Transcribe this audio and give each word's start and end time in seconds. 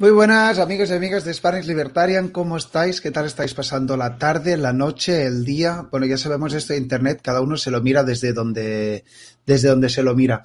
Muy 0.00 0.12
buenas 0.12 0.58
amigos 0.58 0.88
y 0.88 0.94
amigas 0.94 1.26
de 1.26 1.34
Spanish 1.34 1.66
Libertarian, 1.66 2.28
¿cómo 2.28 2.56
estáis? 2.56 3.02
¿Qué 3.02 3.10
tal 3.10 3.26
estáis 3.26 3.52
pasando 3.52 3.98
la 3.98 4.16
tarde, 4.16 4.56
la 4.56 4.72
noche, 4.72 5.26
el 5.26 5.44
día? 5.44 5.88
Bueno, 5.90 6.06
ya 6.06 6.16
sabemos 6.16 6.54
esto 6.54 6.72
de 6.72 6.78
Internet, 6.78 7.20
cada 7.22 7.42
uno 7.42 7.58
se 7.58 7.70
lo 7.70 7.82
mira 7.82 8.02
desde 8.02 8.32
donde, 8.32 9.04
desde 9.44 9.68
donde 9.68 9.90
se 9.90 10.02
lo 10.02 10.14
mira. 10.14 10.42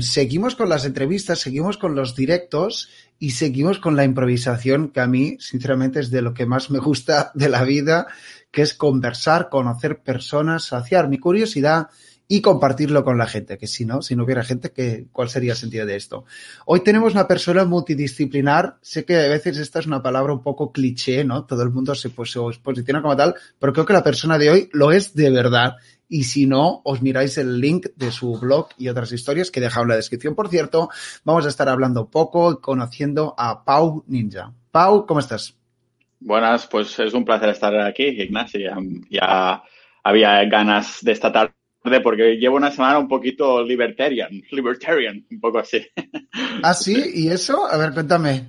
Seguimos 0.00 0.56
con 0.56 0.68
las 0.68 0.84
entrevistas, 0.84 1.38
seguimos 1.38 1.78
con 1.78 1.94
los 1.94 2.16
directos 2.16 2.88
y 3.20 3.30
seguimos 3.30 3.78
con 3.78 3.94
la 3.94 4.02
improvisación, 4.02 4.88
que 4.88 4.98
a 4.98 5.06
mí, 5.06 5.36
sinceramente, 5.38 6.00
es 6.00 6.10
de 6.10 6.22
lo 6.22 6.34
que 6.34 6.46
más 6.46 6.68
me 6.68 6.80
gusta 6.80 7.30
de 7.32 7.48
la 7.48 7.62
vida, 7.62 8.08
que 8.50 8.62
es 8.62 8.74
conversar, 8.74 9.48
conocer 9.48 10.02
personas, 10.02 10.64
saciar 10.64 11.08
mi 11.08 11.18
curiosidad 11.18 11.90
y 12.28 12.40
compartirlo 12.40 13.04
con 13.04 13.18
la 13.18 13.26
gente, 13.26 13.56
que 13.56 13.66
si 13.66 13.84
no, 13.84 14.02
si 14.02 14.16
no 14.16 14.24
hubiera 14.24 14.42
gente, 14.42 14.72
¿qué, 14.72 15.06
¿cuál 15.12 15.28
sería 15.28 15.52
el 15.52 15.58
sentido 15.58 15.86
de 15.86 15.96
esto? 15.96 16.24
Hoy 16.64 16.80
tenemos 16.80 17.12
una 17.12 17.28
persona 17.28 17.64
multidisciplinar, 17.64 18.76
sé 18.80 19.04
que 19.04 19.16
a 19.16 19.28
veces 19.28 19.58
esta 19.58 19.78
es 19.78 19.86
una 19.86 20.02
palabra 20.02 20.32
un 20.32 20.42
poco 20.42 20.72
cliché, 20.72 21.24
¿no? 21.24 21.44
Todo 21.44 21.62
el 21.62 21.70
mundo 21.70 21.94
se, 21.94 22.08
se 22.08 22.60
posiciona 22.62 23.02
como 23.02 23.16
tal, 23.16 23.34
pero 23.58 23.72
creo 23.72 23.86
que 23.86 23.92
la 23.92 24.02
persona 24.02 24.38
de 24.38 24.50
hoy 24.50 24.68
lo 24.72 24.90
es 24.90 25.14
de 25.14 25.30
verdad. 25.30 25.76
Y 26.08 26.24
si 26.24 26.46
no, 26.46 26.82
os 26.84 27.02
miráis 27.02 27.36
el 27.38 27.60
link 27.60 27.86
de 27.96 28.12
su 28.12 28.38
blog 28.38 28.68
y 28.78 28.88
otras 28.88 29.10
historias 29.10 29.50
que 29.50 29.58
he 29.58 29.62
dejado 29.62 29.82
en 29.84 29.90
la 29.90 29.96
descripción. 29.96 30.36
Por 30.36 30.48
cierto, 30.48 30.88
vamos 31.24 31.46
a 31.46 31.48
estar 31.48 31.68
hablando 31.68 32.08
poco 32.08 32.52
y 32.52 32.60
conociendo 32.60 33.34
a 33.36 33.64
Pau 33.64 34.04
Ninja. 34.06 34.52
Pau, 34.70 35.04
¿cómo 35.04 35.18
estás? 35.18 35.56
Buenas, 36.20 36.66
pues 36.68 36.96
es 37.00 37.12
un 37.12 37.24
placer 37.24 37.48
estar 37.48 37.76
aquí, 37.80 38.04
Ignacio. 38.04 38.60
Ya, 38.60 38.76
ya 39.10 39.62
había 40.04 40.44
ganas 40.44 40.98
de 41.02 41.12
esta 41.12 41.32
tarde 41.32 41.55
porque 42.02 42.36
llevo 42.36 42.56
una 42.56 42.70
semana 42.70 42.98
un 42.98 43.08
poquito 43.08 43.62
libertarian, 43.62 44.30
libertarian, 44.50 45.24
un 45.30 45.40
poco 45.40 45.58
así. 45.58 45.86
¿Ah, 46.62 46.74
sí? 46.74 46.96
¿Y 47.14 47.28
eso? 47.28 47.66
A 47.70 47.76
ver, 47.76 47.92
cuéntame. 47.92 48.48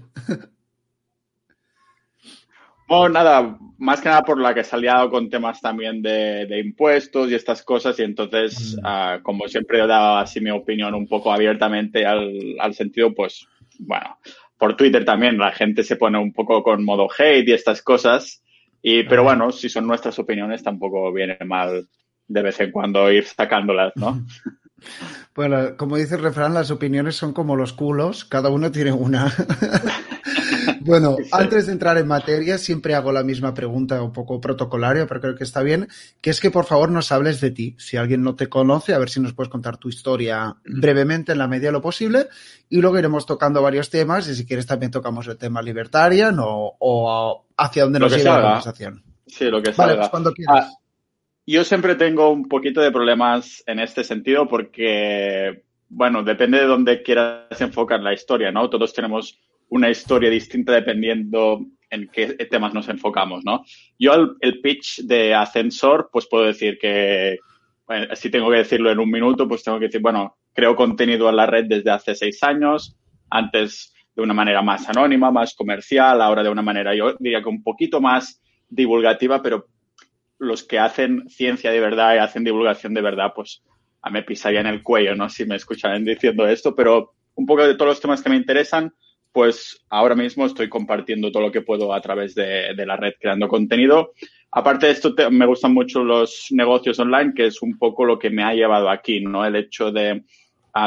Bueno, 2.88 3.09
nada, 3.09 3.58
más 3.77 3.99
que 3.99 4.08
nada 4.08 4.23
por 4.23 4.39
la 4.39 4.53
que 4.53 4.63
se 4.63 4.73
ha 4.73 4.80
liado 4.80 5.09
con 5.09 5.30
temas 5.30 5.59
también 5.59 6.02
de, 6.02 6.47
impuestos 6.63 7.30
y 7.30 7.35
estas 7.35 7.61
cosas 7.61 7.99
y 7.99 8.03
entonces, 8.03 8.77
uh, 8.77 9.21
como 9.23 9.47
siempre 9.49 9.83
he 9.83 9.88
dado 9.88 10.17
así 10.17 10.39
mi 10.39 10.52
opinión 10.52 10.95
un 10.95 11.05
poco 11.05 11.33
abiertamente 11.33 12.05
al, 12.05 12.55
al, 12.59 12.73
sentido, 12.73 13.13
pues, 13.13 13.45
bueno, 13.80 14.17
por 14.58 14.77
Twitter 14.77 15.03
también 15.03 15.38
la 15.38 15.52
gente 15.52 15.83
se 15.83 15.98
pone 15.98 16.17
un 16.17 16.31
poco 16.31 16.64
con 16.64 16.86
modo 16.86 17.09
hate 17.11 17.49
y 17.49 17.52
estas 17.52 17.81
cosas, 17.81 18.42
y, 18.81 19.04
pero 19.04 19.23
bueno, 19.23 19.52
si 19.52 19.67
son 19.67 19.86
nuestras 19.86 20.17
opiniones 20.17 20.64
tampoco 20.64 21.11
viene 21.11 21.37
mal 21.45 21.89
de 22.27 22.42
vez 22.42 22.60
en 22.60 22.71
cuando 22.71 23.11
ir 23.11 23.26
sacándolas, 23.26 23.93
¿no? 23.95 24.26
Bueno, 25.36 25.77
como 25.77 25.98
dice 25.98 26.15
el 26.15 26.23
refrán, 26.23 26.54
las 26.54 26.71
opiniones 26.71 27.15
son 27.15 27.33
como 27.33 27.55
los 27.55 27.73
culos, 27.73 28.26
cada 28.26 28.49
uno 28.49 28.71
tiene 28.71 28.92
una. 28.92 29.32
bueno, 30.82 31.16
antes 31.32 31.67
de 31.67 31.73
entrar 31.73 31.98
en 31.98 32.08
materia, 32.08 32.58
siempre 32.58 32.95
hago 32.95 33.11
la 33.11 33.23
misma 33.23 33.54
pregunta 33.54 34.02
un 34.02 34.14
poco 34.14 34.42
protocolaria, 34.42 35.05
pero 35.05 35.21
creo 35.21 35.36
que 35.36 35.43
está 35.43 35.61
bien, 35.61 35.87
que 36.21 36.32
es 36.32 36.39
que 36.39 36.49
por 36.49 36.66
favor 36.66 36.89
nos 36.89 37.11
hables 37.11 37.39
de 37.39 37.52
ti. 37.52 37.76
Si 37.77 37.98
alguien 37.98 38.23
no 38.23 38.36
te 38.36 38.49
conoce, 38.49 38.93
a 38.95 38.99
ver 38.99 39.10
si 39.10 39.20
nos 39.20 39.33
puedes 39.33 39.52
contar 39.52 39.77
tu 39.77 39.89
historia 39.89 40.55
brevemente 40.66 41.33
en 41.33 41.37
la 41.37 41.48
medida 41.48 41.67
de 41.67 41.73
lo 41.73 41.82
posible, 41.82 42.27
y 42.70 42.82
luego 42.82 42.98
iremos 42.98 43.27
tocando 43.27 43.61
varios 43.61 43.92
temas, 43.92 44.27
y 44.27 44.36
si 44.36 44.45
quieres 44.45 44.66
también 44.66 44.92
tocamos 44.92 45.27
el 45.27 45.37
tema 45.37 45.61
libertarian 45.61 46.37
o, 46.39 47.45
hacia 47.58 47.83
dónde 47.83 47.99
nos 47.99 48.16
lleva 48.16 48.37
la 48.37 48.42
conversación. 48.42 49.04
Sí, 49.27 49.45
lo 49.45 49.61
que 49.61 49.73
salga. 49.73 49.86
Vale, 49.86 49.98
pues 49.99 50.10
cuando 50.10 50.33
quieras. 50.33 50.66
Ah, 50.71 50.86
yo 51.47 51.63
siempre 51.63 51.95
tengo 51.95 52.30
un 52.30 52.47
poquito 52.47 52.81
de 52.81 52.91
problemas 52.91 53.63
en 53.67 53.80
este 53.80 54.03
sentido 54.03 54.47
porque, 54.47 55.63
bueno, 55.87 56.21
depende 56.23 56.59
de 56.59 56.65
dónde 56.65 57.02
quieras 57.02 57.61
enfocar 57.61 58.02
la 58.02 58.13
historia, 58.13 58.52
¿no? 58.52 58.69
Todos 58.69 58.93
tenemos 58.93 59.39
una 59.69 59.89
historia 59.89 60.30
distinta 60.30 60.73
dependiendo 60.73 61.65
en 61.89 62.09
qué 62.11 62.33
temas 62.52 62.73
nos 62.73 62.89
enfocamos, 62.89 63.45
¿no? 63.45 63.63
Yo 63.97 64.36
el, 64.41 64.59
pitch 64.59 65.03
de 65.03 65.33
Ascensor, 65.33 66.09
pues 66.11 66.27
puedo 66.27 66.43
decir 66.43 66.77
que, 66.77 67.39
si 68.15 68.30
tengo 68.30 68.52
que 68.52 68.57
decirlo 68.57 68.91
en 68.91 68.99
un 68.99 69.09
minuto, 69.09 69.47
pues 69.47 69.63
tengo 69.63 69.80
que 69.80 69.86
decir, 69.86 70.02
bueno, 70.02 70.36
creo 70.53 70.75
contenido 70.75 71.30
en 71.30 71.37
la 71.37 71.45
red 71.45 71.65
desde 71.65 71.91
hace 71.91 72.13
seis 72.13 72.43
años, 72.43 72.97
antes 73.30 73.93
de 74.13 74.21
una 74.21 74.33
manera 74.33 74.61
más 74.61 74.89
anónima, 74.89 75.31
más 75.31 75.55
comercial, 75.55 76.21
ahora 76.21 76.43
de 76.43 76.49
una 76.49 76.61
manera, 76.61 76.93
yo 76.93 77.15
diría 77.19 77.41
que 77.41 77.49
un 77.49 77.63
poquito 77.63 78.02
más 78.02 78.41
divulgativa, 78.67 79.41
pero 79.41 79.67
los 80.39 80.64
que 80.64 80.80
hacen 80.80 81.30
ciencia 81.30 81.71
de 81.71 81.80
verdad 81.80 82.15
y 82.15 82.20
hacen 82.20 82.43
divulgación 82.43 82.93
de 82.93 83.02
verdad, 83.02 83.33
pues 83.36 83.61
a 84.02 84.09
me 84.09 84.23
pisarían 84.23 84.67
el 84.67 84.83
cuello, 84.83 85.15
¿no? 85.15 85.30
Si 85.30 85.45
me 85.45 85.55
escucharan 85.55 86.05
diciendo 86.05 86.48
esto, 86.48 86.75
pero 86.75 87.14
un 87.36 87.45
poco 87.45 87.67
de 87.67 87.75
todos 87.75 87.89
los 87.89 88.02
temas 88.02 88.21
que 88.21 88.30
me 88.30 88.36
interesan, 88.36 88.93
pues 89.31 89.86
ahora 89.89 90.15
mismo 90.15 90.45
estoy 90.45 90.70
compartiendo 90.70 91.31
todo 91.31 91.43
lo 91.43 91.52
que 91.52 91.61
puedo 91.61 91.93
a 91.93 92.02
través 92.02 92.33
de, 92.33 92.73
la 92.75 92.95
red 92.95 93.14
creando 93.20 93.48
contenido. 93.48 94.14
Aparte 94.52 94.87
de 94.87 94.93
esto, 94.93 95.14
me 95.30 95.45
gustan 95.45 95.73
mucho 95.73 96.03
los 96.03 96.48
negocios 96.52 96.98
online, 96.99 97.33
que 97.36 97.48
es 97.48 97.61
un 97.61 97.77
poco 97.77 98.05
lo 98.05 98.17
que 98.17 98.30
me 98.30 98.43
ha 98.43 98.54
llevado 98.54 98.89
aquí, 98.89 99.21
¿no? 99.21 99.45
El 99.45 99.55
hecho 99.55 99.92
de 99.92 100.23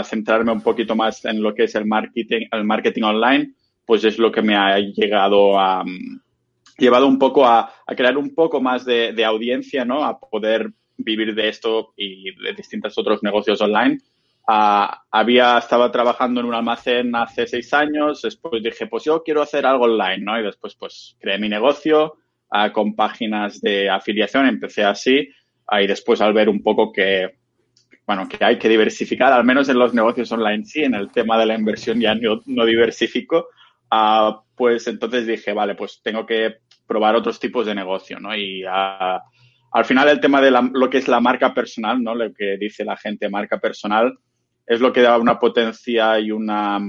centrarme 0.04 0.52
un 0.52 0.62
poquito 0.62 0.94
más 0.94 1.24
en 1.24 1.42
lo 1.42 1.54
que 1.54 1.64
es 1.64 1.74
el 1.74 1.86
marketing, 1.86 2.46
el 2.50 2.64
marketing 2.64 3.02
online, 3.02 3.52
pues 3.86 4.04
es 4.04 4.18
lo 4.18 4.30
que 4.30 4.42
me 4.42 4.56
ha 4.56 4.78
llegado 4.78 5.58
a, 5.58 5.84
llevado 6.80 7.06
un 7.06 7.18
poco 7.18 7.46
a, 7.46 7.72
crear 7.86 8.16
un 8.16 8.34
poco 8.34 8.60
más 8.60 8.84
de, 8.84 9.24
audiencia, 9.24 9.84
¿no? 9.84 10.04
A 10.04 10.18
poder 10.18 10.72
vivir 10.96 11.34
de 11.34 11.48
esto 11.48 11.92
y 11.96 12.34
de 12.42 12.54
distintos 12.54 12.96
otros 12.98 13.22
negocios 13.22 13.60
online. 13.60 13.98
Ah, 14.48 15.04
había, 15.10 15.58
estaba 15.58 15.92
trabajando 15.92 16.40
en 16.40 16.46
un 16.46 16.54
almacén 16.54 17.14
hace 17.14 17.46
seis 17.46 17.72
años, 17.72 18.22
después 18.22 18.62
dije, 18.62 18.86
pues 18.86 19.04
yo 19.04 19.22
quiero 19.22 19.42
hacer 19.42 19.64
algo 19.64 19.84
online, 19.84 20.18
¿no? 20.18 20.40
Y 20.40 20.42
después, 20.42 20.74
pues, 20.74 21.16
creé 21.20 21.38
mi 21.38 21.48
negocio 21.48 22.16
ah, 22.50 22.72
con 22.72 22.96
páginas 22.96 23.60
de 23.60 23.88
afiliación, 23.88 24.46
empecé 24.46 24.82
así, 24.82 25.28
ah, 25.68 25.82
y 25.82 25.86
después 25.86 26.20
al 26.20 26.32
ver 26.32 26.48
un 26.48 26.62
poco 26.62 26.92
que, 26.92 27.38
bueno, 28.06 28.28
que 28.28 28.44
hay 28.44 28.58
que 28.58 28.68
diversificar, 28.68 29.32
al 29.32 29.44
menos 29.44 29.68
en 29.68 29.78
los 29.78 29.94
negocios 29.94 30.32
online 30.32 30.64
sí, 30.64 30.82
en 30.82 30.94
el 30.94 31.12
tema 31.12 31.38
de 31.38 31.46
la 31.46 31.54
inversión 31.54 32.00
ya 32.00 32.14
no, 32.14 32.40
no 32.46 32.64
diversifico, 32.64 33.46
pues 34.56 34.86
entonces 34.88 35.26
dije, 35.26 35.52
vale, 35.52 35.74
pues 35.74 36.00
tengo 36.02 36.26
que 36.26 36.56
probar 36.90 37.14
otros 37.14 37.38
tipos 37.38 37.66
de 37.66 37.74
negocio, 37.76 38.18
¿no? 38.18 38.36
Y 38.36 38.64
al 38.64 39.84
final 39.84 40.08
el 40.08 40.18
tema 40.18 40.40
de 40.40 40.50
lo 40.50 40.90
que 40.90 40.98
es 40.98 41.06
la 41.06 41.20
marca 41.20 41.54
personal, 41.54 42.02
¿no? 42.02 42.16
Lo 42.16 42.34
que 42.34 42.56
dice 42.58 42.84
la 42.84 42.96
gente 42.96 43.28
marca 43.28 43.60
personal 43.60 44.18
es 44.66 44.80
lo 44.80 44.92
que 44.92 45.02
da 45.02 45.16
una 45.16 45.38
potencia 45.38 46.18
y 46.18 46.32
una... 46.32 46.80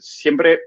Siempre, 0.00 0.58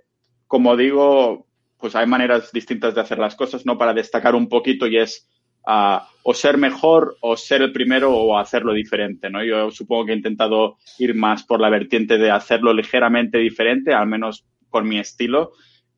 como 0.47 0.77
digo, 0.77 1.47
pues 1.77 1.97
hay 1.97 2.07
maneras 2.07 2.53
distintas 2.53 2.95
de 2.95 3.01
hacer 3.01 3.19
las 3.19 3.35
cosas, 3.35 3.65
¿no? 3.65 3.77
Para 3.77 3.93
destacar 3.93 4.35
un 4.35 4.47
poquito 4.47 4.87
y 4.87 4.99
es 4.99 5.27
uh, 5.67 5.99
o 6.23 6.33
ser 6.33 6.57
mejor 6.57 7.17
o 7.19 7.35
ser 7.35 7.61
el 7.61 7.73
primero 7.73 8.15
o 8.15 8.37
hacerlo 8.37 8.71
diferente, 8.71 9.29
¿no? 9.29 9.43
Yo 9.43 9.69
supongo 9.69 10.05
que 10.05 10.13
he 10.13 10.15
intentado 10.15 10.77
ir 10.97 11.13
más 11.13 11.43
por 11.43 11.59
la 11.59 11.69
vertiente 11.69 12.17
de 12.17 12.31
hacerlo 12.31 12.73
ligeramente 12.73 13.37
diferente, 13.37 13.93
al 13.93 14.07
menos 14.07 14.45
por 14.69 14.85
mi 14.85 14.97
estilo, 14.97 15.51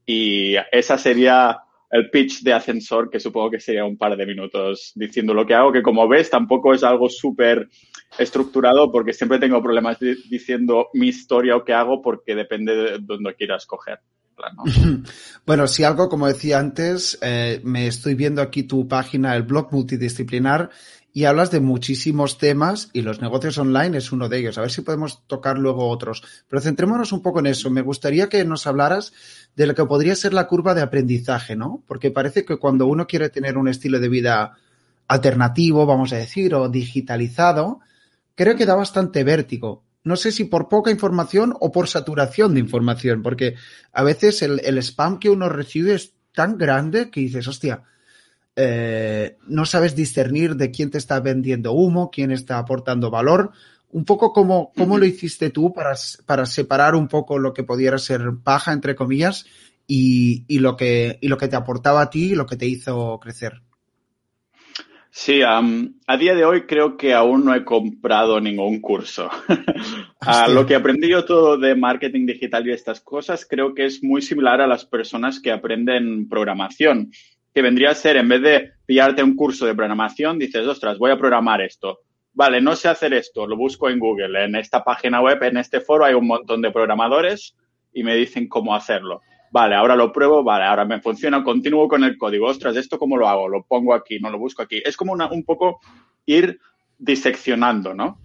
y 0.07 0.55
esa 0.71 0.97
sería 0.97 1.59
el 1.89 2.09
pitch 2.09 2.41
de 2.43 2.53
ascensor, 2.53 3.09
que 3.09 3.19
supongo 3.19 3.51
que 3.51 3.59
sería 3.59 3.85
un 3.85 3.97
par 3.97 4.15
de 4.17 4.25
minutos 4.25 4.91
diciendo 4.95 5.33
lo 5.33 5.45
que 5.45 5.53
hago, 5.53 5.71
que 5.71 5.81
como 5.81 6.07
ves 6.07 6.29
tampoco 6.29 6.73
es 6.73 6.83
algo 6.83 7.09
súper 7.09 7.69
estructurado 8.17 8.91
porque 8.91 9.13
siempre 9.13 9.39
tengo 9.39 9.61
problemas 9.61 9.97
diciendo 9.99 10.87
mi 10.93 11.07
historia 11.07 11.55
o 11.55 11.63
qué 11.63 11.73
hago 11.73 12.01
porque 12.01 12.35
depende 12.35 12.75
de 12.75 12.97
dónde 12.99 13.35
quieras 13.35 13.65
coger. 13.65 13.99
Bueno, 15.45 15.67
si 15.67 15.83
algo, 15.83 16.09
como 16.09 16.27
decía 16.27 16.59
antes, 16.59 17.17
eh, 17.21 17.61
me 17.63 17.87
estoy 17.87 18.15
viendo 18.15 18.41
aquí 18.41 18.63
tu 18.63 18.87
página, 18.87 19.35
el 19.35 19.43
blog 19.43 19.71
multidisciplinar, 19.71 20.69
y 21.17 21.25
hablas 21.25 21.49
de 21.49 21.61
muchísimos 21.61 22.37
temas 22.37 22.91
y 22.93 23.01
los 23.01 23.23
negocios 23.23 23.57
online 23.57 23.97
es 23.97 24.11
uno 24.11 24.29
de 24.29 24.37
ellos. 24.37 24.59
A 24.59 24.61
ver 24.61 24.69
si 24.69 24.83
podemos 24.83 25.25
tocar 25.25 25.57
luego 25.57 25.89
otros. 25.89 26.21
Pero 26.47 26.61
centrémonos 26.61 27.11
un 27.11 27.23
poco 27.23 27.39
en 27.39 27.47
eso. 27.47 27.71
Me 27.71 27.81
gustaría 27.81 28.29
que 28.29 28.45
nos 28.45 28.67
hablaras 28.67 29.13
de 29.55 29.65
lo 29.65 29.73
que 29.73 29.83
podría 29.83 30.15
ser 30.15 30.35
la 30.35 30.45
curva 30.45 30.75
de 30.75 30.83
aprendizaje, 30.83 31.55
¿no? 31.55 31.81
Porque 31.87 32.11
parece 32.11 32.45
que 32.45 32.57
cuando 32.57 32.85
uno 32.85 33.07
quiere 33.07 33.29
tener 33.29 33.57
un 33.57 33.67
estilo 33.67 33.99
de 33.99 34.09
vida 34.09 34.57
alternativo, 35.07 35.87
vamos 35.87 36.13
a 36.13 36.17
decir, 36.17 36.53
o 36.53 36.69
digitalizado, 36.69 37.79
creo 38.35 38.55
que 38.55 38.67
da 38.67 38.75
bastante 38.75 39.23
vértigo. 39.23 39.81
No 40.03 40.17
sé 40.17 40.31
si 40.31 40.43
por 40.43 40.69
poca 40.69 40.91
información 40.91 41.55
o 41.59 41.71
por 41.71 41.87
saturación 41.87 42.53
de 42.53 42.59
información, 42.59 43.23
porque 43.23 43.55
a 43.91 44.03
veces 44.03 44.43
el, 44.43 44.77
spam 44.83 45.17
que 45.17 45.31
uno 45.31 45.49
recibe 45.49 45.95
es 45.95 46.13
tan 46.35 46.59
grande 46.59 47.09
que 47.09 47.21
dices, 47.21 47.47
hostia, 47.47 47.81
eh, 48.59 49.37
no 49.47 49.67
sabes 49.67 49.95
discernir 49.95 50.55
de 50.55 50.71
quién 50.71 50.89
te 50.89 50.97
está 50.97 51.19
vendiendo 51.19 51.73
humo, 51.73 52.09
quién 52.11 52.31
está 52.31 52.57
aportando 52.57 53.11
valor. 53.11 53.51
Un 53.91 54.03
poco 54.03 54.33
como, 54.33 54.73
cómo 54.75 54.97
lo 54.97 55.05
hiciste 55.05 55.51
tú 55.51 55.73
para, 55.73 55.93
para 56.25 56.47
separar 56.47 56.95
un 56.95 57.07
poco 57.07 57.37
lo 57.37 57.53
que 57.53 57.63
pudiera 57.63 57.99
ser 57.99 58.21
paja, 58.43 58.73
entre 58.73 58.95
comillas, 58.95 59.45
y, 59.85 60.43
y, 60.47 60.57
lo 60.57 60.75
que, 60.75 61.19
y 61.21 61.27
lo 61.27 61.37
que 61.37 61.47
te 61.47 61.55
aportaba 61.55 62.01
a 62.01 62.09
ti 62.09 62.31
y 62.31 62.35
lo 62.35 62.47
que 62.47 62.57
te 62.57 62.65
hizo 62.65 63.19
crecer. 63.19 63.61
Sí, 65.11 65.41
a 65.43 66.17
día 66.17 66.35
de 66.35 66.45
hoy 66.45 66.67
creo 66.67 66.97
que 66.97 67.13
aún 67.13 67.45
no 67.45 67.55
he 67.55 67.63
comprado 67.63 68.39
ningún 68.39 68.81
curso. 68.81 69.29
lo 70.49 70.65
que 70.65 70.75
aprendí 70.75 71.09
yo 71.09 71.25
todo 71.25 71.57
de 71.57 71.75
marketing 71.75 72.25
digital 72.25 72.67
y 72.67 72.71
estas 72.71 73.01
cosas, 73.01 73.45
creo 73.49 73.73
que 73.73 73.85
es 73.85 74.03
muy 74.03 74.21
similar 74.21 74.61
a 74.61 74.67
las 74.67 74.85
personas 74.85 75.39
que 75.39 75.51
aprenden 75.51 76.27
programación 76.27 77.11
que 77.57 77.63
vendría 77.63 77.89
a 77.89 77.95
ser, 77.95 78.17
en 78.17 78.29
vez 78.29 78.39
de 78.43 78.71
pillarte 78.85 79.23
un 79.23 79.35
curso 79.35 79.65
de 79.65 79.73
programación, 79.73 80.37
dices, 80.37 80.67
ostras, 80.67 80.99
voy 80.99 81.09
a 81.09 81.17
programar 81.17 81.59
esto. 81.59 82.01
Vale, 82.31 82.61
no 82.61 82.75
sé 82.75 82.87
hacer 82.87 83.15
esto, 83.15 83.47
lo 83.47 83.57
busco 83.57 83.89
en 83.89 83.97
Google. 83.97 84.45
En 84.45 84.55
esta 84.55 84.83
página 84.83 85.21
web, 85.21 85.41
en 85.41 85.57
este 85.57 85.81
foro, 85.81 86.05
hay 86.05 86.13
un 86.13 86.27
montón 86.27 86.61
de 86.61 86.69
programadores 86.69 87.55
y 87.91 88.03
me 88.03 88.15
dicen 88.15 88.47
cómo 88.47 88.75
hacerlo. 88.75 89.21
Vale, 89.49 89.73
ahora 89.73 89.95
lo 89.95 90.13
pruebo, 90.13 90.43
vale, 90.43 90.65
ahora 90.65 90.85
me 90.85 91.01
funciona, 91.01 91.43
continúo 91.43 91.87
con 91.87 92.03
el 92.03 92.15
código. 92.15 92.45
Ostras, 92.45 92.75
¿esto 92.75 92.99
cómo 92.99 93.17
lo 93.17 93.27
hago? 93.27 93.49
Lo 93.49 93.63
pongo 93.63 93.95
aquí, 93.95 94.19
no 94.19 94.29
lo 94.29 94.37
busco 94.37 94.61
aquí. 94.61 94.79
Es 94.85 94.95
como 94.95 95.13
un 95.13 95.43
poco 95.43 95.79
ir 96.27 96.59
diseccionando, 96.99 97.95
¿no? 97.95 98.19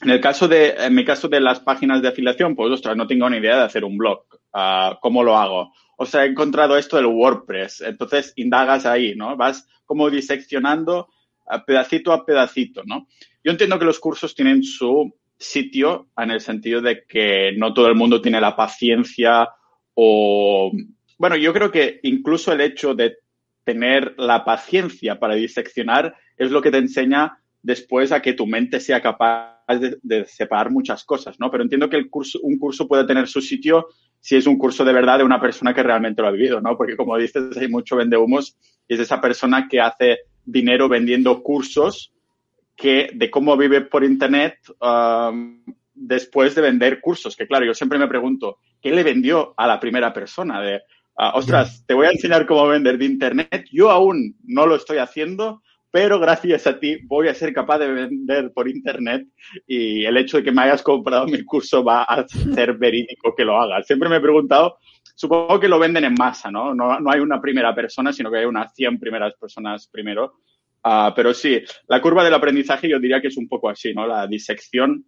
En 0.00 0.08
el 0.08 0.22
caso 0.22 0.48
de, 0.48 0.70
en 0.70 0.94
mi 0.94 1.04
caso 1.04 1.28
de 1.28 1.40
las 1.40 1.60
páginas 1.60 2.00
de 2.00 2.08
afiliación, 2.08 2.56
pues, 2.56 2.72
ostras, 2.72 2.96
no 2.96 3.06
tengo 3.06 3.28
ni 3.28 3.36
idea 3.36 3.58
de 3.58 3.64
hacer 3.64 3.84
un 3.84 3.98
blog. 3.98 4.24
Ah, 4.54 4.98
¿Cómo 5.02 5.22
lo 5.22 5.36
hago? 5.36 5.70
O 6.02 6.06
sea, 6.06 6.24
he 6.24 6.28
encontrado 6.28 6.78
esto 6.78 6.96
del 6.96 7.04
WordPress. 7.04 7.82
Entonces, 7.82 8.32
indagas 8.36 8.86
ahí, 8.86 9.14
¿no? 9.14 9.36
Vas 9.36 9.68
como 9.84 10.08
diseccionando 10.08 11.10
a 11.46 11.62
pedacito 11.62 12.10
a 12.10 12.24
pedacito, 12.24 12.82
¿no? 12.86 13.06
Yo 13.44 13.52
entiendo 13.52 13.78
que 13.78 13.84
los 13.84 14.00
cursos 14.00 14.34
tienen 14.34 14.64
su 14.64 15.12
sitio 15.36 16.08
en 16.16 16.30
el 16.30 16.40
sentido 16.40 16.80
de 16.80 17.04
que 17.06 17.52
no 17.54 17.74
todo 17.74 17.88
el 17.88 17.96
mundo 17.96 18.22
tiene 18.22 18.40
la 18.40 18.56
paciencia 18.56 19.50
o... 19.92 20.72
Bueno, 21.18 21.36
yo 21.36 21.52
creo 21.52 21.70
que 21.70 22.00
incluso 22.04 22.50
el 22.50 22.62
hecho 22.62 22.94
de 22.94 23.18
tener 23.62 24.14
la 24.16 24.42
paciencia 24.42 25.20
para 25.20 25.34
diseccionar 25.34 26.14
es 26.38 26.50
lo 26.50 26.62
que 26.62 26.70
te 26.70 26.78
enseña 26.78 27.42
después 27.60 28.10
a 28.10 28.22
que 28.22 28.32
tu 28.32 28.46
mente 28.46 28.80
sea 28.80 29.02
capaz 29.02 29.60
de, 30.02 30.24
separar 30.24 30.70
muchas 30.70 31.04
cosas, 31.04 31.38
¿no? 31.38 31.50
Pero 31.50 31.62
entiendo 31.62 31.90
que 31.90 31.96
el 31.96 32.08
curso, 32.08 32.40
un 32.42 32.58
curso 32.58 32.88
puede 32.88 33.04
tener 33.04 33.28
su 33.28 33.42
sitio 33.42 33.88
si 34.20 34.36
es 34.36 34.46
un 34.46 34.58
curso 34.58 34.84
de 34.84 34.92
verdad 34.92 35.18
de 35.18 35.24
una 35.24 35.40
persona 35.40 35.74
que 35.74 35.82
realmente 35.82 36.22
lo 36.22 36.28
ha 36.28 36.32
vivido, 36.32 36.60
¿no? 36.60 36.76
Porque 36.76 36.96
como 36.96 37.16
dices, 37.16 37.56
hay 37.56 37.68
mucho 37.68 37.96
vendehumos 37.96 38.56
y 38.86 38.94
es 38.94 39.00
esa 39.00 39.20
persona 39.20 39.66
que 39.68 39.80
hace 39.80 40.20
dinero 40.44 40.88
vendiendo 40.88 41.42
cursos 41.42 42.12
que 42.76 43.10
de 43.14 43.30
cómo 43.30 43.56
vive 43.56 43.82
por 43.82 44.04
internet 44.04 44.56
um, 44.80 45.62
después 45.94 46.54
de 46.54 46.62
vender 46.62 47.00
cursos. 47.00 47.36
Que 47.36 47.46
claro, 47.46 47.64
yo 47.64 47.74
siempre 47.74 47.98
me 47.98 48.08
pregunto, 48.08 48.58
¿qué 48.80 48.90
le 48.90 49.02
vendió 49.02 49.54
a 49.56 49.66
la 49.66 49.78
primera 49.80 50.12
persona? 50.12 50.60
De, 50.60 50.76
uh, 50.76 51.34
ostras, 51.36 51.84
te 51.86 51.94
voy 51.94 52.06
a 52.06 52.10
enseñar 52.10 52.46
cómo 52.46 52.66
vender 52.68 52.98
de 52.98 53.04
internet. 53.04 53.66
Yo 53.70 53.90
aún 53.90 54.36
no 54.44 54.66
lo 54.66 54.76
estoy 54.76 54.98
haciendo, 54.98 55.62
pero 55.90 56.20
gracias 56.20 56.66
a 56.66 56.78
ti 56.78 56.98
voy 57.04 57.28
a 57.28 57.34
ser 57.34 57.52
capaz 57.52 57.78
de 57.78 57.90
vender 57.90 58.52
por 58.52 58.68
internet 58.68 59.26
y 59.66 60.04
el 60.04 60.16
hecho 60.16 60.36
de 60.36 60.44
que 60.44 60.52
me 60.52 60.62
hayas 60.62 60.82
comprado 60.82 61.26
mi 61.26 61.42
curso 61.42 61.82
va 61.82 62.04
a 62.04 62.26
ser 62.28 62.74
verídico 62.78 63.34
que 63.36 63.44
lo 63.44 63.60
hagas. 63.60 63.86
Siempre 63.86 64.08
me 64.08 64.16
he 64.16 64.20
preguntado, 64.20 64.78
supongo 65.14 65.58
que 65.58 65.68
lo 65.68 65.78
venden 65.78 66.04
en 66.04 66.14
masa, 66.14 66.50
¿no? 66.50 66.74
No, 66.74 67.00
no 67.00 67.10
hay 67.10 67.20
una 67.20 67.40
primera 67.40 67.74
persona, 67.74 68.12
sino 68.12 68.30
que 68.30 68.38
hay 68.38 68.44
unas 68.44 68.72
100 68.74 68.98
primeras 68.98 69.34
personas 69.34 69.88
primero. 69.88 70.40
Uh, 70.84 71.12
pero 71.14 71.34
sí, 71.34 71.62
la 71.88 72.00
curva 72.00 72.24
del 72.24 72.34
aprendizaje 72.34 72.88
yo 72.88 72.98
diría 72.98 73.20
que 73.20 73.28
es 73.28 73.36
un 73.36 73.48
poco 73.48 73.68
así, 73.68 73.92
¿no? 73.92 74.06
La 74.06 74.26
disección 74.26 75.04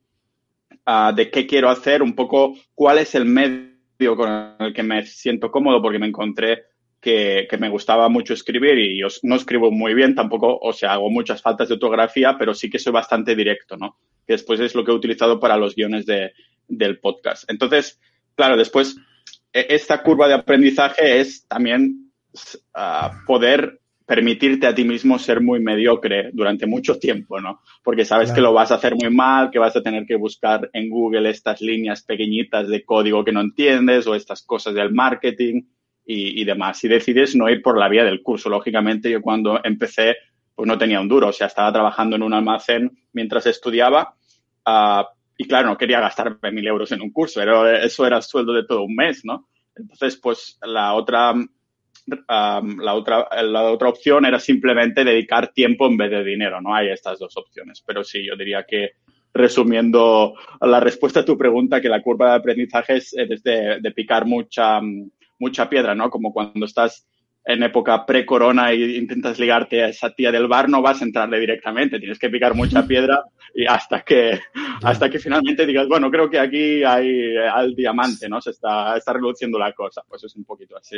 uh, 0.87 1.15
de 1.15 1.31
qué 1.31 1.47
quiero 1.47 1.71
hacer, 1.71 2.03
un 2.03 2.15
poco 2.15 2.55
cuál 2.75 2.99
es 2.99 3.15
el 3.15 3.25
medio 3.25 4.17
con 4.17 4.57
el 4.59 4.75
que 4.75 4.83
me 4.83 5.07
siento 5.07 5.51
cómodo, 5.51 5.81
porque 5.81 5.99
me 5.99 6.09
encontré 6.09 6.65
que, 7.03 7.49
me 7.59 7.69
gustaba 7.69 8.09
mucho 8.09 8.33
escribir 8.33 8.79
y 8.79 9.03
no 9.25 9.35
escribo 9.35 9.73
muy 9.73 9.93
bien 9.93 10.15
tampoco, 10.15 10.57
o 10.63 10.73
sea, 10.73 10.93
hago 10.93 11.11
muchas 11.11 11.43
faltas 11.43 11.69
de 11.69 11.75
ortografía, 11.75 12.37
pero 12.39 12.55
sí 12.55 12.71
que 12.71 12.79
soy 12.79 12.93
bastante 12.93 13.35
directo, 13.35 13.77
¿no? 13.77 13.99
Que 14.25 14.35
después 14.35 14.61
es 14.61 14.75
lo 14.77 14.85
que 14.85 14.93
he 14.93 14.95
utilizado 14.95 15.41
para 15.41 15.57
los 15.57 15.75
guiones 15.75 16.07
de, 16.07 16.33
del 16.69 17.01
podcast. 17.01 17.51
Entonces, 17.51 18.01
claro, 18.37 18.57
después, 18.57 18.97
e, 19.53 19.67
esta 19.71 20.01
curva 20.05 20.29
de 20.29 20.35
aprendizaje 20.35 21.19
es 21.21 21.47
también 21.49 22.13
uh, 22.77 23.27
poder 23.27 23.81
permitirte 24.07 24.69
a 24.69 24.75
ti 24.75 24.85
mismo 24.85 25.19
ser 25.19 25.41
muy 25.41 25.59
mediocre 25.59 26.31
durante 26.33 26.67
mucho 26.67 27.01
tiempo, 27.01 27.41
¿no? 27.41 27.63
Porque 27.83 28.05
sabes 28.05 28.31
que 28.31 28.41
lo 28.41 28.53
vas 28.53 28.71
a 28.71 28.77
hacer 28.77 28.95
muy 28.95 29.11
mal, 29.11 29.51
que 29.51 29.59
vas 29.59 29.75
a 29.75 29.83
tener 29.83 30.07
que 30.07 30.17
buscar 30.17 30.71
en 30.73 30.89
Google 30.89 31.31
estas 31.31 31.61
líneas 31.61 32.03
pequeñitas 32.03 32.69
de 32.69 32.85
código 32.85 33.25
que 33.25 33.33
no 33.33 33.41
entiendes 33.41 34.07
o 34.07 34.15
estas 34.15 34.43
cosas 34.43 34.75
del 34.75 34.93
marketing 34.93 35.63
y, 36.05 36.45
demás. 36.45 36.79
Si 36.79 36.89
decides 36.89 37.35
no 37.37 37.49
ir 37.49 37.63
por 37.63 37.79
la 37.79 37.89
vía 37.89 38.05
del 38.05 38.23
curso, 38.23 38.49
lógicamente 38.49 39.11
yo 39.11 39.23
cuando 39.23 39.61
empecé 39.63 40.17
pues 40.55 40.67
no 40.69 40.77
tenía 40.77 41.01
un 41.01 41.09
duro, 41.09 41.29
o 41.29 41.33
sea, 41.33 41.47
estaba 41.47 41.73
trabajando 41.73 42.17
en 42.17 42.23
un 42.23 42.35
almacén 42.35 42.91
mientras 43.13 43.47
estudiaba 43.47 44.15
uh, 44.67 45.05
y 45.39 45.47
claro, 45.47 45.69
no 45.69 45.79
quería 45.79 46.01
gastarme 46.01 46.53
mil 46.53 46.67
euros 46.67 46.93
en 46.93 47.01
un 47.01 47.11
curso, 47.11 47.41
pero 47.41 47.69
eso 47.69 48.07
era 48.07 48.19
el 48.19 48.23
sueldo 48.23 48.53
de 48.53 48.65
todo 48.65 48.83
un 48.83 48.95
mes, 48.95 49.25
¿no? 49.25 49.49
Entonces, 49.75 50.17
pues 50.17 50.59
la 50.63 50.95
otra, 50.95 51.35
la 52.07 52.95
otra, 52.95 53.29
la 53.43 53.63
otra 53.71 53.89
opción 53.89 54.27
era 54.27 54.39
simplemente 54.39 55.05
dedicar 55.05 55.53
tiempo 55.53 55.87
en 55.87 55.97
vez 55.97 56.11
de 56.11 56.23
dinero, 56.23 56.61
¿no? 56.61 56.75
Hay 56.75 56.91
estas 56.91 57.19
dos 57.19 57.37
opciones, 57.37 57.83
pero 57.85 58.05
sí, 58.05 58.25
yo 58.25 58.37
diría 58.37 58.65
que 58.69 58.91
resumiendo 59.35 60.35
la 60.61 60.79
respuesta 60.79 61.21
a 61.21 61.25
tu 61.25 61.39
pregunta, 61.39 61.81
que 61.81 61.89
la 61.89 62.03
curva 62.03 62.31
de 62.31 62.37
aprendizaje 62.37 62.97
es, 62.97 63.13
de, 63.13 63.79
de 63.81 63.91
picar 63.93 64.27
mucha, 64.27 64.81
mucha 65.43 65.69
piedra, 65.69 65.95
¿no? 65.97 66.09
Como 66.09 66.33
cuando 66.33 66.65
estás 66.65 67.05
en 67.45 67.63
época 67.63 68.07
pre-corona 68.07 68.71
e 68.71 68.99
intentas 68.99 69.39
ligarte 69.39 69.83
a 69.83 69.89
esa 69.89 70.11
tía 70.11 70.31
del 70.31 70.47
bar, 70.47 70.69
no 70.69 70.81
vas 70.81 71.01
a 71.01 71.05
entrarle 71.05 71.41
directamente, 71.41 71.99
tienes 71.99 72.19
que 72.19 72.31
picar 72.31 72.55
mucha 72.55 72.87
piedra 72.87 73.25
y 73.55 73.67
hasta 73.67 74.03
que, 74.03 74.41
hasta 74.83 75.11
que 75.11 75.19
finalmente 75.19 75.67
digas, 75.67 75.87
bueno, 75.89 76.11
creo 76.11 76.31
que 76.31 76.39
aquí 76.39 76.85
hay 76.85 77.37
al 77.37 77.75
diamante, 77.75 78.29
¿no? 78.29 78.41
Se 78.41 78.51
está, 78.51 78.97
está 78.97 79.13
reduciendo 79.13 79.59
la 79.59 79.73
cosa, 79.73 80.03
pues 80.09 80.25
es 80.25 80.35
un 80.37 80.45
poquito 80.45 80.77
así. 80.77 80.97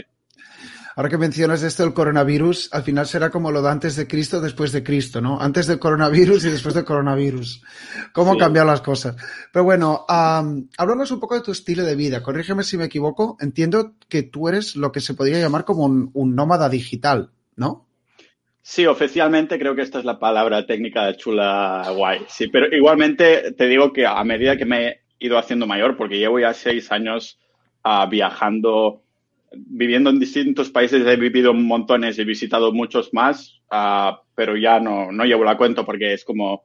Ahora 0.97 1.09
que 1.09 1.19
mencionas 1.19 1.63
esto 1.63 1.83
del 1.83 1.95
coronavirus, 1.95 2.69
al 2.73 2.85
final 2.85 3.07
será 3.07 3.31
como 3.31 3.51
lo 3.51 3.61
de 3.63 3.71
antes 3.71 3.97
de 3.97 4.07
Cristo, 4.07 4.41
después 4.41 4.71
de 4.71 4.85
Cristo, 4.85 5.21
¿no? 5.21 5.41
Antes 5.41 5.67
del 5.67 5.81
coronavirus 5.81 6.45
y 6.45 6.51
después 6.51 6.75
del 6.75 6.85
coronavirus. 6.85 7.63
¿Cómo 8.13 8.39
cambiado 8.39 8.69
las 8.69 8.81
cosas? 8.81 9.17
Pero 9.53 9.65
bueno, 9.65 10.07
um, 10.09 10.69
háblanos 10.79 11.11
un 11.11 11.19
poco 11.19 11.35
de 11.35 11.41
tu 11.41 11.51
estilo 11.51 11.83
de 11.83 11.97
vida. 11.97 12.23
Corrígeme 12.23 12.63
si 12.63 12.77
me 12.77 12.85
equivoco. 12.85 13.37
Entiendo 13.41 13.95
que 14.09 14.23
tú 14.23 14.49
eres 14.49 14.77
lo 14.77 14.93
que 14.93 15.01
se 15.01 15.15
podría 15.15 15.41
llamar 15.41 15.65
como 15.65 15.85
un, 15.85 16.11
un 16.15 16.34
nómada 16.35 16.69
digital, 16.69 17.31
¿no? 17.57 17.87
Sí, 18.63 18.87
oficialmente 18.87 19.59
creo 19.59 19.75
que 19.75 19.83
esta 19.83 19.99
es 19.99 20.05
la 20.05 20.19
palabra 20.19 20.65
técnica 20.67 21.07
de 21.07 21.17
chula 21.17 21.85
guay. 21.95 22.21
Sí, 22.29 22.49
pero 22.49 22.75
igualmente 22.75 23.53
te 23.53 23.67
digo 23.67 23.93
que 23.93 24.07
a 24.07 24.25
medida 24.25 24.57
que 24.57 24.65
me 24.65 24.89
he 24.89 25.01
ido 25.19 25.39
haciendo 25.39 25.67
mayor, 25.67 25.97
porque 25.97 26.19
llevo 26.19 26.39
ya 26.39 26.55
seis 26.55 26.91
años 26.91 27.39
uh, 27.85 28.09
viajando 28.09 29.05
viviendo 29.57 30.11
en 30.11 30.19
distintos 30.19 30.71
países 30.71 31.07
he 31.07 31.17
vivido 31.17 31.55
montones, 31.55 32.19
he 32.19 32.25
visitado 32.25 32.73
muchos 32.73 33.13
más, 33.13 33.61
uh, 33.71 34.17
pero 34.35 34.57
ya 34.57 34.81
no, 34.81 35.13
no 35.13 35.25
llevo 35.25 35.45
la 35.45 35.57
cuenta 35.57 35.85
porque 35.85 36.15
es 36.15 36.25
como, 36.25 36.65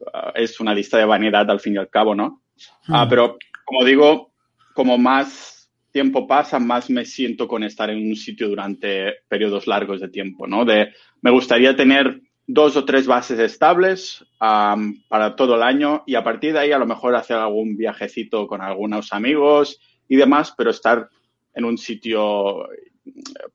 uh, 0.00 0.30
es 0.34 0.60
una 0.60 0.74
lista 0.74 0.98
de 0.98 1.04
vanidad 1.04 1.50
al 1.50 1.60
fin 1.60 1.74
y 1.74 1.78
al 1.78 1.88
cabo, 1.88 2.14
¿no? 2.14 2.42
Uh, 2.88 3.08
pero 3.08 3.36
como 3.64 3.84
digo, 3.84 4.32
como 4.74 4.98
más 4.98 5.51
tiempo 5.92 6.26
pasa, 6.26 6.58
más 6.58 6.90
me 6.90 7.04
siento 7.04 7.46
con 7.46 7.62
estar 7.62 7.90
en 7.90 8.08
un 8.08 8.16
sitio 8.16 8.48
durante 8.48 9.12
periodos 9.28 9.66
largos 9.66 10.00
de 10.00 10.08
tiempo, 10.08 10.46
¿no? 10.46 10.64
De, 10.64 10.92
me 11.20 11.30
gustaría 11.30 11.76
tener 11.76 12.20
dos 12.46 12.76
o 12.76 12.84
tres 12.84 13.06
bases 13.06 13.38
estables 13.38 14.24
para 14.38 15.36
todo 15.36 15.54
el 15.54 15.62
año 15.62 16.02
y 16.06 16.16
a 16.16 16.24
partir 16.24 16.54
de 16.54 16.58
ahí 16.58 16.72
a 16.72 16.78
lo 16.78 16.86
mejor 16.86 17.14
hacer 17.14 17.36
algún 17.36 17.76
viajecito 17.76 18.46
con 18.46 18.60
algunos 18.60 19.12
amigos 19.12 19.78
y 20.08 20.16
demás, 20.16 20.52
pero 20.56 20.70
estar 20.70 21.08
en 21.54 21.64
un 21.64 21.78
sitio, 21.78 22.68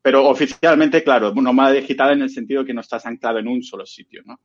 pero 0.02 0.28
oficialmente, 0.28 1.04
claro, 1.04 1.34
nómada 1.34 1.74
digital 1.74 2.14
en 2.14 2.22
el 2.22 2.30
sentido 2.30 2.64
que 2.64 2.74
no 2.74 2.82
estás 2.82 3.06
anclado 3.06 3.40
en 3.40 3.48
un 3.48 3.64
solo 3.64 3.86
sitio, 3.86 4.22
¿no? 4.26 4.40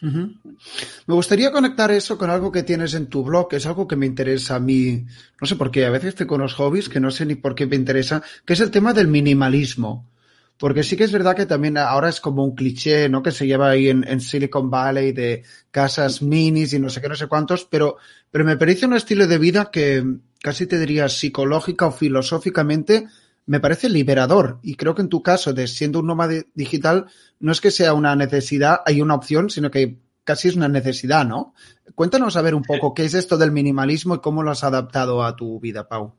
Me 0.00 1.14
gustaría 1.14 1.52
conectar 1.52 1.90
eso 1.90 2.18
con 2.18 2.30
algo 2.30 2.52
que 2.52 2.62
tienes 2.62 2.94
en 2.94 3.06
tu 3.06 3.22
blog, 3.22 3.48
que 3.48 3.56
es 3.56 3.66
algo 3.66 3.86
que 3.86 3.96
me 3.96 4.06
interesa 4.06 4.56
a 4.56 4.60
mí, 4.60 5.06
no 5.40 5.46
sé 5.46 5.56
por 5.56 5.70
qué, 5.70 5.86
a 5.86 5.90
veces 5.90 6.10
estoy 6.10 6.26
con 6.26 6.40
los 6.40 6.54
hobbies 6.54 6.88
que 6.88 7.00
no 7.00 7.10
sé 7.10 7.26
ni 7.26 7.34
por 7.36 7.54
qué 7.54 7.66
me 7.66 7.76
interesa, 7.76 8.22
que 8.44 8.52
es 8.52 8.60
el 8.60 8.70
tema 8.70 8.92
del 8.92 9.08
minimalismo. 9.08 10.08
Porque 10.56 10.84
sí 10.84 10.96
que 10.96 11.04
es 11.04 11.10
verdad 11.10 11.34
que 11.34 11.46
también 11.46 11.76
ahora 11.76 12.08
es 12.08 12.20
como 12.20 12.44
un 12.44 12.54
cliché, 12.54 13.08
¿no? 13.08 13.24
Que 13.24 13.32
se 13.32 13.46
lleva 13.46 13.70
ahí 13.70 13.88
en, 13.88 14.20
Silicon 14.20 14.70
Valley 14.70 15.10
de 15.10 15.42
casas 15.72 16.22
minis 16.22 16.72
y 16.72 16.78
no 16.78 16.88
sé 16.90 17.00
qué, 17.00 17.08
no 17.08 17.16
sé 17.16 17.26
cuántos, 17.26 17.64
pero, 17.64 17.96
pero 18.30 18.44
me 18.44 18.56
parece 18.56 18.86
un 18.86 18.94
estilo 18.94 19.26
de 19.26 19.38
vida 19.38 19.70
que 19.72 20.04
casi 20.40 20.66
te 20.66 20.78
diría 20.78 21.08
psicológica 21.08 21.86
o 21.86 21.90
filosóficamente 21.90 23.08
me 23.46 23.60
parece 23.60 23.88
liberador. 23.88 24.58
Y 24.62 24.76
creo 24.76 24.94
que 24.94 25.02
en 25.02 25.08
tu 25.08 25.22
caso, 25.22 25.52
de 25.52 25.66
siendo 25.66 26.00
un 26.00 26.06
nómada 26.06 26.34
digital, 26.54 27.06
no 27.40 27.52
es 27.52 27.60
que 27.60 27.70
sea 27.70 27.94
una 27.94 28.16
necesidad, 28.16 28.80
hay 28.86 29.00
una 29.00 29.14
opción, 29.14 29.50
sino 29.50 29.70
que 29.70 29.98
casi 30.24 30.48
es 30.48 30.56
una 30.56 30.68
necesidad, 30.68 31.24
¿no? 31.26 31.54
Cuéntanos 31.94 32.36
a 32.36 32.42
ver 32.42 32.54
un 32.54 32.62
poco 32.62 32.94
qué 32.94 33.04
es 33.04 33.14
esto 33.14 33.36
del 33.36 33.52
minimalismo 33.52 34.14
y 34.14 34.20
cómo 34.20 34.42
lo 34.42 34.50
has 34.50 34.64
adaptado 34.64 35.22
a 35.22 35.36
tu 35.36 35.60
vida, 35.60 35.86
Pau. 35.86 36.14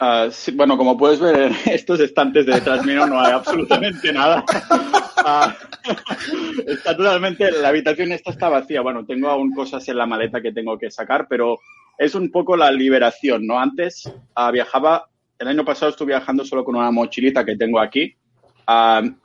Ah, 0.00 0.28
bueno, 0.54 0.76
como 0.76 0.96
puedes 0.96 1.18
ver 1.18 1.40
en 1.40 1.56
estos 1.72 1.98
estantes 2.00 2.46
de 2.46 2.54
detrás 2.54 2.84
mío 2.84 3.06
no 3.06 3.20
hay 3.20 3.32
absolutamente 3.32 4.12
nada. 4.12 4.44
Ah, 5.16 5.56
está 6.66 6.96
totalmente, 6.96 7.50
la 7.50 7.68
habitación 7.68 8.12
esta 8.12 8.30
está 8.30 8.48
vacía. 8.48 8.80
Bueno, 8.80 9.04
tengo 9.04 9.28
aún 9.28 9.52
cosas 9.52 9.88
en 9.88 9.98
la 9.98 10.06
maleta 10.06 10.40
que 10.40 10.52
tengo 10.52 10.78
que 10.78 10.90
sacar, 10.90 11.26
pero 11.28 11.58
es 11.96 12.14
un 12.14 12.30
poco 12.30 12.56
la 12.56 12.70
liberación, 12.70 13.46
¿no? 13.46 13.58
Antes 13.58 14.12
ah, 14.36 14.50
viajaba 14.52 15.08
el 15.38 15.48
año 15.48 15.64
pasado 15.64 15.90
estuve 15.90 16.08
viajando 16.08 16.44
solo 16.44 16.64
con 16.64 16.76
una 16.76 16.90
mochilita 16.90 17.44
que 17.44 17.56
tengo 17.56 17.80
aquí 17.80 18.14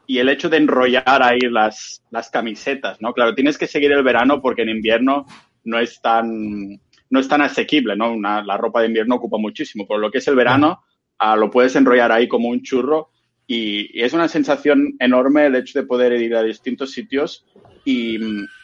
y 0.08 0.20
el 0.20 0.30
hecho 0.30 0.50
de 0.50 0.58
enrollar 0.58 1.22
ahí 1.22 1.42
las, 1.42 2.02
las 2.12 2.30
camisetas, 2.30 3.02
¿no? 3.02 3.14
Claro, 3.14 3.36
tienes 3.36 3.58
que 3.58 3.68
seguir 3.68 3.92
el 3.92 4.04
verano 4.04 4.42
porque 4.42 4.62
en 4.62 4.70
invierno 4.70 5.26
no 5.66 5.80
es 5.80 6.02
tan, 6.02 6.80
no 7.10 7.20
es 7.20 7.28
tan 7.28 7.42
asequible, 7.42 7.96
¿no? 7.98 8.16
la 8.18 8.58
ropa 8.58 8.82
de 8.82 8.88
invierno 8.88 9.16
ocupa 9.16 9.38
muchísimo, 9.38 9.86
por 9.86 10.00
lo 10.00 10.12
que 10.12 10.20
es 10.20 10.28
el 10.28 10.36
verano 10.36 10.84
ah, 11.20 11.36
lo 11.36 11.50
puedes 11.50 11.76
enrollar 11.76 12.12
ahí 12.12 12.28
como 12.28 12.48
un 12.50 12.62
churro 12.62 13.10
y, 13.46 14.02
es 14.02 14.14
una 14.14 14.30
sensación 14.30 14.96
enorme 15.00 15.46
el 15.46 15.56
hecho 15.56 15.80
de 15.80 15.86
poder 15.86 16.14
ir 16.22 16.36
a 16.36 16.44
distintos 16.44 16.92
sitios 16.92 17.46
y, 17.84 18.18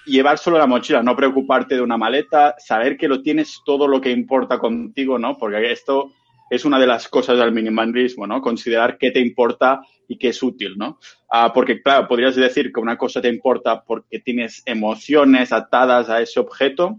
y 0.05 0.11
llevar 0.11 0.37
solo 0.37 0.57
la 0.57 0.67
mochila, 0.67 1.03
no 1.03 1.15
preocuparte 1.15 1.75
de 1.75 1.81
una 1.81 1.97
maleta, 1.97 2.55
saber 2.57 2.97
que 2.97 3.09
lo 3.09 3.21
tienes 3.21 3.59
todo 3.65 3.85
lo 3.85 3.99
que 3.99 4.11
importa 4.11 4.59
contigo, 4.59 5.19
¿no? 5.19 5.37
Porque 5.37 5.71
esto 5.73 6.13
es 6.49 6.65
una 6.65 6.79
de 6.79 6.87
las 6.87 7.07
cosas 7.07 7.37
del 7.37 7.51
minimalismo, 7.51 8.25
¿no? 8.25 8.41
Considerar 8.41 8.97
qué 8.97 9.11
te 9.11 9.19
importa 9.19 9.81
y 10.07 10.17
qué 10.17 10.29
es 10.29 10.41
útil, 10.41 10.77
¿no? 10.77 10.99
Ah, 11.29 11.51
porque, 11.53 11.81
claro, 11.81 12.07
podrías 12.07 12.35
decir 12.35 12.73
que 12.73 12.79
una 12.79 12.97
cosa 12.97 13.21
te 13.21 13.29
importa 13.29 13.83
porque 13.83 14.19
tienes 14.19 14.63
emociones 14.65 15.51
atadas 15.53 16.09
a 16.09 16.21
ese 16.21 16.39
objeto, 16.39 16.97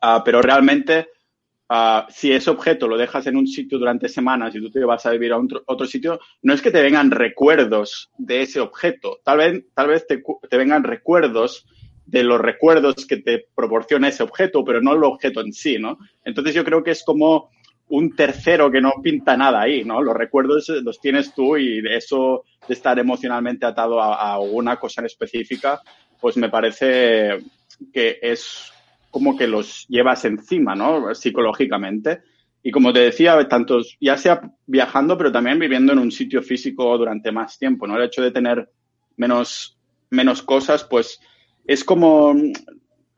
ah, 0.00 0.22
pero 0.24 0.40
realmente, 0.40 1.08
ah, 1.68 2.06
si 2.08 2.32
ese 2.32 2.50
objeto 2.50 2.88
lo 2.88 2.96
dejas 2.96 3.26
en 3.26 3.36
un 3.36 3.46
sitio 3.46 3.78
durante 3.78 4.08
semanas 4.08 4.54
y 4.54 4.60
tú 4.60 4.70
te 4.70 4.84
vas 4.84 5.04
a 5.04 5.10
vivir 5.10 5.32
a 5.32 5.40
otro, 5.66 5.86
sitio, 5.86 6.18
no 6.40 6.54
es 6.54 6.62
que 6.62 6.70
te 6.70 6.82
vengan 6.82 7.10
recuerdos 7.10 8.10
de 8.16 8.42
ese 8.42 8.60
objeto, 8.60 9.20
tal 9.22 9.38
vez, 9.38 9.64
tal 9.74 9.88
vez 9.88 10.06
te, 10.06 10.22
te 10.48 10.56
vengan 10.56 10.84
recuerdos 10.84 11.66
de 12.06 12.24
los 12.24 12.40
recuerdos 12.40 13.06
que 13.06 13.18
te 13.18 13.46
proporciona 13.54 14.08
ese 14.08 14.22
objeto, 14.22 14.64
pero 14.64 14.80
no 14.80 14.94
el 14.94 15.04
objeto 15.04 15.40
en 15.40 15.52
sí, 15.52 15.78
¿no? 15.78 15.98
Entonces 16.24 16.54
yo 16.54 16.64
creo 16.64 16.82
que 16.82 16.90
es 16.90 17.04
como 17.04 17.50
un 17.92 18.16
tercero 18.16 18.70
que 18.70 18.80
no 18.80 18.94
pinta 19.02 19.36
nada 19.36 19.60
ahí, 19.60 19.84
¿no? 19.84 20.00
Los 20.00 20.16
recuerdos 20.16 20.66
los 20.82 20.98
tienes 20.98 21.34
tú 21.34 21.58
y 21.58 21.82
eso 21.86 22.44
de 22.66 22.72
estar 22.72 22.98
emocionalmente 22.98 23.66
atado 23.66 24.00
a, 24.00 24.38
una 24.40 24.76
cosa 24.80 25.02
en 25.02 25.06
específica, 25.06 25.78
pues 26.18 26.38
me 26.38 26.48
parece 26.48 27.38
que 27.92 28.18
es 28.22 28.72
como 29.10 29.36
que 29.36 29.46
los 29.46 29.86
llevas 29.88 30.24
encima, 30.24 30.74
¿no? 30.74 31.14
Psicológicamente. 31.14 32.22
Y 32.62 32.70
como 32.70 32.94
te 32.94 33.00
decía, 33.00 33.46
tantos, 33.46 33.98
ya 34.00 34.16
sea 34.16 34.40
viajando, 34.66 35.18
pero 35.18 35.30
también 35.30 35.58
viviendo 35.58 35.92
en 35.92 35.98
un 35.98 36.10
sitio 36.10 36.40
físico 36.40 36.96
durante 36.96 37.30
más 37.30 37.58
tiempo, 37.58 37.86
¿no? 37.86 37.98
El 37.98 38.04
hecho 38.04 38.22
de 38.22 38.30
tener 38.30 38.70
menos, 39.18 39.76
menos 40.08 40.40
cosas, 40.40 40.82
pues 40.82 41.20
es 41.66 41.84
como, 41.84 42.34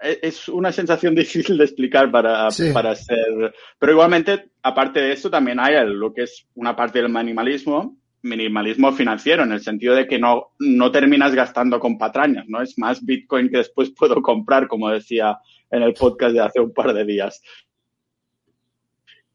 es 0.04 0.48
una 0.48 0.72
sensación 0.72 1.14
difícil 1.16 1.58
de 1.58 1.64
explicar 1.64 2.10
para, 2.10 2.48
para 2.72 2.94
ser. 2.94 3.54
Pero 3.78 3.92
igualmente, 3.92 4.50
aparte 4.62 5.00
de 5.00 5.12
esto, 5.12 5.30
también 5.30 5.58
hay 5.60 5.74
lo 5.86 6.12
que 6.12 6.22
es 6.22 6.46
una 6.54 6.76
parte 6.76 7.00
del 7.00 7.10
minimalismo, 7.10 7.96
minimalismo 8.22 8.92
financiero, 8.92 9.42
en 9.42 9.52
el 9.52 9.60
sentido 9.60 9.94
de 9.94 10.06
que 10.06 10.18
no, 10.18 10.52
no 10.58 10.90
terminas 10.90 11.34
gastando 11.34 11.78
con 11.78 11.98
patrañas, 11.98 12.46
¿no? 12.48 12.62
Es 12.62 12.78
más 12.78 13.04
Bitcoin 13.04 13.50
que 13.50 13.58
después 13.58 13.90
puedo 13.98 14.20
comprar, 14.22 14.68
como 14.68 14.88
decía 14.90 15.38
en 15.70 15.82
el 15.82 15.94
podcast 15.94 16.34
de 16.34 16.40
hace 16.40 16.60
un 16.60 16.72
par 16.72 16.92
de 16.92 17.04
días. 17.04 17.42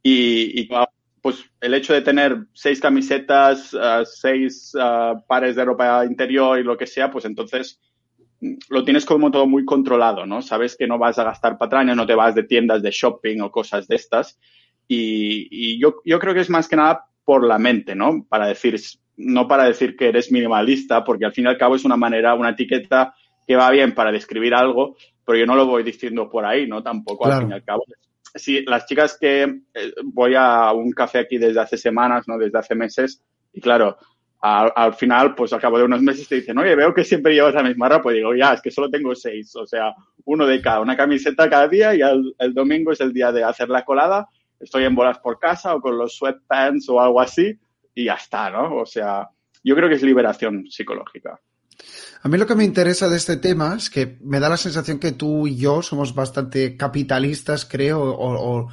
Y, 0.01 0.61
y 0.61 0.69
pues 1.21 1.43
el 1.59 1.73
hecho 1.73 1.93
de 1.93 2.01
tener 2.01 2.45
seis 2.53 2.79
camisetas, 2.79 3.75
ah, 3.79 4.03
seis 4.05 4.73
ah, 4.79 5.15
pares 5.27 5.55
de 5.55 5.65
ropa 5.65 6.05
interior 6.05 6.57
y 6.59 6.63
lo 6.63 6.77
que 6.77 6.87
sea, 6.87 7.11
pues 7.11 7.25
entonces 7.25 7.79
lo 8.41 8.83
tienes 8.83 9.05
como 9.05 9.31
todo 9.31 9.45
muy 9.47 9.65
controlado, 9.65 10.25
¿no? 10.25 10.41
Sabes 10.41 10.75
que 10.77 10.87
no 10.87 10.97
vas 10.97 11.19
a 11.19 11.23
gastar 11.23 11.57
patrañas, 11.57 11.95
no 11.95 12.05
te 12.05 12.15
vas 12.15 12.35
de 12.35 12.43
tiendas 12.43 12.81
de 12.81 12.91
shopping 12.91 13.41
o 13.41 13.51
cosas 13.51 13.87
de 13.87 13.95
estas. 13.95 14.39
Y, 14.87 15.79
yo, 15.79 15.95
yo 16.05 16.19
creo 16.19 16.33
que 16.33 16.39
es 16.39 16.49
más 16.49 16.67
que 16.67 16.75
nada 16.75 17.05
por 17.23 17.45
la 17.45 17.59
mente, 17.59 17.95
¿no? 17.95 18.25
Para 18.27 18.47
decir, 18.47 18.79
no 19.17 19.47
para 19.47 19.65
decir 19.65 19.95
que 19.95 20.07
eres 20.09 20.31
minimalista, 20.31 21.03
porque 21.03 21.25
al 21.25 21.33
fin 21.33 21.45
y 21.45 21.47
al 21.47 21.57
cabo 21.57 21.75
es 21.75 21.85
una 21.85 21.97
manera, 21.97 22.33
una 22.33 22.51
etiqueta 22.51 23.13
que 23.45 23.55
va 23.55 23.69
bien 23.71 23.93
para 23.93 24.11
describir 24.11 24.53
algo, 24.53 24.95
pero 25.25 25.37
yo 25.37 25.45
no 25.45 25.55
lo 25.55 25.65
voy 25.65 25.83
diciendo 25.83 26.29
por 26.29 26.45
ahí, 26.45 26.67
¿no? 26.67 26.81
Tampoco 26.81 27.27
al 27.27 27.41
fin 27.41 27.51
y 27.51 27.53
al 27.53 27.63
cabo. 27.63 27.83
Si 28.33 28.63
las 28.63 28.85
chicas 28.85 29.17
que 29.19 29.43
eh, 29.43 29.93
voy 30.03 30.33
a 30.35 30.71
un 30.71 30.91
café 30.91 31.19
aquí 31.19 31.37
desde 31.37 31.59
hace 31.59 31.77
semanas, 31.77 32.27
¿no? 32.27 32.37
Desde 32.37 32.57
hace 32.57 32.73
meses, 32.73 33.21
y 33.53 33.59
claro, 33.59 33.97
al, 34.41 34.93
final, 34.93 35.35
pues 35.35 35.51
al 35.51 35.59
cabo 35.59 35.77
de 35.77 35.83
unos 35.83 36.01
meses 36.01 36.27
te 36.27 36.35
dicen, 36.35 36.57
oye, 36.57 36.75
veo 36.75 36.93
que 36.93 37.03
siempre 37.03 37.33
llevas 37.33 37.53
la 37.53 37.63
misma 37.63 37.89
ropa. 37.89 38.11
Y 38.11 38.17
digo, 38.17 38.33
ya, 38.33 38.53
es 38.53 38.61
que 38.61 38.71
solo 38.71 38.89
tengo 38.89 39.13
seis, 39.13 39.53
o 39.55 39.65
sea, 39.65 39.93
uno 40.25 40.45
de 40.45 40.61
cada, 40.61 40.79
una 40.79 40.95
camiseta 40.95 41.49
cada 41.49 41.67
día 41.67 41.93
y 41.93 42.01
el, 42.01 42.53
domingo 42.53 42.91
es 42.91 43.01
el 43.01 43.11
día 43.11 43.31
de 43.31 43.43
hacer 43.43 43.69
la 43.69 43.83
colada. 43.83 44.29
Estoy 44.59 44.85
en 44.85 44.95
bolas 44.95 45.19
por 45.19 45.39
casa 45.39 45.75
o 45.75 45.81
con 45.81 45.97
los 45.97 46.15
sweatpants 46.15 46.87
o 46.89 47.01
algo 47.01 47.19
así 47.21 47.57
y 47.93 48.05
ya 48.05 48.13
está, 48.13 48.49
¿no? 48.49 48.77
O 48.77 48.85
sea, 48.85 49.27
yo 49.63 49.75
creo 49.75 49.89
que 49.89 49.95
es 49.95 50.03
liberación 50.03 50.65
psicológica. 50.69 51.39
A 52.21 52.27
mí 52.27 52.37
lo 52.37 52.45
que 52.45 52.55
me 52.55 52.65
interesa 52.65 53.07
de 53.07 53.17
este 53.17 53.37
tema 53.37 53.75
es 53.75 53.89
que 53.89 54.17
me 54.21 54.39
da 54.39 54.49
la 54.49 54.57
sensación 54.57 54.99
que 54.99 55.13
tú 55.13 55.47
y 55.47 55.57
yo 55.57 55.81
somos 55.81 56.13
bastante 56.13 56.75
capitalistas, 56.75 57.65
creo, 57.65 58.01
o, 58.01 58.59
o 58.59 58.67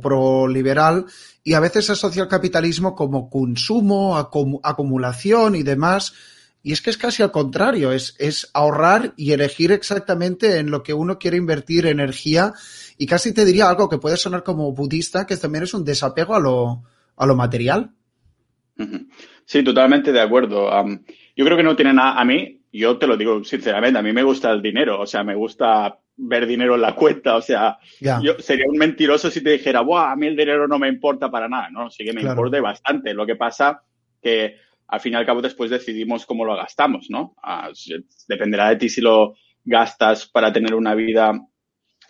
pro-liberal 0.00 1.06
y 1.42 1.54
a 1.54 1.60
veces 1.60 1.90
asocia 1.90 2.22
el 2.22 2.28
capitalismo 2.28 2.94
como 2.94 3.30
consumo, 3.30 4.16
acumulación 4.16 5.54
y 5.54 5.62
demás. 5.62 6.14
Y 6.62 6.72
es 6.72 6.82
que 6.82 6.90
es 6.90 6.98
casi 6.98 7.22
al 7.22 7.30
contrario, 7.30 7.90
es, 7.90 8.14
es 8.18 8.50
ahorrar 8.52 9.14
y 9.16 9.32
elegir 9.32 9.72
exactamente 9.72 10.58
en 10.58 10.70
lo 10.70 10.82
que 10.82 10.92
uno 10.92 11.18
quiere 11.18 11.38
invertir 11.38 11.86
energía. 11.86 12.52
Y 12.98 13.06
casi 13.06 13.32
te 13.32 13.46
diría 13.46 13.68
algo 13.68 13.88
que 13.88 13.98
puede 13.98 14.18
sonar 14.18 14.42
como 14.42 14.72
budista, 14.72 15.26
que 15.26 15.36
también 15.38 15.64
es 15.64 15.72
un 15.72 15.84
desapego 15.84 16.34
a 16.34 16.40
lo, 16.40 16.82
a 17.16 17.26
lo 17.26 17.34
material. 17.34 17.92
Sí, 19.44 19.62
totalmente 19.62 20.12
de 20.12 20.20
acuerdo. 20.20 20.70
yo 21.36 21.44
creo 21.44 21.56
que 21.56 21.62
no 21.62 21.76
tiene 21.76 21.94
nada, 21.94 22.20
a 22.20 22.24
mí, 22.24 22.60
yo 22.72 22.98
te 22.98 23.06
lo 23.06 23.16
digo 23.16 23.42
sinceramente, 23.44 23.98
a 23.98 24.02
mí 24.02 24.12
me 24.12 24.22
gusta 24.22 24.50
el 24.50 24.62
dinero, 24.62 25.00
o 25.00 25.06
sea, 25.06 25.24
me 25.24 25.34
gusta 25.34 25.98
ver 26.22 26.46
dinero 26.46 26.74
en 26.74 26.82
la 26.82 26.94
cuenta. 26.94 27.36
O 27.36 27.42
sea, 27.42 27.78
yo 28.00 28.38
sería 28.38 28.66
un 28.68 28.78
mentiroso 28.78 29.30
si 29.30 29.42
te 29.42 29.50
dijera, 29.50 29.80
Buah, 29.80 30.12
a 30.12 30.16
mí 30.16 30.26
el 30.26 30.36
dinero 30.36 30.68
no 30.68 30.78
me 30.78 30.88
importa 30.88 31.30
para 31.30 31.48
nada. 31.48 31.70
No, 31.70 31.90
sí 31.90 32.04
que 32.04 32.12
me 32.12 32.22
importa 32.22 32.60
bastante. 32.60 33.14
Lo 33.14 33.26
que 33.26 33.36
pasa 33.36 33.82
que 34.22 34.56
al 34.88 35.00
fin 35.00 35.12
y 35.12 35.16
al 35.16 35.26
cabo 35.26 35.40
después 35.40 35.70
decidimos 35.70 36.26
cómo 36.26 36.44
lo 36.44 36.56
gastamos, 36.56 37.06
¿no? 37.10 37.34
Ah, 37.42 37.70
dependerá 38.28 38.70
de 38.70 38.76
ti 38.76 38.88
si 38.88 39.00
lo 39.00 39.34
gastas 39.64 40.26
para 40.26 40.52
tener 40.52 40.74
una 40.74 40.94
vida 40.94 41.40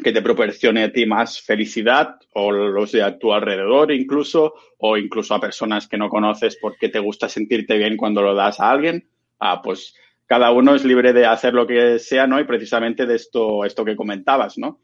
que 0.02 0.12
te 0.12 0.23
proporcione 0.23 0.85
a 0.85 0.93
ti 0.93 1.05
más 1.05 1.43
felicidad 1.43 2.17
o 2.33 2.50
los 2.50 2.93
de 2.93 3.02
a 3.02 3.19
tu 3.19 3.35
alrededor 3.35 3.93
incluso, 3.93 4.55
o 4.79 4.97
incluso 4.97 5.35
a 5.35 5.40
personas 5.40 5.88
que 5.88 5.99
no 5.99 6.09
conoces 6.09 6.57
porque 6.61 6.88
te 6.88 6.99
gusta 6.99 7.29
sentirte 7.29 7.76
bien 7.76 7.99
cuando 7.99 8.23
lo 8.23 8.35
das 8.35 8.61
a 8.61 8.71
alguien, 8.71 9.09
ah, 9.38 9.61
pues 9.62 9.95
cada 10.30 10.52
uno 10.52 10.76
es 10.76 10.84
libre 10.84 11.12
de 11.12 11.26
hacer 11.26 11.54
lo 11.54 11.66
que 11.66 11.99
sea, 11.99 12.25
¿no? 12.25 12.38
Y 12.38 12.44
precisamente 12.44 13.04
de 13.04 13.16
esto, 13.16 13.64
esto 13.64 13.84
que 13.84 13.96
comentabas, 13.96 14.56
¿no? 14.58 14.78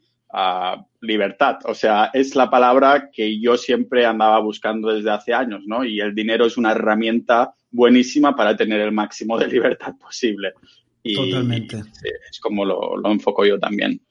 libertad. 0.99 1.59
O 1.63 1.73
sea, 1.73 2.09
es 2.13 2.35
la 2.35 2.49
palabra 2.49 3.09
que 3.13 3.39
yo 3.39 3.55
siempre 3.55 4.05
andaba 4.05 4.41
buscando 4.41 4.93
desde 4.93 5.09
hace 5.09 5.33
años, 5.33 5.63
¿no? 5.65 5.85
Y 5.85 6.01
el 6.01 6.13
dinero 6.13 6.45
es 6.45 6.57
una 6.57 6.71
herramienta 6.71 7.53
buenísima 7.71 8.35
para 8.35 8.57
tener 8.57 8.81
el 8.81 8.91
máximo 8.91 9.39
de 9.39 9.47
libertad 9.55 9.93
posible. 9.97 10.51
Y, 11.01 11.15
Totalmente. 11.15 11.77
es 12.29 12.41
como 12.41 12.65
lo, 12.65 12.97
lo 12.97 13.09
enfoco 13.09 13.45
yo 13.45 13.57
también. 13.57 14.01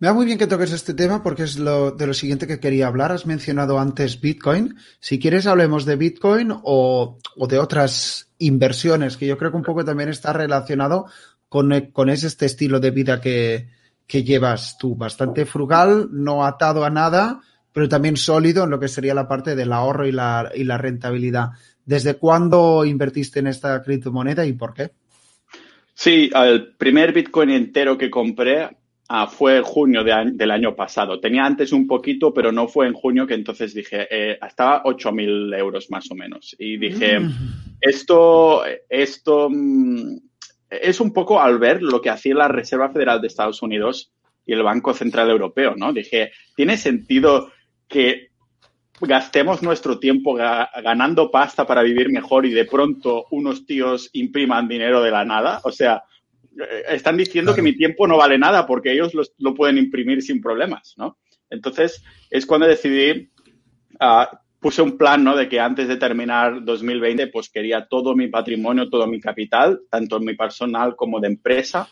Me 0.00 0.06
da 0.06 0.14
muy 0.14 0.26
bien 0.26 0.38
que 0.38 0.46
toques 0.46 0.72
este 0.72 0.94
tema 0.94 1.24
porque 1.24 1.42
es 1.42 1.58
lo, 1.58 1.90
de 1.90 2.06
lo 2.06 2.14
siguiente 2.14 2.46
que 2.46 2.60
quería 2.60 2.86
hablar. 2.86 3.10
Has 3.10 3.26
mencionado 3.26 3.80
antes 3.80 4.20
Bitcoin. 4.20 4.76
Si 5.00 5.18
quieres 5.18 5.46
hablemos 5.48 5.84
de 5.86 5.96
Bitcoin 5.96 6.52
o, 6.52 7.18
de 7.48 7.58
otras 7.58 8.30
inversiones, 8.38 9.16
que 9.16 9.26
yo 9.26 9.36
creo 9.36 9.50
que 9.50 9.56
un 9.56 9.64
poco 9.64 9.84
también 9.84 10.08
está 10.08 10.32
relacionado 10.32 11.06
con, 11.48 11.90
con 11.92 12.10
ese, 12.10 12.28
este 12.28 12.46
estilo 12.46 12.78
de 12.78 12.92
vida 12.92 13.20
que, 13.20 13.70
que 14.06 14.22
llevas 14.22 14.78
tú, 14.78 14.94
bastante 14.94 15.46
frugal, 15.46 16.08
no 16.12 16.44
atado 16.44 16.84
a 16.84 16.90
nada, 16.90 17.40
pero 17.72 17.88
también 17.88 18.16
sólido 18.16 18.64
en 18.64 18.70
lo 18.70 18.78
que 18.78 18.86
sería 18.86 19.14
la 19.14 19.26
parte 19.26 19.56
del 19.56 19.72
ahorro 19.72 20.06
y 20.06 20.12
la, 20.12 20.52
y 20.54 20.62
la 20.62 20.78
rentabilidad. 20.78 21.50
¿Desde 21.84 22.14
cuándo 22.14 22.84
invertiste 22.84 23.40
en 23.40 23.48
esta 23.48 23.82
criptomoneda 23.82 24.46
y 24.46 24.52
por 24.52 24.74
qué? 24.74 24.92
Sí, 25.92 26.30
el 26.32 26.76
primer 26.76 27.12
Bitcoin 27.12 27.50
entero 27.50 27.98
que 27.98 28.08
compré 28.08 28.77
Ah, 29.10 29.26
fue 29.26 29.56
en 29.56 29.62
junio 29.62 30.04
del 30.04 30.50
año 30.50 30.76
pasado. 30.76 31.18
Tenía 31.18 31.46
antes 31.46 31.72
un 31.72 31.86
poquito, 31.86 32.34
pero 32.34 32.52
no 32.52 32.68
fue 32.68 32.86
en 32.86 32.92
junio 32.92 33.26
que 33.26 33.32
entonces 33.32 33.72
dije, 33.72 34.06
eh, 34.10 34.38
estaba 34.46 34.82
8.000 34.84 35.56
euros 35.58 35.90
más 35.90 36.10
o 36.10 36.14
menos. 36.14 36.54
Y 36.58 36.76
dije, 36.76 37.18
mm. 37.18 37.32
esto, 37.80 38.64
esto 38.86 39.48
mm, 39.50 40.18
es 40.68 41.00
un 41.00 41.14
poco 41.14 41.40
al 41.40 41.58
ver 41.58 41.82
lo 41.82 42.02
que 42.02 42.10
hacía 42.10 42.34
la 42.34 42.48
Reserva 42.48 42.90
Federal 42.90 43.22
de 43.22 43.28
Estados 43.28 43.62
Unidos 43.62 44.12
y 44.44 44.52
el 44.52 44.62
Banco 44.62 44.92
Central 44.92 45.30
Europeo, 45.30 45.74
¿no? 45.74 45.90
Dije, 45.94 46.32
¿tiene 46.54 46.76
sentido 46.76 47.50
que 47.88 48.28
gastemos 49.00 49.62
nuestro 49.62 49.98
tiempo 49.98 50.34
ganando 50.34 51.30
pasta 51.30 51.66
para 51.66 51.82
vivir 51.82 52.10
mejor 52.10 52.44
y 52.44 52.50
de 52.50 52.66
pronto 52.66 53.24
unos 53.30 53.64
tíos 53.64 54.10
impriman 54.12 54.68
dinero 54.68 55.02
de 55.02 55.10
la 55.10 55.24
nada? 55.24 55.60
O 55.64 55.72
sea, 55.72 56.02
están 56.88 57.16
diciendo 57.16 57.54
que 57.54 57.62
mi 57.62 57.76
tiempo 57.76 58.06
no 58.06 58.16
vale 58.16 58.38
nada 58.38 58.66
porque 58.66 58.92
ellos 58.92 59.12
lo, 59.38 59.54
pueden 59.54 59.78
imprimir 59.78 60.22
sin 60.22 60.40
problemas, 60.40 60.94
¿no? 60.96 61.18
Entonces, 61.50 62.02
es 62.30 62.46
cuando 62.46 62.66
decidí, 62.66 63.30
uh, 64.00 64.36
puse 64.60 64.82
un 64.82 64.98
plan, 64.98 65.24
¿no? 65.24 65.36
De 65.36 65.48
que 65.48 65.60
antes 65.60 65.88
de 65.88 65.96
terminar 65.96 66.64
2020, 66.64 67.28
pues 67.28 67.48
quería 67.48 67.86
todo 67.86 68.14
mi 68.14 68.28
patrimonio, 68.28 68.90
todo 68.90 69.06
mi 69.06 69.20
capital, 69.20 69.80
tanto 69.90 70.20
mi 70.20 70.34
personal 70.34 70.96
como 70.96 71.20
de 71.20 71.28
empresa, 71.28 71.88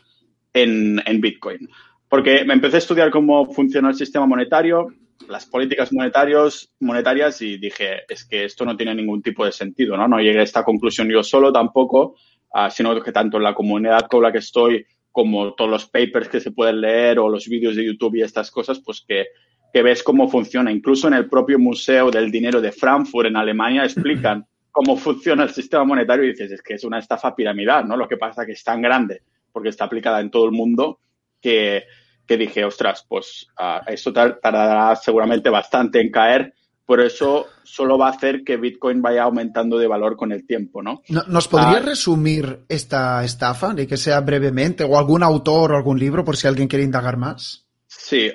en, 0.53 1.03
en 1.05 1.21
Bitcoin. 1.21 1.69
Porque 2.09 2.45
me 2.45 2.55
empecé 2.55 2.77
a 2.77 2.79
estudiar 2.79 3.11
cómo 3.11 3.53
funciona 3.53 3.91
el 3.91 3.95
sistema 3.95 4.27
monetario, 4.27 4.89
las 5.29 5.47
políticas 5.47 5.93
monetarios, 5.93 6.73
monetarias 6.81 7.43
y 7.43 7.59
dije, 7.59 8.03
es 8.09 8.25
que 8.25 8.45
esto 8.45 8.65
no 8.65 8.77
tiene 8.77 8.95
ningún 8.95 9.23
tipo 9.23 9.45
de 9.45 9.53
sentido, 9.53 9.97
¿no? 9.97 10.09
No 10.09 10.19
llegué 10.19 10.41
a 10.41 10.45
esta 10.45 10.65
conclusión 10.65 11.09
yo 11.09 11.23
solo 11.23 11.53
tampoco, 11.53 12.17
Ah, 12.59 12.71
sino 12.71 12.99
que 13.03 13.13
tanto 13.13 13.37
en 13.37 13.43
la 13.43 13.55
comunidad 13.55 14.07
con 14.09 14.23
la 14.23 14.33
que 14.33 14.39
estoy 14.39 14.87
como 15.13 15.53
todos 15.53 15.71
los 15.71 15.85
papers 15.91 16.27
que 16.27 16.41
se 16.41 16.53
pueden 16.53 16.81
leer 16.81 17.19
o 17.19 17.29
los 17.29 17.47
vídeos 17.49 17.77
de 17.77 17.85
YouTube 17.85 18.15
y 18.15 18.23
estas 18.23 18.51
cosas, 18.51 18.81
pues 18.81 19.05
que, 19.07 19.27
que 19.75 19.83
ves 19.83 20.03
cómo 20.03 20.27
funciona. 20.27 20.73
Incluso 20.73 21.07
en 21.07 21.13
el 21.13 21.29
propio 21.29 21.59
Museo 21.59 22.11
del 22.11 22.31
Dinero 22.31 22.63
de 22.63 22.73
Frankfurt, 22.73 23.27
en 23.27 23.37
Alemania, 23.37 23.85
explican 23.85 24.47
cómo 24.73 24.97
funciona 24.97 25.43
el 25.43 25.51
sistema 25.51 25.85
monetario 25.85 26.25
y 26.25 26.29
dices, 26.29 26.51
es 26.51 26.63
que 26.63 26.73
es 26.73 26.85
una 26.85 26.99
estafa 26.99 27.37
piramidal, 27.37 27.87
¿no? 27.87 27.95
Lo 27.95 28.09
que 28.09 28.17
pasa 28.17 28.41
es 28.41 28.47
que 28.47 28.53
es 28.55 28.65
tan 28.65 28.81
grande 28.81 29.21
porque 29.53 29.69
está 29.69 29.85
aplicada 29.85 30.21
en 30.21 30.31
todo 30.31 30.47
el 30.47 30.53
mundo 30.53 31.01
que, 31.43 31.85
que 32.27 32.39
dije, 32.39 32.65
ostras, 32.65 33.05
pues 33.07 33.49
uh, 33.61 33.85
esto 33.87 34.15
tardará 34.15 34.97
seguramente 34.97 35.51
bastante 35.51 36.01
en 36.01 36.11
caer 36.11 36.55
por 36.87 37.01
eso 37.01 37.47
solo 37.65 37.99
va 37.99 38.07
a 38.07 38.13
hacer 38.13 38.45
que 38.45 38.57
Bitcoin 38.57 39.03
vaya 39.03 39.25
aumentando 39.25 39.77
de 39.77 39.89
valor 39.89 40.17
con 40.17 40.31
el 40.31 40.47
tiempo, 40.47 40.83
¿no? 40.83 41.03
¿Nos 41.09 41.49
podría 41.49 41.79
ah, 41.79 41.81
resumir 41.81 42.61
esta 42.69 43.25
estafa, 43.25 43.75
de 43.75 43.87
que 43.87 43.97
sea 43.97 44.21
brevemente, 44.21 44.85
o 44.85 44.97
algún 44.97 45.25
autor 45.25 45.73
o 45.73 45.77
algún 45.77 45.99
libro, 45.99 46.25
por 46.25 46.37
si 46.37 46.47
alguien 46.47 46.69
quiere 46.69 46.85
indagar 46.85 47.17
más? 47.17 47.67
Sí, 47.89 48.31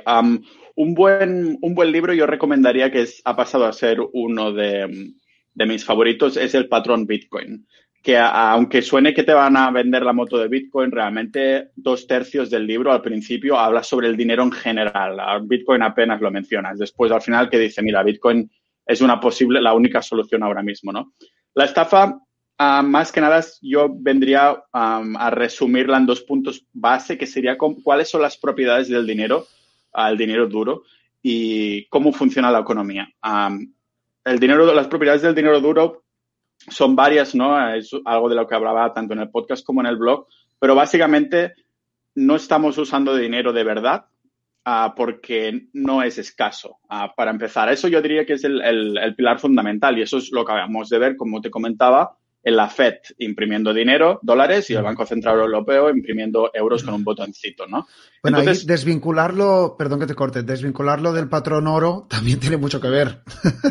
un, 0.76 0.94
buen, 0.94 1.58
un 1.62 1.74
buen 1.74 1.92
libro 1.92 2.14
yo 2.14 2.28
recomendaría 2.28 2.92
que 2.92 3.08
ha 3.24 3.36
pasado 3.36 3.66
a 3.66 3.74
ser 3.74 4.00
uno 4.14 4.52
de, 4.52 5.14
de 5.54 5.66
mis 5.66 5.86
favoritos, 5.86 6.36
es 6.36 6.54
El 6.54 6.68
Patrón 6.68 7.06
Bitcoin 7.06 7.66
que 8.02 8.18
aunque 8.18 8.82
suene 8.82 9.14
que 9.14 9.24
te 9.24 9.34
van 9.34 9.56
a 9.56 9.70
vender 9.70 10.02
la 10.02 10.14
moto 10.14 10.38
de 10.38 10.48
Bitcoin, 10.48 10.92
realmente 10.92 11.70
dos 11.76 12.08
tercios 12.08 12.50
del 12.50 12.66
libro 12.66 12.92
al 12.92 13.02
principio 13.02 13.58
habla 13.60 13.84
sobre 13.84 14.08
el 14.08 14.18
dinero 14.18 14.42
en 14.42 14.52
general. 14.52 15.20
Bitcoin 15.44 15.84
apenas 15.84 16.20
lo 16.20 16.32
mencionas. 16.32 16.80
Después, 16.80 17.12
al 17.12 17.22
final, 17.22 17.50
que 17.50 17.60
dice, 17.60 17.84
mira, 17.84 18.02
Bitcoin 18.02 18.50
es 18.86 19.02
una 19.02 19.20
posible, 19.20 19.62
la 19.62 19.74
única 19.74 20.02
solución 20.02 20.42
ahora 20.42 20.64
mismo, 20.64 20.92
¿no? 20.92 21.14
La 21.54 21.66
estafa, 21.66 22.20
ah, 22.58 22.82
más 22.82 23.12
que 23.12 23.22
nada, 23.22 23.46
yo 23.62 23.88
vendría 23.94 24.64
a 24.74 25.30
resumirla 25.30 25.98
en 25.98 26.08
dos 26.08 26.22
puntos 26.22 26.66
base, 26.74 27.20
que 27.20 27.28
sería 27.28 27.58
cuáles 27.58 28.10
son 28.10 28.24
las 28.24 28.36
propiedades 28.38 28.90
del 28.90 29.06
dinero, 29.06 29.46
el 29.94 30.18
dinero 30.18 30.48
duro, 30.48 30.84
y 31.22 31.86
cómo 31.90 32.12
funciona 32.12 32.50
la 32.50 32.62
economía. 32.62 33.08
el 34.24 34.40
dinero, 34.40 34.74
las 34.74 34.88
propiedades 34.88 35.22
del 35.22 35.36
dinero 35.36 35.60
duro 35.60 36.04
son 36.70 36.96
varias, 36.96 37.36
¿no? 37.36 37.74
Es 37.74 37.92
algo 38.06 38.30
de 38.30 38.36
lo 38.36 38.48
que 38.48 38.56
hablaba 38.56 38.94
tanto 38.94 39.14
en 39.14 39.20
el 39.20 39.30
podcast 39.30 39.66
como 39.66 39.82
en 39.82 39.88
el 39.88 39.98
blog, 39.98 40.28
pero 40.60 40.76
básicamente 40.76 41.54
no 42.16 42.36
estamos 42.36 42.78
usando 42.78 43.16
dinero 43.16 43.54
de 43.54 43.64
verdad 43.64 44.06
uh, 44.66 44.94
porque 44.96 45.68
no 45.74 46.04
es 46.04 46.18
escaso. 46.18 46.78
Uh, 46.90 47.14
para 47.16 47.32
empezar, 47.32 47.72
eso 47.72 47.88
yo 47.88 48.02
diría 48.02 48.26
que 48.26 48.34
es 48.34 48.44
el, 48.44 48.62
el, 48.62 49.16
pilar 49.16 49.40
fundamental 49.40 49.98
y 49.98 50.04
eso 50.04 50.18
es 50.18 50.32
lo 50.32 50.46
que 50.46 50.52
acabamos 50.52 50.90
de 50.90 51.00
ver, 51.00 51.16
como 51.16 51.42
te 51.42 51.50
comentaba, 51.50 52.18
en 52.44 52.56
la 52.56 52.68
Fed 52.68 52.96
imprimiendo 53.20 53.74
dinero, 53.74 54.20
dólares, 54.24 54.70
y 54.70 54.74
el 54.74 54.82
Banco 54.82 55.06
Central 55.06 55.40
Europeo 55.40 55.92
imprimiendo 55.92 56.50
euros 56.54 56.84
con 56.84 56.96
un 56.96 57.04
botoncito, 57.04 57.68
¿no? 57.68 57.88
Bueno, 58.24 58.40
Entonces, 58.40 58.66
desvincularlo, 58.66 59.76
perdón 59.78 60.00
que 60.00 60.08
te 60.08 60.16
corte, 60.16 60.42
desvincularlo 60.42 61.14
del 61.14 61.30
patrón 61.30 61.68
oro 61.68 62.08
también 62.10 62.40
tiene 62.40 62.58
mucho 62.58 62.82
que 62.82 62.90
ver. 62.90 63.22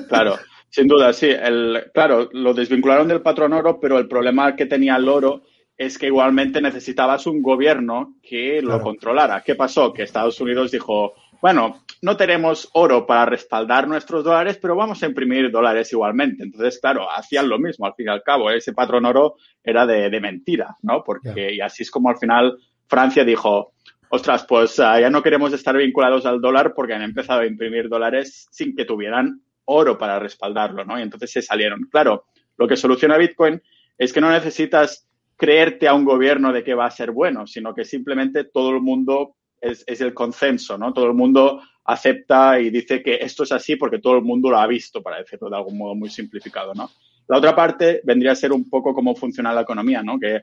Claro. 0.08 0.36
Sin 0.70 0.86
duda, 0.86 1.12
sí. 1.12 1.28
El, 1.28 1.90
claro, 1.92 2.28
lo 2.32 2.54
desvincularon 2.54 3.08
del 3.08 3.22
patrón 3.22 3.52
oro, 3.52 3.78
pero 3.80 3.98
el 3.98 4.08
problema 4.08 4.54
que 4.56 4.66
tenía 4.66 4.96
el 4.96 5.08
oro 5.08 5.42
es 5.76 5.98
que 5.98 6.06
igualmente 6.06 6.60
necesitabas 6.60 7.26
un 7.26 7.42
gobierno 7.42 8.14
que 8.22 8.60
lo 8.62 8.80
controlara. 8.80 9.42
¿Qué 9.42 9.54
pasó? 9.54 9.92
Que 9.92 10.02
Estados 10.02 10.40
Unidos 10.40 10.70
dijo, 10.70 11.14
bueno, 11.40 11.84
no 12.02 12.16
tenemos 12.16 12.68
oro 12.74 13.06
para 13.06 13.24
respaldar 13.24 13.88
nuestros 13.88 14.22
dólares, 14.22 14.58
pero 14.60 14.76
vamos 14.76 15.02
a 15.02 15.06
imprimir 15.06 15.50
dólares 15.50 15.90
igualmente. 15.92 16.44
Entonces, 16.44 16.78
claro, 16.78 17.10
hacían 17.10 17.48
lo 17.48 17.58
mismo 17.58 17.86
al 17.86 17.94
fin 17.94 18.06
y 18.06 18.10
al 18.10 18.22
cabo. 18.22 18.50
Ese 18.50 18.74
patrón 18.74 19.06
oro 19.06 19.36
era 19.64 19.86
de, 19.86 20.20
mentira, 20.20 20.76
¿no? 20.82 21.02
Porque, 21.02 21.54
y 21.54 21.60
así 21.60 21.82
es 21.82 21.90
como 21.90 22.10
al 22.10 22.18
final 22.18 22.58
Francia 22.86 23.24
dijo, 23.24 23.72
ostras, 24.10 24.44
pues 24.46 24.78
ah, 24.80 25.00
ya 25.00 25.08
no 25.08 25.22
queremos 25.22 25.52
estar 25.52 25.76
vinculados 25.76 26.26
al 26.26 26.40
dólar 26.40 26.74
porque 26.74 26.92
han 26.92 27.02
empezado 27.02 27.40
a 27.40 27.46
imprimir 27.46 27.88
dólares 27.88 28.48
sin 28.50 28.76
que 28.76 28.84
tuvieran 28.84 29.40
oro 29.70 29.98
para 29.98 30.18
respaldarlo, 30.18 30.84
¿no? 30.84 30.98
Y 30.98 31.02
entonces 31.02 31.30
se 31.30 31.42
salieron. 31.42 31.88
Claro, 31.90 32.26
lo 32.56 32.68
que 32.68 32.76
soluciona 32.76 33.16
Bitcoin 33.16 33.60
es 33.96 34.12
que 34.12 34.20
no 34.20 34.30
necesitas 34.30 35.08
creerte 35.36 35.88
a 35.88 35.94
un 35.94 36.04
gobierno 36.04 36.52
de 36.52 36.62
que 36.62 36.74
va 36.74 36.86
a 36.86 36.90
ser 36.90 37.12
bueno, 37.12 37.46
sino 37.46 37.74
que 37.74 37.84
simplemente 37.84 38.44
todo 38.44 38.70
el 38.70 38.80
mundo 38.80 39.36
es, 39.60 39.84
el 39.86 40.12
consenso, 40.14 40.76
¿no? 40.76 40.92
Todo 40.92 41.06
el 41.06 41.14
mundo 41.14 41.62
acepta 41.84 42.60
y 42.60 42.70
dice 42.70 43.02
que 43.02 43.18
esto 43.20 43.44
es 43.44 43.52
así 43.52 43.76
porque 43.76 43.98
todo 43.98 44.16
el 44.16 44.22
mundo 44.22 44.50
lo 44.50 44.58
ha 44.58 44.66
visto, 44.66 45.02
para 45.02 45.18
decirlo 45.18 45.48
de 45.48 45.56
algún 45.56 45.78
modo 45.78 45.94
muy 45.94 46.10
simplificado, 46.10 46.74
¿no? 46.74 46.90
La 47.28 47.38
otra 47.38 47.54
parte 47.54 48.00
vendría 48.04 48.32
a 48.32 48.36
ser 48.36 48.52
un 48.52 48.68
poco 48.68 48.92
cómo 48.92 49.14
funciona 49.14 49.52
la 49.52 49.62
economía, 49.62 50.02
¿no? 50.02 50.18
Que 50.18 50.42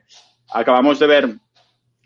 acabamos 0.52 0.98
de 0.98 1.06
ver 1.06 1.36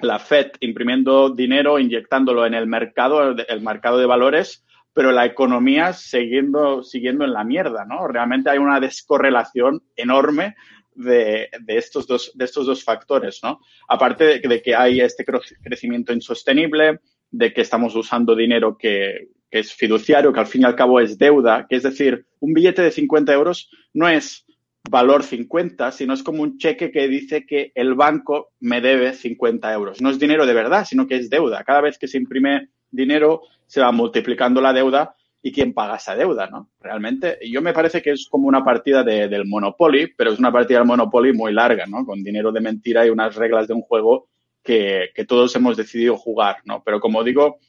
la 0.01 0.19
Fed 0.19 0.53
imprimiendo 0.61 1.31
dinero, 1.31 1.79
inyectándolo 1.79 2.45
en 2.45 2.55
el 2.55 2.67
mercado, 2.67 3.31
el 3.31 3.61
mercado 3.61 3.99
de 3.99 4.07
valores, 4.07 4.65
pero 4.93 5.13
la 5.13 5.25
economía 5.25 5.93
siguiendo, 5.93 6.83
siguiendo 6.83 7.25
en 7.25 7.33
la 7.33 7.45
mierda, 7.45 7.85
¿no? 7.85 8.07
Realmente 8.09 8.51
hay 8.51 8.59
una 8.59 8.81
descorrelación 8.81 9.83
enorme 9.97 10.55
de, 10.95 11.49
de, 11.61 11.77
estos, 11.77 12.07
dos, 12.07 12.33
de 12.35 12.45
estos 12.45 12.67
dos 12.67 12.85
factores, 12.85 13.41
¿no? 13.43 13.61
Aparte 13.89 14.41
de, 14.41 14.63
que 14.63 14.75
hay 14.75 15.01
este 15.01 15.25
crecimiento 15.25 16.13
insostenible, 16.13 17.01
de 17.31 17.53
que 17.53 17.63
estamos 17.63 17.95
usando 17.95 18.37
dinero 18.37 18.77
que, 18.77 19.29
que, 19.51 19.61
es 19.61 19.73
fiduciario, 19.73 20.33
que 20.33 20.41
al 20.41 20.47
fin 20.47 20.63
y 20.63 20.65
al 20.65 20.77
cabo 20.77 21.01
es 21.01 21.17
deuda, 21.17 21.67
que 21.69 21.77
es 21.77 21.83
decir, 21.83 22.27
un 22.41 22.53
billete 22.53 22.83
de 22.83 22.91
50 22.91 23.33
euros 23.33 23.71
no 23.95 24.09
es 24.09 24.45
valor 24.91 25.23
50, 25.23 25.93
sino 25.93 26.13
es 26.13 26.23
como 26.23 26.43
un 26.43 26.59
cheque 26.59 26.91
que 26.91 27.09
dice 27.09 27.47
que 27.47 27.73
el 27.75 27.95
banco 27.95 28.51
me 28.61 28.81
debe 28.81 29.15
50 29.15 29.73
euros. 29.73 30.01
No 30.01 30.11
es 30.11 30.19
dinero 30.19 30.45
de 30.45 30.55
verdad, 30.55 30.85
sino 30.85 31.07
que 31.07 31.17
es 31.17 31.31
deuda. 31.31 31.65
Cada 31.65 31.81
vez 31.81 31.99
que 31.99 32.09
se 32.09 32.19
imprime 32.19 32.71
dinero 32.91 33.43
se 33.73 33.81
va 33.81 33.91
multiplicando 33.91 34.61
la 34.61 34.75
deuda 34.75 35.15
y 35.41 35.51
quién 35.51 35.73
paga 35.73 35.97
esa 35.97 36.15
deuda, 36.15 36.47
¿no? 36.47 36.69
Realmente, 36.79 37.39
yo 37.51 37.63
me 37.63 37.73
parece 37.73 38.03
que 38.03 38.11
es 38.11 38.29
como 38.29 38.47
una 38.47 38.63
partida 38.63 39.03
de, 39.03 39.29
del 39.29 39.47
Monopoly, 39.47 40.13
pero 40.15 40.31
es 40.31 40.39
una 40.39 40.53
partida 40.53 40.81
del 40.81 40.87
Monopoly 40.87 41.33
muy 41.33 41.55
larga, 41.55 41.87
¿no? 41.87 42.05
Con 42.05 42.23
dinero 42.23 42.53
de 42.53 42.61
mentira 42.61 43.07
y 43.07 43.09
unas 43.09 43.35
reglas 43.35 43.67
de 43.69 43.73
un 43.73 43.81
juego 43.81 44.29
que, 44.63 45.09
que 45.15 45.25
todos 45.25 45.57
hemos 45.57 45.79
decidido 45.79 46.19
jugar, 46.19 46.59
¿no? 46.67 46.83
Pero 46.85 47.01
como 47.01 47.25
digo, 47.25 47.61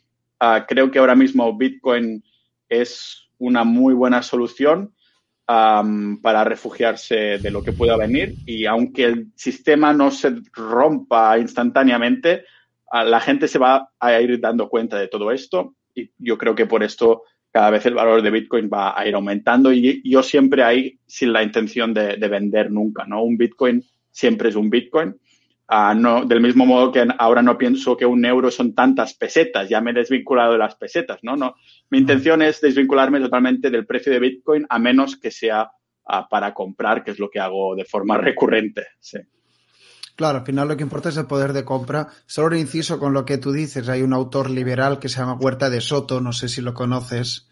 uh, 0.42 0.66
creo 0.68 0.92
que 0.92 1.00
ahora 1.00 1.16
mismo 1.16 1.58
Bitcoin 1.58 2.22
es 2.68 3.30
una 3.38 3.64
muy 3.64 3.94
buena 3.94 4.22
solución 4.24 4.94
para 5.46 6.44
refugiarse 6.44 7.38
de 7.38 7.52
lo 7.52 7.64
que 7.64 7.72
pueda 7.72 7.96
venir 7.96 8.36
y 8.46 8.66
aunque 8.66 9.06
el 9.06 9.28
sistema 9.36 9.94
no 9.94 10.12
se 10.12 10.36
rompa 10.52 11.38
instantáneamente, 11.40 12.44
uh, 12.92 13.06
la 13.06 13.22
gente 13.22 13.48
se 13.48 13.58
va 13.58 13.90
a 13.98 14.20
ir 14.20 14.42
dando 14.42 14.68
cuenta 14.68 14.98
de 14.98 15.08
todo 15.08 15.32
esto 15.32 15.76
y 15.96 16.12
yo 16.18 16.38
creo 16.38 16.56
que 16.56 16.66
por 16.66 16.84
esto 16.84 17.24
cada 17.52 17.70
vez 17.70 17.86
el 17.86 17.94
valor 17.94 18.24
de 18.24 18.32
Bitcoin 18.32 18.68
va 18.68 19.00
a 19.00 19.08
ir 19.08 19.14
aumentando 19.14 19.72
y 19.72 20.02
yo 20.04 20.24
siempre 20.24 20.64
ahí 20.64 21.00
sin 21.06 21.32
la 21.32 21.44
intención 21.44 21.94
de, 21.94 22.16
vender 22.18 22.72
nunca, 22.72 23.06
¿no? 23.06 23.24
Un 23.24 23.38
Bitcoin 23.38 23.84
siempre 24.10 24.50
es 24.50 24.56
un 24.56 24.72
Bitcoin. 24.72 25.16
no, 25.96 26.26
del 26.26 26.42
mismo 26.42 26.66
modo 26.66 26.92
que 26.92 27.06
ahora 27.20 27.44
no 27.44 27.56
pienso 27.56 27.96
que 27.96 28.08
un 28.08 28.26
euro 28.26 28.50
son 28.50 28.74
tantas 28.74 29.14
pesetas, 29.14 29.70
ya 29.70 29.82
me 29.82 29.92
he 29.92 29.94
desvinculado 29.94 30.54
de 30.54 30.58
las 30.58 30.76
pesetas, 30.76 31.20
¿no? 31.22 31.36
no 31.36 31.56
mi 31.92 32.00
intención 32.00 32.42
es 32.42 32.60
desvincularme 32.60 33.20
totalmente 33.20 33.70
del 33.70 33.86
precio 33.86 34.12
de 34.12 34.20
Bitcoin 34.20 34.66
a 34.68 34.80
menos 34.80 35.16
que 35.16 35.30
sea 35.30 35.70
ah, 36.06 36.28
para 36.28 36.56
comprar, 36.56 37.04
que 37.04 37.12
es 37.12 37.20
lo 37.20 37.30
que 37.30 37.40
hago 37.40 37.76
de 37.76 37.86
forma 37.86 38.18
recurrente. 38.18 38.88
Sí. 39.00 39.20
Claro, 40.16 40.40
al 40.40 40.46
final 40.46 40.68
lo 40.68 40.78
que 40.78 40.84
importa 40.84 41.10
es 41.10 41.18
el 41.18 41.26
poder 41.26 41.54
de 41.54 41.66
compra. 41.66 42.08
Solo 42.26 42.56
inciso 42.56 43.00
con 43.00 43.14
lo 43.14 43.26
que 43.26 43.38
tú 43.38 43.52
dices. 43.52 43.90
Hay 43.90 44.04
un 44.04 44.14
autor 44.14 44.50
liberal 44.50 45.00
que 45.00 45.10
se 45.10 45.20
llama 45.20 45.34
Huerta 45.34 45.70
de 45.70 45.82
Soto, 45.82 46.22
no 46.22 46.34
sé 46.34 46.50
si 46.50 46.62
lo 46.62 46.74
conoces. 46.74 47.48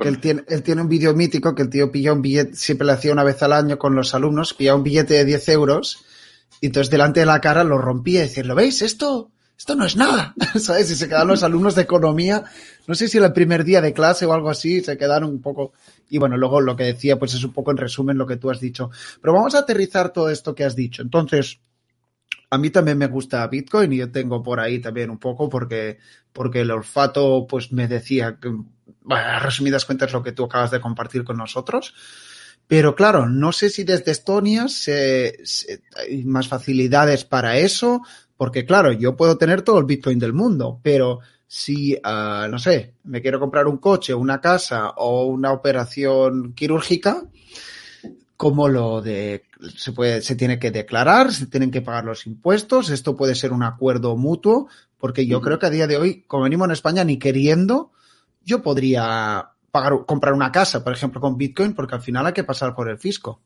él, 0.00 0.20
tiene, 0.20 0.44
él 0.48 0.62
tiene 0.62 0.82
un 0.82 0.88
vídeo 0.88 1.14
mítico 1.14 1.54
que 1.54 1.62
el 1.62 1.70
tío 1.70 1.90
pilla 1.90 2.12
un 2.12 2.22
billete, 2.22 2.54
siempre 2.54 2.86
le 2.86 2.92
hacía 2.92 3.12
una 3.12 3.24
vez 3.24 3.42
al 3.42 3.52
año 3.52 3.78
con 3.78 3.94
los 3.96 4.14
alumnos, 4.14 4.54
pilla 4.54 4.76
un 4.76 4.84
billete 4.84 5.14
de 5.14 5.24
10 5.24 5.48
euros 5.48 6.04
y 6.60 6.66
entonces 6.66 6.90
delante 6.90 7.20
de 7.20 7.26
la 7.26 7.40
cara 7.40 7.64
lo 7.64 7.78
rompía 7.78 8.20
y 8.20 8.28
decía, 8.28 8.44
¿lo 8.44 8.54
veis? 8.54 8.80
Esto, 8.82 9.30
esto 9.58 9.74
no 9.74 9.84
es 9.84 9.96
nada, 9.96 10.34
¿sabes? 10.60 10.90
Y 10.90 10.94
se 10.94 11.08
quedaron 11.08 11.28
los 11.28 11.42
alumnos 11.42 11.74
de 11.74 11.82
economía, 11.82 12.44
no 12.86 12.94
sé 12.94 13.08
si 13.08 13.18
era 13.18 13.26
el 13.26 13.32
primer 13.32 13.64
día 13.64 13.80
de 13.80 13.92
clase 13.92 14.24
o 14.24 14.32
algo 14.32 14.50
así, 14.50 14.80
se 14.80 14.96
quedaron 14.96 15.30
un 15.30 15.42
poco, 15.42 15.72
y 16.08 16.18
bueno, 16.18 16.36
luego 16.36 16.60
lo 16.60 16.76
que 16.76 16.84
decía, 16.84 17.18
pues 17.18 17.34
es 17.34 17.44
un 17.44 17.52
poco 17.52 17.70
en 17.70 17.76
resumen 17.76 18.16
lo 18.16 18.26
que 18.26 18.36
tú 18.36 18.50
has 18.50 18.60
dicho. 18.60 18.90
Pero 19.20 19.34
vamos 19.34 19.54
a 19.54 19.58
aterrizar 19.58 20.12
todo 20.12 20.30
esto 20.30 20.54
que 20.54 20.64
has 20.64 20.76
dicho. 20.76 21.02
Entonces, 21.02 21.58
a 22.50 22.58
mí 22.58 22.70
también 22.70 22.98
me 22.98 23.06
gusta 23.06 23.46
Bitcoin 23.46 23.92
y 23.92 23.98
yo 23.98 24.10
tengo 24.10 24.42
por 24.42 24.60
ahí 24.60 24.78
también 24.78 25.10
un 25.10 25.18
poco 25.18 25.48
porque, 25.48 25.98
porque 26.32 26.60
el 26.60 26.70
olfato 26.70 27.46
pues 27.48 27.72
me 27.72 27.88
decía 27.88 28.38
que, 28.40 28.48
bueno, 29.02 29.40
resumidas 29.40 29.84
cuentas 29.84 30.12
lo 30.12 30.22
que 30.22 30.32
tú 30.32 30.44
acabas 30.44 30.70
de 30.70 30.80
compartir 30.80 31.24
con 31.24 31.36
nosotros. 31.36 31.94
Pero 32.66 32.94
claro, 32.94 33.28
no 33.28 33.52
sé 33.52 33.68
si 33.68 33.84
desde 33.84 34.12
Estonia 34.12 34.66
hay 35.96 36.24
más 36.24 36.48
facilidades 36.48 37.24
para 37.24 37.58
eso, 37.58 38.00
porque 38.36 38.64
claro, 38.64 38.92
yo 38.92 39.16
puedo 39.16 39.36
tener 39.36 39.62
todo 39.62 39.78
el 39.78 39.84
Bitcoin 39.84 40.18
del 40.18 40.32
mundo, 40.32 40.80
pero 40.82 41.20
si, 41.46 41.94
uh, 41.94 42.48
no 42.48 42.58
sé, 42.58 42.94
me 43.04 43.20
quiero 43.20 43.38
comprar 43.38 43.66
un 43.66 43.76
coche, 43.76 44.14
una 44.14 44.40
casa 44.40 44.90
o 44.96 45.26
una 45.26 45.52
operación 45.52 46.54
quirúrgica, 46.54 47.22
como 48.36 48.68
lo 48.68 49.00
de 49.00 49.44
se 49.76 49.92
puede, 49.92 50.20
se 50.22 50.36
tiene 50.36 50.58
que 50.58 50.70
declarar, 50.70 51.32
se 51.32 51.46
tienen 51.46 51.70
que 51.70 51.82
pagar 51.82 52.04
los 52.04 52.26
impuestos, 52.26 52.90
esto 52.90 53.16
puede 53.16 53.34
ser 53.34 53.52
un 53.52 53.62
acuerdo 53.62 54.16
mutuo, 54.16 54.68
porque 54.98 55.26
yo 55.26 55.40
creo 55.40 55.58
que 55.58 55.66
a 55.66 55.70
día 55.70 55.86
de 55.86 55.96
hoy, 55.96 56.24
como 56.26 56.44
venimos 56.44 56.66
en 56.66 56.72
España, 56.72 57.04
ni 57.04 57.18
queriendo, 57.18 57.92
yo 58.44 58.62
podría 58.62 59.50
pagar, 59.70 60.04
comprar 60.06 60.34
una 60.34 60.52
casa, 60.52 60.82
por 60.82 60.92
ejemplo, 60.92 61.20
con 61.20 61.38
Bitcoin, 61.38 61.74
porque 61.74 61.94
al 61.94 62.02
final 62.02 62.26
hay 62.26 62.32
que 62.32 62.44
pasar 62.44 62.74
por 62.74 62.88
el 62.88 62.98
fisco. 62.98 63.40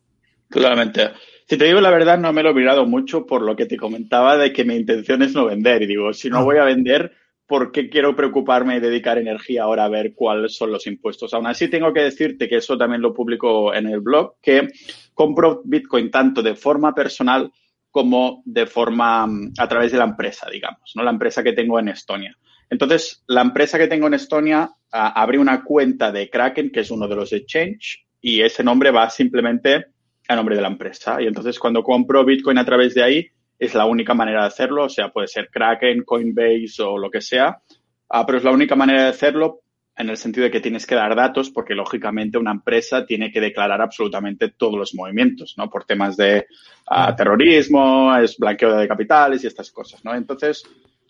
Totalmente. 0.51 1.11
Si 1.46 1.57
te 1.57 1.64
digo 1.66 1.81
la 1.81 1.90
verdad, 1.90 2.18
no 2.18 2.33
me 2.33 2.42
lo 2.42 2.51
he 2.51 2.55
mirado 2.55 2.87
mucho 2.87 3.27
por 3.27 3.42
lo 3.42 3.55
que 3.55 3.66
te 3.66 3.77
comentaba 3.77 4.37
de 4.37 4.53
que 4.53 4.64
mi 4.64 4.77
intención 4.77 5.22
es 5.22 5.35
no 5.35 5.46
vender. 5.46 5.83
Y 5.83 5.87
digo, 5.87 6.12
si 6.12 6.31
no 6.31 6.38
ah. 6.38 6.42
voy 6.42 6.57
a 6.57 6.64
vender, 6.64 7.12
¿por 7.49 7.73
qué 7.73 7.89
quiero 7.89 8.15
preocuparme 8.15 8.77
y 8.77 8.81
dedicar 8.81 9.19
energía 9.19 9.63
ahora 9.65 9.87
a 9.87 9.89
ver 9.89 10.15
cuáles 10.15 10.55
son 10.55 10.71
los 10.71 10.87
impuestos? 10.87 11.33
Aún 11.33 11.47
así, 11.47 11.69
tengo 11.69 11.93
que 11.93 12.03
decirte 12.03 12.49
que 12.49 12.57
eso 12.57 12.77
también 12.77 13.01
lo 13.01 13.15
publico 13.15 13.75
en 13.75 13.89
el 13.89 14.01
blog, 14.01 14.35
que 14.43 14.69
compro 15.15 15.63
Bitcoin 15.65 16.11
tanto 16.11 16.43
de 16.43 16.55
forma 16.55 16.95
personal 16.95 17.51
como 17.91 18.43
de 18.45 18.67
forma 18.67 19.27
mm, 19.27 19.55
a 19.59 19.67
través 19.67 19.91
de 19.93 19.99
la 19.99 20.05
empresa, 20.05 20.47
digamos, 20.51 20.93
¿no? 20.95 21.03
La 21.03 21.11
empresa 21.11 21.43
que 21.43 21.55
tengo 21.55 21.79
en 21.79 21.89
Estonia. 21.89 22.37
Entonces, 22.69 23.25
la 23.27 23.41
empresa 23.41 23.79
que 23.79 23.89
tengo 23.89 24.07
en 24.07 24.15
Estonia 24.15 24.71
abre 24.91 25.39
una 25.39 25.65
cuenta 25.65 26.13
de 26.13 26.29
Kraken, 26.29 26.71
que 26.71 26.81
es 26.81 26.91
uno 26.91 27.09
de 27.09 27.17
los 27.17 27.33
exchange, 27.33 28.07
y 28.21 28.43
ese 28.43 28.63
nombre 28.63 28.91
va 28.91 29.09
simplemente 29.09 29.87
a 30.29 30.37
nombre 30.37 30.55
de 30.55 30.61
la 30.61 30.69
empresa. 30.69 31.21
Y 31.23 31.27
entonces, 31.27 31.59
cuando 31.59 31.83
compro 31.83 32.27
Bitcoin 32.27 32.59
a 32.59 32.65
través 32.65 32.95
de 32.95 33.03
ahí, 33.03 33.31
es 33.59 33.75
la 33.75 33.87
única 33.87 34.14
manera 34.14 34.42
de 34.42 34.49
hacerlo, 34.49 34.85
o 34.85 34.88
sea, 34.88 35.11
puede 35.11 35.29
ser 35.29 35.49
Kraken, 35.51 36.05
Coinbase 36.05 36.83
o 36.83 36.97
lo 36.97 37.11
que 37.11 37.21
sea, 37.21 37.61
ah, 38.09 38.27
pero 38.27 38.38
es 38.38 38.44
la 38.44 38.53
única 38.53 38.77
manera 38.77 39.05
de 39.05 39.09
hacerlo 39.09 39.62
en 39.97 40.09
el 40.09 40.16
sentido 40.16 40.44
de 40.44 40.53
que 40.53 40.61
tienes 40.61 40.87
que 40.87 40.94
dar 40.94 41.14
datos 41.16 41.51
porque 41.51 41.75
lógicamente 41.75 42.38
una 42.38 42.53
empresa 42.53 43.05
tiene 43.05 43.33
que 43.33 43.40
declarar 43.40 43.83
absolutamente 43.83 44.51
todos 44.51 44.79
los 44.79 44.94
movimientos, 44.94 45.55
¿no? 45.57 45.68
Por 45.68 45.85
temas 45.85 46.16
de 46.16 46.47
ah, 46.87 47.14
terrorismo, 47.16 48.16
es 48.16 48.38
blanqueo 48.38 48.77
de 48.77 48.87
capitales 48.87 49.42
y 49.42 49.49
estas 49.49 49.73
cosas, 49.73 50.05
¿no? 50.05 50.14
Entonces, 50.14 50.62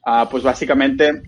ah, 0.07 0.27
pues 0.31 0.43
básicamente 0.43 1.23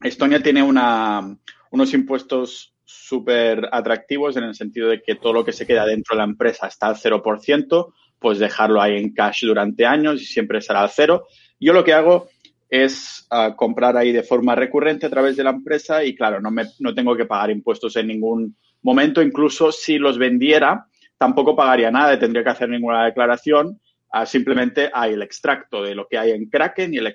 Estonia 0.00 0.40
tiene 0.40 0.62
una, 0.62 1.36
unos 1.72 1.92
impuestos 1.92 2.72
súper 2.84 3.68
atractivos 3.72 4.36
en 4.36 4.44
el 4.44 4.54
sentido 4.54 4.88
de 4.88 5.02
que 5.02 5.16
todo 5.16 5.32
lo 5.32 5.44
que 5.44 5.52
se 5.52 5.66
queda 5.66 5.84
dentro 5.84 6.14
de 6.14 6.18
la 6.18 6.30
empresa 6.30 6.68
está 6.68 6.86
al 6.86 6.96
0%, 6.96 7.92
pues 8.22 8.38
dejarlo 8.38 8.80
ahí 8.80 8.96
en 8.96 9.12
cash 9.12 9.44
durante 9.44 9.84
años 9.84 10.22
y 10.22 10.24
siempre 10.24 10.60
será 10.60 10.82
al 10.82 10.90
cero. 10.90 11.26
Yo 11.60 11.72
lo 11.72 11.84
que 11.84 11.92
hago 11.92 12.28
es 12.70 13.26
ah, 13.30 13.54
comprar 13.54 13.96
ahí 13.96 14.12
de 14.12 14.22
forma 14.22 14.54
recurrente 14.54 15.04
a 15.04 15.10
través 15.10 15.36
de 15.36 15.44
la 15.44 15.50
empresa 15.50 16.02
y 16.04 16.14
claro, 16.14 16.40
no, 16.40 16.50
me, 16.50 16.64
no 16.78 16.94
tengo 16.94 17.14
que 17.14 17.26
pagar 17.26 17.50
impuestos 17.50 17.96
en 17.96 18.06
ningún 18.06 18.56
momento. 18.80 19.20
Incluso 19.20 19.70
si 19.70 19.98
los 19.98 20.16
vendiera, 20.16 20.86
tampoco 21.18 21.54
pagaría 21.54 21.90
nada, 21.90 22.18
tendría 22.18 22.42
que 22.42 22.50
hacer 22.50 22.70
ninguna 22.70 23.04
declaración. 23.04 23.78
Ah, 24.10 24.24
simplemente 24.24 24.90
hay 24.92 25.12
el 25.12 25.22
extracto 25.22 25.82
de 25.82 25.94
lo 25.94 26.06
que 26.08 26.16
hay 26.16 26.30
en 26.30 26.48
Kraken 26.48 26.94
y 26.94 26.98
el, 26.98 27.12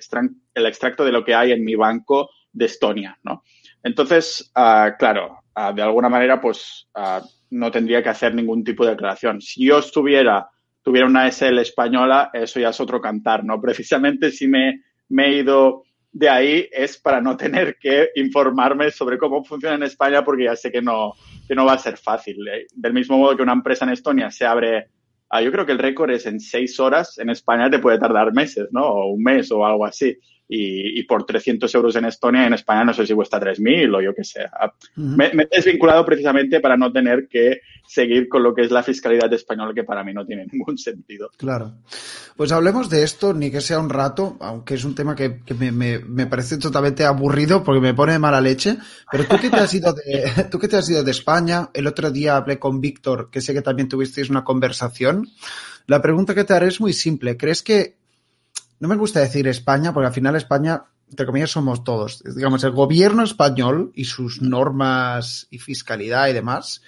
el 0.53 0.65
extracto 0.65 1.03
de 1.03 1.11
lo 1.11 1.25
que 1.25 1.33
hay 1.33 1.51
en 1.51 1.63
mi 1.63 1.73
banco 1.73 2.29
de 2.51 2.65
Estonia, 2.65 3.17
¿no? 3.23 3.43
Entonces, 3.81 4.51
ah, 4.53 4.95
claro, 4.99 5.39
de 5.73 5.81
alguna 5.81 6.09
manera, 6.09 6.39
pues 6.39 6.87
no 7.49 7.71
tendría 7.71 8.03
que 8.03 8.09
hacer 8.09 8.35
ningún 8.35 8.63
tipo 8.63 8.83
de 8.83 8.91
declaración. 8.91 9.41
Si 9.41 9.65
yo 9.65 9.79
estuviera 9.79 10.47
tuviera 10.81 11.07
una 11.07 11.27
SL 11.31 11.59
española, 11.59 12.29
eso 12.33 12.59
ya 12.59 12.69
es 12.69 12.79
otro 12.79 13.01
cantar, 13.01 13.43
¿no? 13.43 13.59
Precisamente 13.59 14.31
si 14.31 14.47
me, 14.47 14.81
he 15.09 15.39
ido 15.39 15.83
de 16.11 16.29
ahí 16.29 16.69
es 16.71 16.97
para 16.97 17.21
no 17.21 17.35
tener 17.37 17.77
que 17.77 18.09
informarme 18.15 18.89
sobre 18.91 19.17
cómo 19.17 19.43
funciona 19.43 19.75
en 19.75 19.83
España 19.83 20.23
porque 20.23 20.45
ya 20.45 20.55
sé 20.55 20.71
que 20.71 20.81
no, 20.81 21.13
que 21.47 21.55
no 21.55 21.65
va 21.65 21.73
a 21.73 21.77
ser 21.77 21.97
fácil. 21.97 22.37
¿eh? 22.47 22.65
Del 22.73 22.93
mismo 22.93 23.17
modo 23.17 23.35
que 23.35 23.43
una 23.43 23.53
empresa 23.53 23.85
en 23.85 23.91
Estonia 23.91 24.31
se 24.31 24.45
abre, 24.45 24.87
yo 25.43 25.51
creo 25.51 25.65
que 25.65 25.73
el 25.73 25.79
récord 25.79 26.09
es 26.11 26.25
en 26.25 26.39
seis 26.39 26.79
horas, 26.79 27.19
en 27.19 27.29
España 27.29 27.69
te 27.69 27.79
puede 27.79 27.99
tardar 27.99 28.33
meses, 28.33 28.67
¿no? 28.71 28.85
O 28.85 29.11
un 29.11 29.21
mes 29.21 29.51
o 29.51 29.65
algo 29.65 29.85
así 29.85 30.17
y, 30.49 31.03
por 31.03 31.25
300 31.25 31.73
euros 31.75 31.95
en 31.97 32.05
Estonia, 32.05 32.47
en 32.47 32.53
España 32.53 32.85
no 32.85 32.93
sé 32.93 33.05
si 33.05 33.13
cuesta 33.13 33.39
3.000 33.39 33.95
o 33.97 34.01
yo 34.01 34.13
qué 34.15 34.23
sé. 34.23 34.45
me, 34.95 35.25
he 35.25 35.47
desvinculado 35.57 36.05
precisamente 36.05 36.61
para 36.61 36.77
no 36.77 36.91
tener 36.91 37.27
que 37.27 37.61
seguir 37.85 38.29
con 38.29 38.43
lo 38.43 38.53
que 38.53 38.61
es 38.61 38.71
la 38.71 38.83
fiscalidad 38.83 39.31
española, 39.33 39.73
que 39.73 39.83
para 39.83 40.03
mí 40.03 40.13
no 40.13 40.25
tiene 40.25 40.45
ningún 40.51 40.77
sentido. 40.77 41.29
Claro. 41.37 41.73
Pues 42.37 42.51
hablemos 42.51 42.89
de 42.89 43.03
esto, 43.03 43.33
ni 43.33 43.51
que 43.51 43.59
sea 43.59 43.79
un 43.79 43.89
rato, 43.89 44.37
aunque 44.39 44.75
es 44.75 44.85
un 44.85 44.95
tema 44.95 45.15
que, 45.15 45.41
me, 45.57 45.71
me, 45.71 46.27
parece 46.27 46.57
totalmente 46.57 47.03
aburrido 47.03 47.63
porque 47.63 47.81
me 47.81 47.93
pone 47.93 48.13
de 48.13 48.19
mala 48.19 48.39
leche. 48.39 48.77
Pero 49.11 49.25
tú 49.25 49.37
que 49.39 49.49
te 49.49 49.57
has 49.57 49.73
ido 49.73 49.93
de, 49.93 50.45
tú 50.51 50.59
que 50.59 50.67
te 50.69 50.77
has 50.77 50.89
ido 50.89 51.03
de 51.03 51.11
España, 51.11 51.69
el 51.73 51.87
otro 51.87 52.09
día 52.09 52.37
hablé 52.37 52.57
con 52.57 52.79
Víctor, 52.79 53.29
que 53.31 53.41
sé 53.41 53.53
que 53.53 53.61
también 53.61 53.89
tuvisteis 53.89 54.29
una 54.29 54.43
conversación. 54.43 55.27
La 55.87 56.01
pregunta 56.01 56.35
que 56.35 56.43
te 56.43 56.53
haré 56.53 56.67
es 56.67 56.79
muy 56.79 56.93
simple. 56.93 57.37
¿Crees 57.37 57.63
que 57.63 57.97
no 58.79 58.87
me 58.87 58.95
gusta 58.95 59.19
decir 59.19 59.47
España, 59.47 59.93
porque 59.93 60.07
al 60.07 60.13
final 60.13 60.35
España, 60.35 60.83
entre 61.09 61.25
comillas, 61.25 61.51
somos 61.51 61.83
todos. 61.83 62.23
Digamos, 62.23 62.63
el 62.63 62.71
gobierno 62.71 63.23
español 63.23 63.91
y 63.95 64.05
sus 64.05 64.41
normas 64.41 65.47
y 65.49 65.59
fiscalidad 65.59 66.27
y 66.27 66.33
demás, 66.33 66.81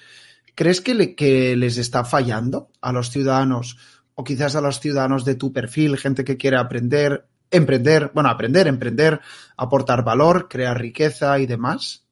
¿crees 0.55 0.81
que, 0.81 1.15
que 1.15 1.55
les 1.55 1.77
está 1.77 2.03
fallando 2.03 2.69
a 2.81 2.91
los 2.91 3.09
ciudadanos 3.09 3.77
o 4.15 4.23
quizás 4.23 4.55
a 4.55 4.61
los 4.61 4.79
ciudadanos 4.79 5.25
de 5.25 5.35
tu 5.35 5.53
perfil, 5.53 5.97
gente 5.97 6.23
que 6.23 6.37
quiere 6.37 6.57
aprender, 6.57 7.25
emprender, 7.51 8.11
bueno, 8.13 8.29
aprender, 8.29 8.67
emprender, 8.67 9.21
aportar 9.57 10.03
valor, 10.03 10.47
crear 10.49 10.79
riqueza 10.79 11.39
y 11.39 11.45
demás? 11.45 12.05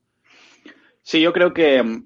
Sí, 1.03 1.21
yo 1.21 1.33
creo 1.33 1.53
que 1.53 2.03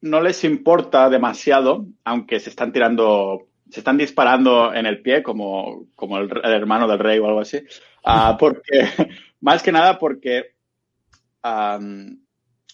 no 0.00 0.20
les 0.20 0.44
importa 0.44 1.08
demasiado, 1.08 1.86
aunque 2.04 2.38
se 2.38 2.50
están 2.50 2.72
tirando 2.72 3.48
se 3.74 3.80
están 3.80 3.98
disparando 3.98 4.72
en 4.72 4.86
el 4.86 5.02
pie 5.02 5.20
como, 5.20 5.88
como 5.96 6.18
el, 6.18 6.30
hermano 6.44 6.86
del 6.86 7.00
rey 7.00 7.18
o 7.18 7.26
algo 7.26 7.40
así. 7.40 7.58
Ah, 8.04 8.36
porque, 8.38 8.88
más 9.40 9.64
que 9.64 9.72
nada 9.72 9.98
porque 9.98 10.54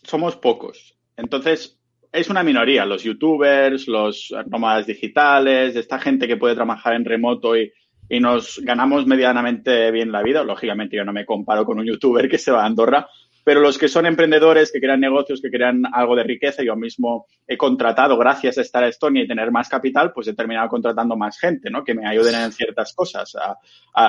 somos 0.02 0.36
pocos. 0.36 0.98
Entonces, 1.16 1.80
es 2.12 2.28
una 2.28 2.42
minoría, 2.42 2.84
los 2.84 3.02
youtubers, 3.02 3.88
los 3.88 4.34
nómadas 4.48 4.86
digitales, 4.86 5.74
esta 5.74 5.98
gente 5.98 6.28
que 6.28 6.36
puede 6.36 6.54
trabajar 6.54 6.92
en 6.92 7.06
remoto 7.06 7.56
y, 7.56 7.72
y 8.06 8.20
nos 8.20 8.60
ganamos 8.62 9.06
medianamente 9.06 9.90
bien 9.92 10.12
la 10.12 10.22
vida. 10.22 10.44
Lógicamente, 10.44 10.98
yo 10.98 11.04
no 11.06 11.14
me 11.14 11.24
comparo 11.24 11.64
con 11.64 11.78
un 11.78 11.86
youtuber 11.86 12.28
que 12.28 12.36
se 12.36 12.52
va 12.52 12.62
a 12.62 12.66
Andorra, 12.66 13.08
pero 13.44 13.61
los 13.61 13.79
que 13.79 13.88
son 13.88 14.07
emprendedores, 14.07 14.70
que 14.72 14.81
crean 14.81 15.00
negocios, 15.00 15.40
que 15.40 15.50
crean 15.50 15.83
algo 15.92 16.14
de 16.16 16.24
riqueza, 16.24 16.62
yo 16.62 16.76
mismo 16.76 17.26
he 17.46 17.57
contratado, 17.57 18.16
gracias 18.18 18.59
a 18.59 18.62
estar 18.62 18.85
a 18.85 18.88
Estonia 18.88 19.24
y 19.24 19.29
tener 19.29 19.50
más 19.50 19.68
capital, 19.68 20.12
pues 20.12 20.29
he 20.29 20.35
terminado 20.35 20.68
contratando 20.68 21.16
más 21.16 21.38
gente, 21.38 21.70
¿no? 21.70 21.83
Que 21.83 21.94
me 21.94 22.07
ayuden 22.07 22.35
en 22.35 22.53
ciertas 22.53 22.94
cosas. 22.94 23.33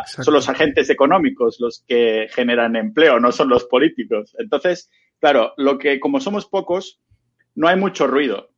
son 0.05 0.33
los 0.33 0.49
agentes 0.49 0.89
económicos 0.89 1.59
los 1.59 1.83
que 1.87 2.27
generan 2.31 2.75
empleo, 2.75 3.19
no 3.19 3.31
son 3.31 3.49
los 3.49 3.65
políticos. 3.65 4.35
Entonces, 4.37 4.89
claro, 5.19 5.53
lo 5.57 5.77
que 5.77 5.99
como 5.99 6.19
somos 6.19 6.45
pocos, 6.45 6.99
no 7.55 7.67
hay 7.67 7.77
mucho 7.77 8.07
ruido. 8.07 8.49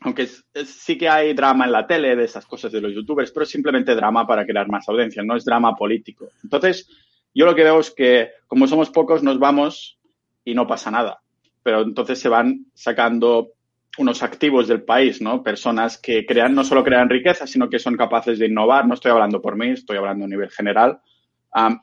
aunque 0.00 0.28
sí 0.64 0.98
que 0.98 1.08
hay 1.08 1.32
drama 1.34 1.64
en 1.64 1.72
la 1.72 1.86
tele 1.86 2.14
de 2.14 2.24
esas 2.24 2.46
cosas 2.46 2.70
de 2.70 2.80
los 2.80 2.94
youtubers, 2.94 3.30
pero 3.32 3.44
es 3.44 3.50
simplemente 3.50 3.94
drama 3.94 4.26
para 4.26 4.44
crear 4.44 4.68
más 4.68 4.88
audiencia, 4.88 5.22
no 5.22 5.36
es 5.36 5.44
drama 5.44 5.74
político. 5.74 6.28
Entonces, 6.42 6.88
yo 7.36 7.46
lo 7.46 7.54
que 7.54 7.64
veo 7.64 7.80
es 7.80 7.90
que 7.90 8.30
como 8.46 8.66
somos 8.66 8.90
pocos 8.90 9.22
nos 9.22 9.38
vamos 9.38 9.98
y 10.44 10.54
no 10.54 10.66
pasa 10.66 10.90
nada, 10.90 11.20
pero 11.62 11.82
entonces 11.82 12.18
se 12.18 12.28
van 12.28 12.66
sacando 12.74 13.52
unos 13.98 14.22
activos 14.22 14.68
del 14.68 14.82
país, 14.82 15.20
¿no? 15.20 15.42
Personas 15.42 15.98
que 15.98 16.24
crean, 16.24 16.54
no 16.54 16.64
solo 16.64 16.84
crean 16.84 17.08
riqueza, 17.08 17.46
sino 17.46 17.68
que 17.68 17.78
son 17.78 17.96
capaces 17.96 18.38
de 18.38 18.46
innovar. 18.46 18.86
No 18.86 18.94
estoy 18.94 19.10
hablando 19.10 19.40
por 19.40 19.56
mí, 19.56 19.70
estoy 19.70 19.96
hablando 19.96 20.24
a 20.24 20.28
nivel 20.28 20.50
general. 20.50 21.00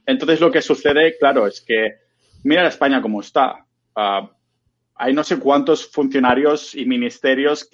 entonces 0.05 0.39
lo 0.39 0.51
que 0.51 0.61
sucede, 0.61 1.17
claro, 1.17 1.47
es 1.47 1.61
que 1.61 1.95
mira 2.43 2.67
España 2.67 3.01
como 3.01 3.21
está. 3.21 3.65
Hay 4.95 5.13
no 5.13 5.23
sé 5.23 5.39
cuántos 5.39 5.89
funcionarios 5.91 6.75
y 6.75 6.85
ministerios 6.85 7.69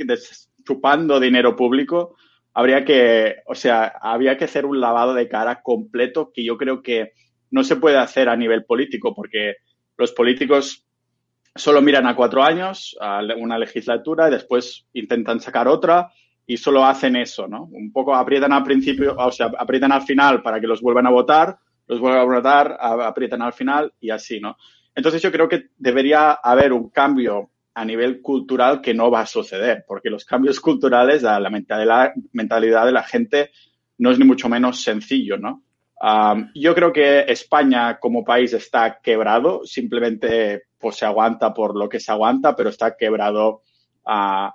chupando 0.66 1.20
dinero 1.20 1.56
público. 1.56 2.16
Habría 2.54 2.84
que, 2.84 3.38
o 3.46 3.56
sea, 3.56 3.94
había 4.02 4.38
que 4.38 4.46
hacer 4.46 4.66
un 4.66 4.80
lavado 4.80 5.14
de 5.14 5.28
cara 5.28 5.62
completo 5.62 6.32
que 6.34 6.44
yo 6.44 6.58
creo 6.58 6.82
que 6.82 7.14
no 7.52 7.64
se 7.64 7.76
puede 7.76 7.98
hacer 7.98 8.30
a 8.30 8.36
nivel 8.36 8.66
político 8.66 9.14
porque 9.14 9.56
los 9.98 10.12
políticos 10.12 10.86
solo 11.56 11.82
miran 11.82 12.08
a 12.08 12.16
cuatro 12.16 12.44
años, 12.44 12.96
a 13.00 13.22
una 13.38 13.58
legislatura 13.58 14.28
y 14.28 14.32
después 14.32 14.86
intentan 14.94 15.40
sacar 15.40 15.68
otra 15.68 16.10
y 16.46 16.58
solo 16.58 16.86
hacen 16.86 17.16
eso, 17.16 17.48
¿no? 17.48 17.66
Un 17.66 17.92
poco 17.92 18.16
aprietan 18.16 18.54
al 18.54 18.64
principio, 18.64 19.16
o 19.18 19.32
sea, 19.32 19.52
aprietan 19.58 19.92
al 19.92 20.02
final 20.02 20.42
para 20.42 20.60
que 20.60 20.68
los 20.68 20.82
vuelvan 20.82 21.06
a 21.06 21.12
votar, 21.12 21.58
los 21.88 22.00
vuelvan 22.00 22.22
a 22.22 22.24
votar, 22.24 22.78
aprietan 22.80 23.42
al 23.42 23.54
final 23.54 23.94
y 24.00 24.10
así, 24.10 24.40
¿no? 24.40 24.58
Entonces 24.96 25.22
yo 25.22 25.32
creo 25.32 25.48
que 25.48 25.70
debería 25.78 26.32
haber 26.32 26.74
un 26.74 26.90
cambio 26.90 27.52
a 27.74 27.86
nivel 27.86 28.22
cultural 28.22 28.82
que 28.82 28.94
no 28.94 29.12
va 29.12 29.22
a 29.22 29.26
suceder, 29.26 29.86
porque 29.88 30.10
los 30.10 30.26
cambios 30.26 30.60
culturales 30.60 31.24
a 31.24 31.40
la 31.40 31.50
mentalidad, 31.50 32.86
de 32.86 32.92
la 32.92 33.04
gente 33.04 33.52
no 34.00 34.12
es 34.12 34.20
ni 34.20 34.26
mucho 34.26 34.50
menos 34.50 34.82
sencillo, 34.82 35.38
¿no? 35.38 35.64
Yo 36.56 36.76
creo 36.76 36.94
que 36.94 37.26
España 37.28 38.00
como 38.00 38.24
país 38.24 38.54
está 38.54 39.00
quebrado, 39.02 39.62
simplemente 39.66 40.64
pues 40.78 40.96
se 40.96 41.06
aguanta 41.06 41.54
por 41.54 41.76
lo 41.76 41.90
que 41.90 42.00
se 42.00 42.12
aguanta, 42.12 42.56
pero 42.56 42.70
está 42.70 42.96
quebrado 42.96 43.64
uh, 44.06 44.50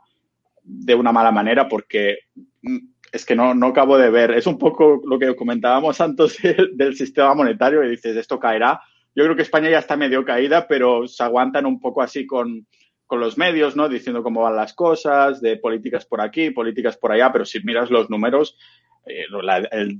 de 0.62 0.94
una 0.94 1.12
mala 1.12 1.30
manera 1.30 1.68
porque 1.68 2.18
mm, 2.62 2.78
es 3.12 3.26
que 3.26 3.36
no, 3.36 3.54
no 3.54 3.68
acabo 3.68 3.98
de 3.98 4.10
ver, 4.10 4.32
es 4.32 4.46
un 4.46 4.58
poco 4.58 5.00
lo 5.04 5.18
que 5.18 5.36
comentábamos 5.36 6.00
antes 6.00 6.38
del, 6.42 6.76
del 6.76 6.96
sistema 6.96 7.34
monetario 7.34 7.84
y 7.84 7.90
dices, 7.90 8.16
esto 8.16 8.40
caerá. 8.40 8.80
Yo 9.14 9.22
creo 9.22 9.36
que 9.36 9.42
España 9.42 9.70
ya 9.70 9.78
está 9.78 9.96
medio 9.96 10.24
caída, 10.24 10.66
pero 10.66 11.06
se 11.06 11.22
aguantan 11.22 11.66
un 11.66 11.78
poco 11.78 12.02
así 12.02 12.26
con, 12.26 12.66
con 13.06 13.20
los 13.20 13.38
medios, 13.38 13.76
¿no? 13.76 13.88
Diciendo 13.88 14.24
cómo 14.24 14.42
van 14.42 14.56
las 14.56 14.74
cosas, 14.74 15.40
de 15.40 15.56
políticas 15.58 16.04
por 16.06 16.20
aquí, 16.20 16.50
políticas 16.50 16.96
por 16.96 17.12
allá, 17.12 17.30
pero 17.30 17.44
si 17.44 17.60
miras 17.60 17.90
los 17.90 18.10
números, 18.10 18.58
eh, 19.06 19.26
la, 19.30 19.58
el 19.58 19.96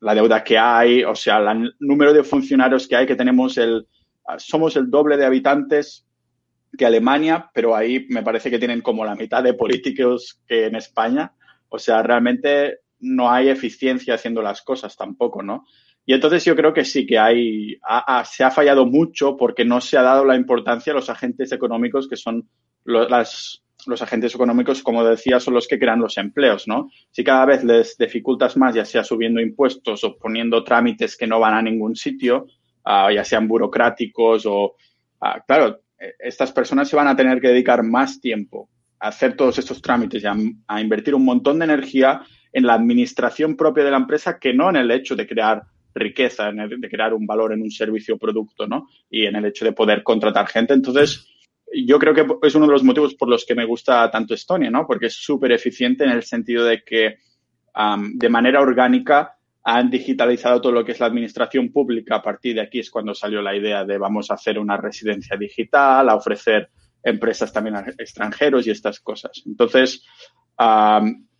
la 0.00 0.14
deuda 0.14 0.44
que 0.44 0.58
hay, 0.58 1.04
o 1.04 1.14
sea, 1.14 1.38
el 1.38 1.74
número 1.80 2.12
de 2.12 2.22
funcionarios 2.22 2.86
que 2.86 2.96
hay, 2.96 3.06
que 3.06 3.16
tenemos 3.16 3.56
el, 3.58 3.86
somos 4.38 4.76
el 4.76 4.90
doble 4.90 5.16
de 5.16 5.26
habitantes 5.26 6.06
que 6.76 6.86
Alemania, 6.86 7.50
pero 7.54 7.74
ahí 7.74 8.06
me 8.10 8.22
parece 8.22 8.50
que 8.50 8.58
tienen 8.58 8.82
como 8.82 9.04
la 9.04 9.14
mitad 9.14 9.42
de 9.42 9.54
políticos 9.54 10.40
que 10.46 10.66
en 10.66 10.76
España. 10.76 11.32
O 11.68 11.78
sea, 11.78 12.02
realmente 12.02 12.80
no 13.00 13.30
hay 13.30 13.48
eficiencia 13.48 14.14
haciendo 14.14 14.42
las 14.42 14.62
cosas 14.62 14.96
tampoco, 14.96 15.42
¿no? 15.42 15.64
Y 16.04 16.14
entonces 16.14 16.44
yo 16.44 16.54
creo 16.54 16.72
que 16.72 16.84
sí 16.84 17.04
que 17.04 17.18
hay, 17.18 17.78
se 18.24 18.44
ha 18.44 18.50
fallado 18.50 18.86
mucho 18.86 19.36
porque 19.36 19.64
no 19.64 19.80
se 19.80 19.98
ha 19.98 20.02
dado 20.02 20.24
la 20.24 20.36
importancia 20.36 20.92
a 20.92 20.96
los 20.96 21.10
agentes 21.10 21.50
económicos 21.50 22.08
que 22.08 22.16
son 22.16 22.48
las, 22.84 23.64
los 23.86 24.02
agentes 24.02 24.34
económicos, 24.34 24.82
como 24.82 25.04
decía, 25.04 25.40
son 25.40 25.54
los 25.54 25.66
que 25.66 25.78
crean 25.78 26.00
los 26.00 26.18
empleos, 26.18 26.66
¿no? 26.66 26.90
Si 27.10 27.22
cada 27.24 27.44
vez 27.44 27.64
les 27.64 27.96
dificultas 27.96 28.56
más, 28.56 28.74
ya 28.74 28.84
sea 28.84 29.04
subiendo 29.04 29.40
impuestos 29.40 30.04
o 30.04 30.16
poniendo 30.16 30.62
trámites 30.64 31.16
que 31.16 31.26
no 31.26 31.40
van 31.40 31.54
a 31.54 31.62
ningún 31.62 31.96
sitio, 31.96 32.46
uh, 32.84 33.10
ya 33.10 33.24
sean 33.24 33.48
burocráticos 33.48 34.46
o, 34.46 34.76
uh, 35.20 35.40
claro, 35.46 35.80
e, 35.98 36.14
estas 36.18 36.52
personas 36.52 36.88
se 36.88 36.96
van 36.96 37.08
a 37.08 37.16
tener 37.16 37.40
que 37.40 37.48
dedicar 37.48 37.82
más 37.82 38.20
tiempo 38.20 38.68
a 38.98 39.08
hacer 39.08 39.36
todos 39.36 39.58
estos 39.58 39.80
trámites 39.80 40.22
y 40.22 40.26
a, 40.26 40.36
a 40.66 40.80
invertir 40.80 41.14
un 41.14 41.24
montón 41.24 41.58
de 41.58 41.66
energía 41.66 42.22
en 42.52 42.66
la 42.66 42.74
administración 42.74 43.56
propia 43.56 43.84
de 43.84 43.90
la 43.90 43.98
empresa 43.98 44.38
que 44.38 44.54
no 44.54 44.70
en 44.70 44.76
el 44.76 44.90
hecho 44.90 45.14
de 45.14 45.26
crear 45.26 45.62
riqueza, 45.96 46.48
en 46.48 46.60
el, 46.60 46.80
de 46.80 46.88
crear 46.88 47.14
un 47.14 47.26
valor 47.26 47.52
en 47.52 47.62
un 47.62 47.70
servicio 47.70 48.14
o 48.14 48.18
producto, 48.18 48.66
¿no? 48.66 48.88
Y 49.10 49.26
en 49.26 49.36
el 49.36 49.46
hecho 49.46 49.64
de 49.64 49.72
poder 49.72 50.02
contratar 50.02 50.46
gente. 50.46 50.74
Entonces, 50.74 51.26
yo 51.84 51.98
creo 51.98 52.14
que 52.14 52.26
es 52.46 52.54
uno 52.54 52.66
de 52.66 52.72
los 52.72 52.84
motivos 52.84 53.14
por 53.14 53.28
los 53.28 53.44
que 53.44 53.54
me 53.54 53.64
gusta 53.64 54.10
tanto 54.10 54.34
Estonia, 54.34 54.70
¿no? 54.70 54.86
Porque 54.86 55.06
es 55.06 55.14
súper 55.14 55.52
eficiente 55.52 56.04
en 56.04 56.10
el 56.10 56.22
sentido 56.22 56.64
de 56.64 56.82
que 56.82 57.18
de 58.14 58.28
manera 58.28 58.60
orgánica 58.60 59.36
han 59.62 59.90
digitalizado 59.90 60.60
todo 60.60 60.72
lo 60.72 60.84
que 60.84 60.92
es 60.92 61.00
la 61.00 61.06
administración 61.06 61.72
pública. 61.72 62.16
A 62.16 62.22
partir 62.22 62.54
de 62.54 62.60
aquí 62.62 62.78
es 62.78 62.90
cuando 62.90 63.14
salió 63.14 63.42
la 63.42 63.54
idea 63.54 63.84
de 63.84 63.98
vamos 63.98 64.30
a 64.30 64.34
hacer 64.34 64.58
una 64.58 64.76
residencia 64.76 65.36
digital, 65.36 66.08
a 66.08 66.14
ofrecer 66.14 66.70
empresas 67.02 67.52
también 67.52 67.76
a 67.76 67.80
extranjeros 67.98 68.66
y 68.66 68.70
estas 68.70 69.00
cosas. 69.00 69.42
Entonces, 69.44 70.04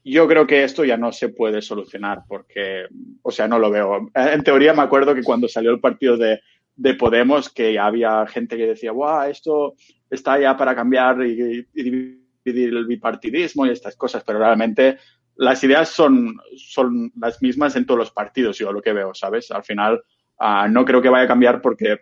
yo 0.05 0.29
creo 0.29 0.46
que 0.46 0.64
esto 0.64 0.85
ya 0.85 0.96
no 0.96 1.12
se 1.12 1.31
puede 1.31 1.62
solucionar 1.62 2.22
porque, 2.29 2.87
o 3.22 3.31
sea, 3.31 3.49
no 3.49 3.59
lo 3.59 3.70
veo. 3.70 4.11
En 4.14 4.42
teoría 4.42 4.75
me 4.75 4.83
acuerdo 4.83 5.14
que 5.14 5.22
cuando 5.22 5.49
salió 5.49 5.70
el 5.70 5.81
partido 5.81 6.16
de, 6.16 6.40
de 6.76 6.94
Podemos, 6.94 7.50
que 7.50 7.78
había 7.78 8.26
gente 8.26 8.56
que 8.56 8.66
decía, 8.66 8.92
¡guau! 8.92 9.28
Esto 9.30 9.74
está 10.10 10.38
ya 10.38 10.56
para 10.56 10.74
cambiar 10.74 11.22
y, 11.22 11.66
dividir 11.72 12.68
el 12.68 12.86
bipartidismo 12.86 13.66
y 13.66 13.70
estas 13.70 13.96
cosas, 13.96 14.22
pero 14.24 14.38
realmente 14.38 14.98
las 15.36 15.62
ideas 15.64 15.88
son, 15.88 16.36
son 16.56 17.12
las 17.18 17.42
mismas 17.42 17.76
en 17.76 17.84
todos 17.84 17.98
los 17.98 18.10
partidos, 18.10 18.58
yo 18.58 18.72
lo 18.72 18.80
que 18.80 18.92
veo, 18.92 19.14
¿sabes? 19.14 19.50
Al 19.50 19.64
final 19.64 20.02
uh, 20.40 20.68
no 20.70 20.84
creo 20.84 21.02
que 21.02 21.08
vaya 21.08 21.24
a 21.24 21.28
cambiar 21.28 21.60
porque 21.60 22.00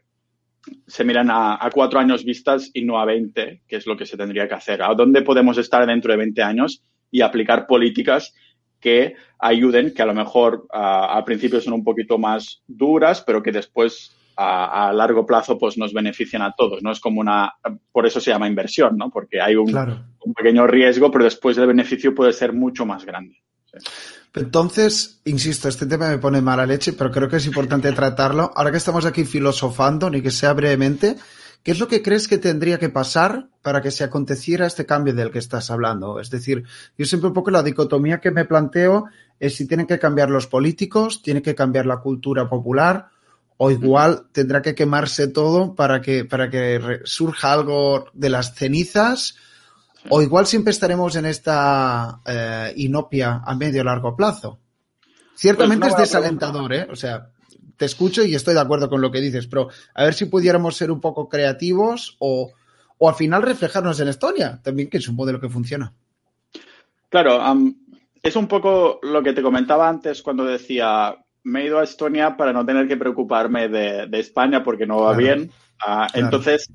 se 0.87 1.05
miran 1.05 1.29
a, 1.31 1.69
cuatro 1.73 1.99
años 1.99 2.25
vistas 2.25 2.71
y 2.73 2.85
no 2.85 2.99
a 2.99 3.05
20, 3.05 3.63
que 3.67 3.77
es 3.77 3.87
lo 3.87 3.97
que 3.97 4.07
se 4.07 4.17
tendría 4.17 4.49
que 4.49 4.55
hacer. 4.55 4.83
¿A 4.83 4.95
dónde 4.95 5.23
podemos 5.23 5.59
estar 5.59 5.87
dentro 5.87 6.13
de 6.13 6.19
20 6.19 6.43
años 6.43 6.83
y 7.11 7.21
aplicar 7.21 7.67
políticas 7.67 8.35
que 8.81 9.15
ayuden, 9.39 9.95
que 9.95 10.03
a 10.03 10.07
lo 10.07 10.15
mejor 10.15 10.67
uh, 10.73 10.77
al 10.77 11.25
principio 11.25 11.61
son 11.61 11.75
un 11.75 11.85
poquito 11.85 12.19
más 12.19 12.63
duras, 12.67 13.23
pero 13.27 13.43
que 13.43 13.53
después 13.53 14.15
a, 14.37 14.93
largo 14.93 15.25
plazo 15.27 15.59
pues 15.59 15.79
nos 15.79 15.93
benefician 15.93 16.43
a 16.43 16.53
todos, 16.53 16.83
¿no? 16.83 16.91
Es 16.91 17.01
como 17.01 17.21
una, 17.21 17.55
por 17.93 18.07
eso 18.07 18.21
se 18.21 18.31
llama 18.31 18.49
inversión, 18.49 18.97
¿no? 18.97 19.11
Porque 19.11 19.41
hay 19.41 19.57
un, 19.57 19.75
un 20.21 20.35
pequeño 20.35 20.67
riesgo, 20.67 21.11
pero 21.11 21.25
después 21.25 21.57
el 21.59 21.67
beneficio 21.67 22.15
puede 22.15 22.33
ser 22.33 22.53
mucho 22.53 22.85
más 22.85 23.05
grande. 23.05 23.37
Entonces, 24.35 25.21
insisto, 25.25 25.69
este 25.69 25.87
tema 25.87 26.09
me 26.09 26.19
pone 26.19 26.41
mala 26.41 26.67
leche, 26.67 26.93
pero 26.93 27.11
creo 27.11 27.29
que 27.29 27.37
es 27.37 27.47
importante 27.47 27.93
tratarlo. 27.93 28.51
Ahora 28.55 28.73
que 28.73 28.79
estamos 28.79 29.07
aquí 29.07 29.25
filosofando, 29.25 30.11
ni 30.11 30.23
que 30.23 30.33
sea 30.33 30.53
brevemente, 30.53 31.17
¿qué 31.63 31.71
es 31.71 31.79
lo 31.79 31.87
que 31.87 32.03
crees 32.03 32.27
que 32.27 32.39
tendría 32.39 32.79
que 32.79 32.89
pasar 32.89 33.49
para 33.63 33.81
que 33.81 33.93
se 33.93 34.03
aconteciera 34.03 34.67
este 34.67 34.87
cambio 34.87 35.15
del 35.15 35.31
que 35.31 35.39
estás 35.39 35.71
hablando? 35.71 36.19
Es 36.19 36.31
decir, 36.31 36.65
yo 36.99 37.07
siempre 37.07 37.29
un 37.29 37.35
poco 37.35 37.53
la 37.53 37.63
dicotomía 37.63 38.21
que 38.21 38.33
me 38.33 38.45
planteo 38.45 39.05
es 39.39 39.55
si 39.55 39.69
tienen 39.69 39.87
que 39.87 40.01
cambiar 40.01 40.31
los 40.31 40.49
políticos, 40.49 41.23
tiene 41.23 41.41
que 41.41 41.55
cambiar 41.55 41.87
la 41.87 41.99
cultura 41.99 42.49
popular, 42.49 43.11
o 43.57 43.71
igual 43.71 44.27
tendrá 44.33 44.63
que 44.63 44.75
quemarse 44.75 45.29
todo 45.29 45.75
para 45.75 46.01
que, 46.01 46.25
para 46.25 46.51
que 46.51 47.01
surja 47.05 47.53
algo 47.53 48.07
de 48.13 48.31
las 48.31 48.55
cenizas, 48.55 49.37
o 50.09 50.21
igual 50.21 50.47
siempre 50.47 50.73
estaremos 50.73 51.17
en 51.17 51.27
esta 51.27 52.21
eh, 52.27 52.73
inopia 52.77 53.43
a 53.45 53.55
medio 53.55 53.83
o 53.83 53.85
largo 53.85 54.15
plazo. 54.17 54.59
Ciertamente 55.35 55.89
pues 55.89 55.95
es 55.95 55.99
desalentador, 55.99 56.73
¿eh? 56.73 56.87
O 56.91 56.97
sea, 56.97 57.31
te 57.77 57.87
escucho 57.87 58.25
y 58.25 58.35
estoy 58.35 58.55
de 58.55 58.61
acuerdo 58.61 58.89
con 58.89 59.01
lo 59.01 59.11
que 59.11 59.21
dices, 59.21 59.47
pero 59.47 59.69
a 59.95 60.05
ver 60.05 60.15
si 60.15 60.27
pudiéramos 60.27 60.77
ser 60.77 60.91
un 60.91 61.01
poco 61.01 61.29
creativos 61.29 62.17
o, 62.19 62.53
o 62.99 63.09
al 63.09 63.15
final 63.15 63.43
reflejarnos 63.43 63.99
en 64.01 64.09
Estonia, 64.09 64.61
también 64.63 64.89
que 64.89 64.99
es 64.99 65.09
un 65.09 65.17
modelo 65.17 65.41
que 65.41 65.49
funciona. 65.49 65.93
Claro, 67.09 67.41
es 68.23 68.37
un 68.37 68.49
poco 68.49 68.99
lo 69.03 69.23
que 69.23 69.33
te 69.33 69.43
comentaba 69.43 69.89
antes 69.89 70.23
cuando 70.23 70.45
decía, 70.45 71.15
me 71.45 71.61
he 71.61 71.67
ido 71.67 71.79
a 71.79 71.85
Estonia 71.85 72.37
para 72.37 72.53
no 72.53 72.65
tener 72.65 72.89
que 72.89 72.97
preocuparme 72.97 73.69
de, 73.69 74.09
España 74.19 74.65
porque 74.65 74.87
no 74.87 75.03
va 75.03 75.15
bien. 75.15 75.51
Ah, 75.87 76.09
entonces, 76.15 76.73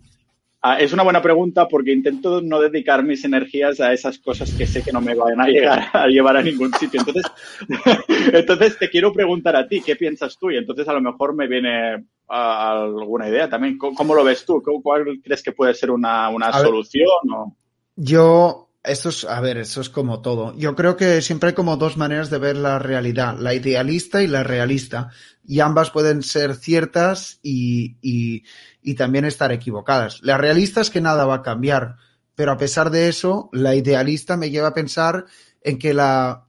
ah, 0.62 0.79
es 0.79 0.93
una 0.93 1.03
buena 1.03 1.21
pregunta 1.21 1.67
porque 1.67 1.91
intento 1.91 2.41
no 2.41 2.62
dedicar 2.62 3.03
mis 3.03 3.25
energías 3.25 3.79
a 3.79 3.91
esas 3.91 4.19
cosas 4.19 4.51
que 4.51 4.67
sé 4.67 4.84
que 4.84 4.91
no 4.91 5.01
me 5.01 5.15
van 5.15 5.41
a 5.41 5.47
llegar 5.47 5.88
a 5.91 6.08
llevar 6.08 6.38
a 6.38 6.43
ningún 6.43 6.71
sitio. 6.73 7.01
Entonces, 7.01 7.32
entonces 8.34 8.77
te 8.77 8.89
quiero 8.89 9.12
preguntar 9.12 9.55
a 9.55 9.67
ti, 9.67 9.82
¿qué 9.82 9.95
piensas 9.95 10.38
tú? 10.38 10.51
Y 10.51 10.58
entonces 10.58 10.88
a 10.88 10.93
lo 10.93 11.01
mejor 11.01 11.34
me 11.34 11.47
viene 11.47 12.05
ah, 12.27 12.84
alguna 12.84 13.27
idea 13.27 13.49
también. 13.49 13.77
¿Cómo, 13.77 14.13
lo 14.13 14.23
ves 14.23 14.45
tú? 14.45 14.62
¿Cuál 14.84 15.19
crees 15.23 15.41
que 15.41 15.51
puede 15.51 15.73
ser 15.73 15.89
una, 15.89 16.29
solución? 16.53 17.55
Yo 17.95 18.68
esto 18.84 19.10
es, 19.10 19.26
a 19.26 19.39
ver, 19.42 19.58
eso 19.58 19.82
es 19.82 19.89
como 19.89 20.22
todo. 20.22 20.56
Yo 20.58 20.76
creo 20.76 20.96
que 20.96 21.22
siempre 21.22 21.50
hay 21.50 21.56
como 21.56 21.78
dos 21.78 21.98
maneras 21.98 22.30
de 22.30 22.39
ver 22.39 22.56
la 22.56 22.80
realidad, 22.80 23.38
la 23.38 23.54
idealista 23.54 24.24
y 24.24 24.28
la 24.28 24.44
realista. 24.44 25.10
Y 25.46 25.60
ambas 25.60 25.92
pueden 25.92 26.24
ser 26.24 26.56
ciertas 26.56 27.39
y, 27.44 27.98
y, 28.02 28.44
y 28.82 28.94
también 28.96 29.26
estar 29.26 29.52
equivocadas. 29.52 30.22
La 30.22 30.38
realista 30.38 30.82
es 30.82 30.89
que 30.89 31.02
nada 31.02 31.26
va 31.26 31.36
a 31.36 31.42
cambiar, 31.42 31.98
pero 32.36 32.52
a 32.52 32.58
pesar 32.58 32.89
de 32.89 33.10
eso, 33.10 33.50
la 33.52 33.76
idealista 33.76 34.38
me 34.38 34.50
lleva 34.50 34.70
a 34.70 34.74
pensar 34.74 35.26
en 35.62 35.78
que 35.78 35.94
la... 35.94 36.48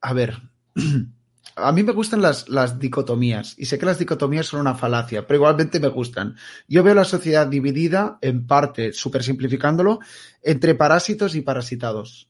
A 0.00 0.12
ver, 0.12 0.38
a 1.62 1.72
mí 1.72 1.82
me 1.82 1.92
gustan 1.92 2.22
las, 2.22 2.48
las, 2.48 2.78
dicotomías 2.78 3.54
y 3.58 3.66
sé 3.66 3.78
que 3.78 3.86
las 3.86 3.98
dicotomías 3.98 4.46
son 4.46 4.60
una 4.60 4.74
falacia, 4.74 5.26
pero 5.26 5.38
igualmente 5.38 5.80
me 5.80 5.88
gustan. 5.88 6.36
Yo 6.68 6.82
veo 6.82 6.94
la 6.94 7.04
sociedad 7.04 7.46
dividida, 7.46 8.18
en 8.20 8.46
parte, 8.46 8.92
súper 8.92 9.22
simplificándolo, 9.22 10.00
entre 10.42 10.74
parásitos 10.74 11.34
y 11.34 11.40
parasitados, 11.40 12.28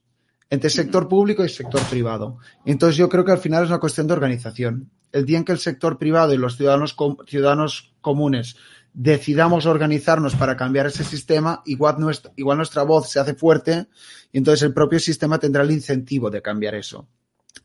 entre 0.49 0.69
sector 0.69 1.07
público 1.07 1.43
y 1.45 1.49
sector 1.49 1.81
privado. 1.89 2.37
Entonces 2.65 2.97
yo 2.97 3.09
creo 3.09 3.25
que 3.25 3.31
al 3.31 3.39
final 3.39 3.63
es 3.63 3.69
una 3.69 3.79
cuestión 3.79 4.07
de 4.07 4.13
organización. 4.13 4.91
El 5.11 5.25
día 5.25 5.37
en 5.37 5.45
que 5.45 5.51
el 5.51 5.59
sector 5.59 5.97
privado 5.97 6.33
y 6.33 6.37
los 6.37 6.57
ciudadanos, 6.57 6.95
ciudadanos 7.27 7.93
comunes 8.01 8.55
decidamos 8.93 9.65
organizarnos 9.65 10.35
para 10.35 10.57
cambiar 10.57 10.87
ese 10.87 11.03
sistema, 11.03 11.61
igual 11.65 11.95
nuestra, 11.99 12.31
igual 12.35 12.57
nuestra 12.57 12.83
voz 12.83 13.09
se 13.09 13.19
hace 13.19 13.33
fuerte 13.33 13.87
y 14.31 14.37
entonces 14.37 14.63
el 14.63 14.73
propio 14.73 14.99
sistema 14.99 15.39
tendrá 15.39 15.63
el 15.63 15.71
incentivo 15.71 16.29
de 16.29 16.41
cambiar 16.41 16.75
eso. 16.75 17.07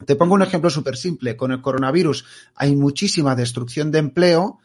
Te 0.05 0.17
pongo 0.17 0.35
un 0.35 0.43
ejemplo 0.43 0.71
súper 0.71 0.97
simple. 0.97 1.37
Con 1.37 1.53
el 1.53 1.63
coronavirus 1.63 2.25
hay 2.55 2.77
muchísima 2.77 3.35
destrucción 3.35 3.91
de 3.91 3.99
empleo, 3.99 4.59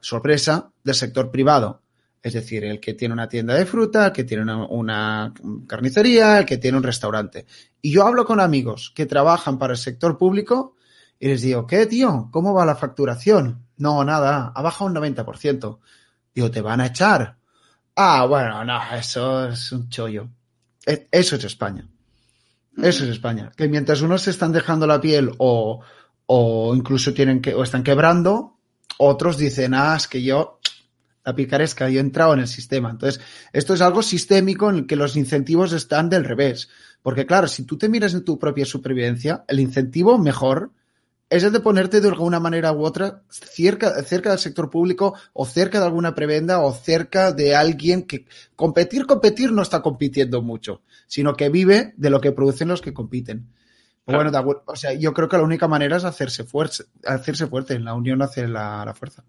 sorpresa, 0.00 0.70
del 0.82 0.94
sector 0.94 1.30
privado. 1.30 1.82
Es 2.22 2.32
decir, 2.32 2.64
el 2.64 2.80
que 2.80 2.94
tiene 2.94 3.14
una 3.14 3.28
tienda 3.28 3.54
de 3.54 3.66
fruta, 3.66 4.06
el 4.06 4.12
que 4.12 4.24
tiene 4.24 4.42
una, 4.54 5.32
carnicería, 5.66 6.40
el 6.40 6.46
que 6.46 6.58
tiene 6.58 6.76
un 6.76 6.82
restaurante. 6.82 7.46
Y 7.80 7.92
yo 7.92 8.06
hablo 8.06 8.24
con 8.24 8.40
amigos 8.40 8.92
que 8.94 9.06
trabajan 9.06 9.58
para 9.58 9.74
el 9.74 9.78
sector 9.78 10.18
público 10.18 10.74
y 11.20 11.28
les 11.28 11.42
digo, 11.42 11.66
¿qué, 11.66 11.86
tío? 11.86 12.28
¿Cómo 12.32 12.54
va 12.54 12.66
la 12.66 12.76
facturación? 12.76 13.66
No, 13.76 14.04
nada, 14.04 14.52
ha 14.54 14.62
bajado 14.62 14.90
un 14.90 14.96
90%. 14.96 15.78
Digo, 16.34 16.50
¿te 16.50 16.60
van 16.60 16.80
a 16.80 16.86
echar? 16.86 17.36
Ah, 17.94 18.26
bueno, 18.26 18.64
no, 18.64 18.80
eso 18.94 19.48
es 19.48 19.72
un 19.72 19.88
chollo. 19.88 20.28
E, 20.86 21.08
eso 21.10 21.36
es 21.36 21.44
España. 21.44 21.88
Eso 22.82 23.04
es 23.04 23.10
España. 23.10 23.50
Que 23.56 23.68
mientras 23.68 24.02
unos 24.02 24.22
se 24.22 24.30
están 24.30 24.52
dejando 24.52 24.86
la 24.86 25.00
piel 25.00 25.32
o, 25.38 25.80
o 26.26 26.74
incluso 26.74 27.12
tienen 27.12 27.40
que, 27.40 27.54
o 27.54 27.62
están 27.62 27.82
quebrando, 27.82 28.58
otros 28.98 29.36
dicen, 29.36 29.74
ah, 29.74 29.94
es 29.96 30.06
que 30.06 30.22
yo, 30.22 30.60
la 31.24 31.34
picaresca, 31.34 31.88
yo 31.88 31.98
he 31.98 32.02
entrado 32.02 32.34
en 32.34 32.40
el 32.40 32.48
sistema. 32.48 32.90
Entonces, 32.90 33.20
esto 33.52 33.74
es 33.74 33.80
algo 33.80 34.02
sistémico 34.02 34.70
en 34.70 34.76
el 34.76 34.86
que 34.86 34.96
los 34.96 35.16
incentivos 35.16 35.72
están 35.72 36.08
del 36.08 36.24
revés. 36.24 36.68
Porque 37.02 37.26
claro, 37.26 37.48
si 37.48 37.64
tú 37.64 37.76
te 37.76 37.88
miras 37.88 38.14
en 38.14 38.24
tu 38.24 38.38
propia 38.38 38.64
supervivencia, 38.64 39.44
el 39.48 39.60
incentivo 39.60 40.18
mejor 40.18 40.72
es 41.30 41.44
el 41.44 41.52
de 41.52 41.60
ponerte 41.60 42.00
de 42.00 42.08
alguna 42.08 42.40
manera 42.40 42.72
u 42.72 42.84
otra 42.84 43.22
cerca, 43.28 44.02
cerca 44.02 44.30
del 44.30 44.38
sector 44.38 44.70
público 44.70 45.14
o 45.32 45.44
cerca 45.44 45.78
de 45.78 45.86
alguna 45.86 46.14
prebenda 46.14 46.60
o 46.60 46.72
cerca 46.72 47.32
de 47.32 47.54
alguien 47.54 48.04
que 48.04 48.24
competir, 48.56 49.06
competir 49.06 49.52
no 49.52 49.62
está 49.62 49.82
compitiendo 49.82 50.40
mucho, 50.42 50.82
sino 51.06 51.34
que 51.34 51.50
vive 51.50 51.92
de 51.96 52.10
lo 52.10 52.20
que 52.20 52.32
producen 52.32 52.68
los 52.68 52.80
que 52.80 52.94
compiten. 52.94 53.48
Bueno, 54.06 54.32
o 54.64 54.76
sea, 54.76 54.94
yo 54.94 55.12
creo 55.12 55.28
que 55.28 55.36
la 55.36 55.42
única 55.42 55.68
manera 55.68 55.98
es 55.98 56.04
hacerse 56.04 56.44
fuerte, 56.44 56.84
hacerse 57.04 57.46
fuerte, 57.46 57.74
en 57.74 57.84
la 57.84 57.92
unión 57.92 58.22
hace 58.22 58.48
la, 58.48 58.94
fuerza. 58.98 59.22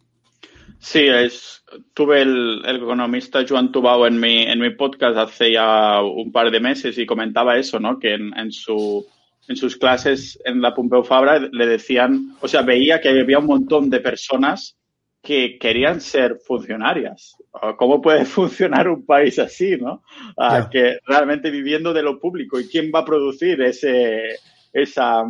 Sí, 0.80 1.06
es, 1.06 1.66
tuve 1.94 2.22
el, 2.22 2.62
economista 2.66 3.44
Joan 3.46 3.74
Tubao 3.74 4.08
en 4.08 4.18
mi, 4.18 4.44
en 4.44 4.58
mi 4.58 4.70
podcast 4.70 5.18
hace 5.18 5.52
ya 5.52 6.02
un 6.02 6.32
par 6.32 6.50
de 6.50 6.62
meses 6.62 6.98
y 6.98 7.06
comentaba 7.06 7.58
eso, 7.58 7.78
¿no? 7.78 8.00
Que 8.00 8.14
en 8.14 8.52
su 8.54 9.06
en 9.50 9.56
sus 9.56 9.78
clases 9.78 10.40
en 10.46 10.62
la 10.62 10.76
Pompeu 10.76 11.04
Fabra 11.04 11.40
le 11.40 11.66
decían, 11.66 12.36
o 12.40 12.48
sea, 12.48 12.62
veía 12.62 13.02
que 13.02 13.10
había 13.10 13.40
un 13.40 13.48
montón 13.48 13.90
de 13.90 14.00
personas 14.00 14.78
que 15.24 15.58
querían 15.58 16.02
ser 16.02 16.38
funcionarias. 16.38 17.36
¿Cómo 17.78 18.00
puede 18.00 18.26
funcionar 18.26 18.88
un 18.88 19.08
país 19.08 19.40
así, 19.40 19.76
no? 19.76 20.04
Ah, 20.38 20.70
que 20.72 21.00
realmente 21.04 21.50
viviendo 21.50 21.94
de 21.94 22.04
lo 22.04 22.20
público. 22.20 22.60
¿Y 22.60 22.68
quién 22.68 22.92
va 22.94 23.00
a 23.00 23.06
producir 23.06 23.60
ese, 23.64 24.36
esa, 24.72 25.24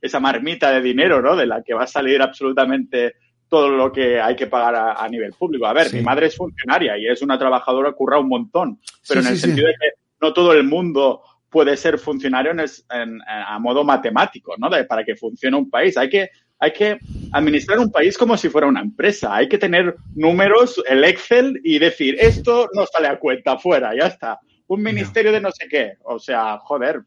esa 0.00 0.18
marmita 0.18 0.70
de 0.70 0.80
dinero, 0.80 1.20
no? 1.20 1.36
De 1.36 1.46
la 1.46 1.62
que 1.62 1.74
va 1.74 1.82
a 1.82 1.86
salir 1.86 2.22
absolutamente 2.22 3.16
todo 3.50 3.68
lo 3.68 3.92
que 3.92 4.18
hay 4.18 4.34
que 4.34 4.46
pagar 4.46 4.96
a, 4.96 5.06
nivel 5.10 5.34
público. 5.34 5.66
A 5.66 5.74
ver, 5.74 5.92
mi 5.92 6.00
madre 6.00 6.28
es 6.28 6.36
funcionaria 6.36 6.96
y 6.96 7.06
es 7.06 7.20
una 7.20 7.38
trabajadora, 7.38 7.92
curra 7.92 8.18
un 8.18 8.28
montón, 8.28 8.80
pero 9.06 9.20
en 9.20 9.26
el 9.26 9.36
sentido 9.36 9.66
de 9.66 9.74
que 9.74 9.88
no 10.22 10.32
todo 10.32 10.54
el 10.54 10.64
mundo 10.64 11.20
puede 11.52 11.76
ser 11.76 11.98
funcionario 11.98 12.50
en, 12.50 13.20
a 13.28 13.58
modo 13.58 13.84
matemático, 13.84 14.54
¿no? 14.56 14.70
para 14.88 15.04
que 15.04 15.14
funcione 15.14 15.56
un 15.56 15.68
país. 15.68 15.98
Hay 15.98 16.08
que, 16.08 16.30
hay 16.58 16.72
que 16.72 16.98
administrar 17.30 17.78
un 17.78 17.92
país 17.92 18.16
como 18.16 18.38
si 18.38 18.48
fuera 18.48 18.66
una 18.66 18.80
empresa. 18.80 19.36
Hay 19.36 19.48
que 19.48 19.58
tener 19.58 19.94
números, 20.14 20.82
el 20.88 21.04
Excel 21.04 21.60
y 21.62 21.78
decir, 21.78 22.16
esto 22.18 22.70
no 22.72 22.86
sale 22.86 23.08
a 23.08 23.18
cuenta, 23.18 23.58
fuera, 23.58 23.94
ya 23.94 24.06
está. 24.06 24.40
Un 24.66 24.82
ministerio 24.82 25.30
de 25.30 25.42
no 25.42 25.50
sé 25.52 25.68
qué. 25.68 25.98
O 26.04 26.18
sea, 26.18 26.58
joder, 26.58 27.02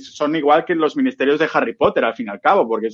son 0.00 0.34
igual 0.34 0.64
que 0.64 0.74
los 0.74 0.96
ministerios 0.96 1.38
de 1.38 1.48
Harry 1.52 1.76
Potter, 1.76 2.04
al 2.04 2.16
fin 2.16 2.26
y 2.26 2.30
al 2.30 2.40
cabo, 2.40 2.66
porque 2.66 2.88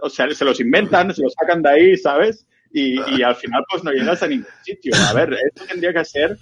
o 0.00 0.08
sea, 0.08 0.30
se 0.30 0.44
los 0.44 0.60
inventan, 0.60 1.12
se 1.12 1.22
los 1.22 1.34
sacan 1.34 1.60
de 1.60 1.70
ahí, 1.70 1.96
¿sabes? 1.96 2.46
Y, 2.72 3.00
y 3.16 3.22
al 3.24 3.34
final, 3.34 3.64
pues 3.68 3.82
no 3.82 3.90
llegas 3.90 4.22
a 4.22 4.28
ningún 4.28 4.46
sitio. 4.62 4.92
A 5.08 5.12
ver, 5.12 5.32
esto 5.32 5.64
tendría 5.66 5.92
que 5.92 6.04
ser 6.04 6.38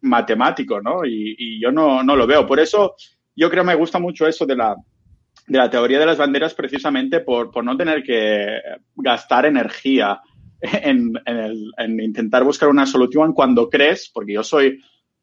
matemático, 0.00 0.80
¿no? 0.80 1.04
Y, 1.04 1.60
yo 1.60 1.70
no, 1.70 2.02
lo 2.02 2.26
veo. 2.26 2.46
Por 2.46 2.60
eso 2.60 2.94
yo 3.34 3.50
creo 3.50 3.62
que 3.62 3.68
me 3.68 3.74
gusta 3.74 3.98
mucho 3.98 4.26
eso 4.26 4.46
de 4.46 4.56
la, 4.56 4.76
de 5.46 5.58
la 5.58 5.70
teoría 5.70 5.98
de 5.98 6.06
las 6.06 6.18
banderas 6.18 6.54
precisamente 6.54 7.20
por, 7.20 7.64
no 7.64 7.76
tener 7.76 8.02
que 8.02 8.58
gastar 8.96 9.46
energía 9.46 10.20
en, 10.60 11.12
intentar 12.00 12.44
buscar 12.44 12.68
una 12.68 12.86
solución 12.86 13.32
cuando 13.32 13.68
crees, 13.68 14.10
porque 14.12 14.34
yo 14.34 14.42
soy 14.42 14.82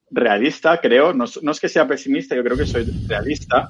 realista, 0.09 0.79
creo, 0.79 1.13
no, 1.13 1.25
es 1.25 1.59
que 1.59 1.69
sea 1.69 1.87
pesimista, 1.87 2.35
yo 2.35 2.43
creo 2.43 2.57
que 2.57 2.65
soy 2.65 2.85
realista, 3.07 3.67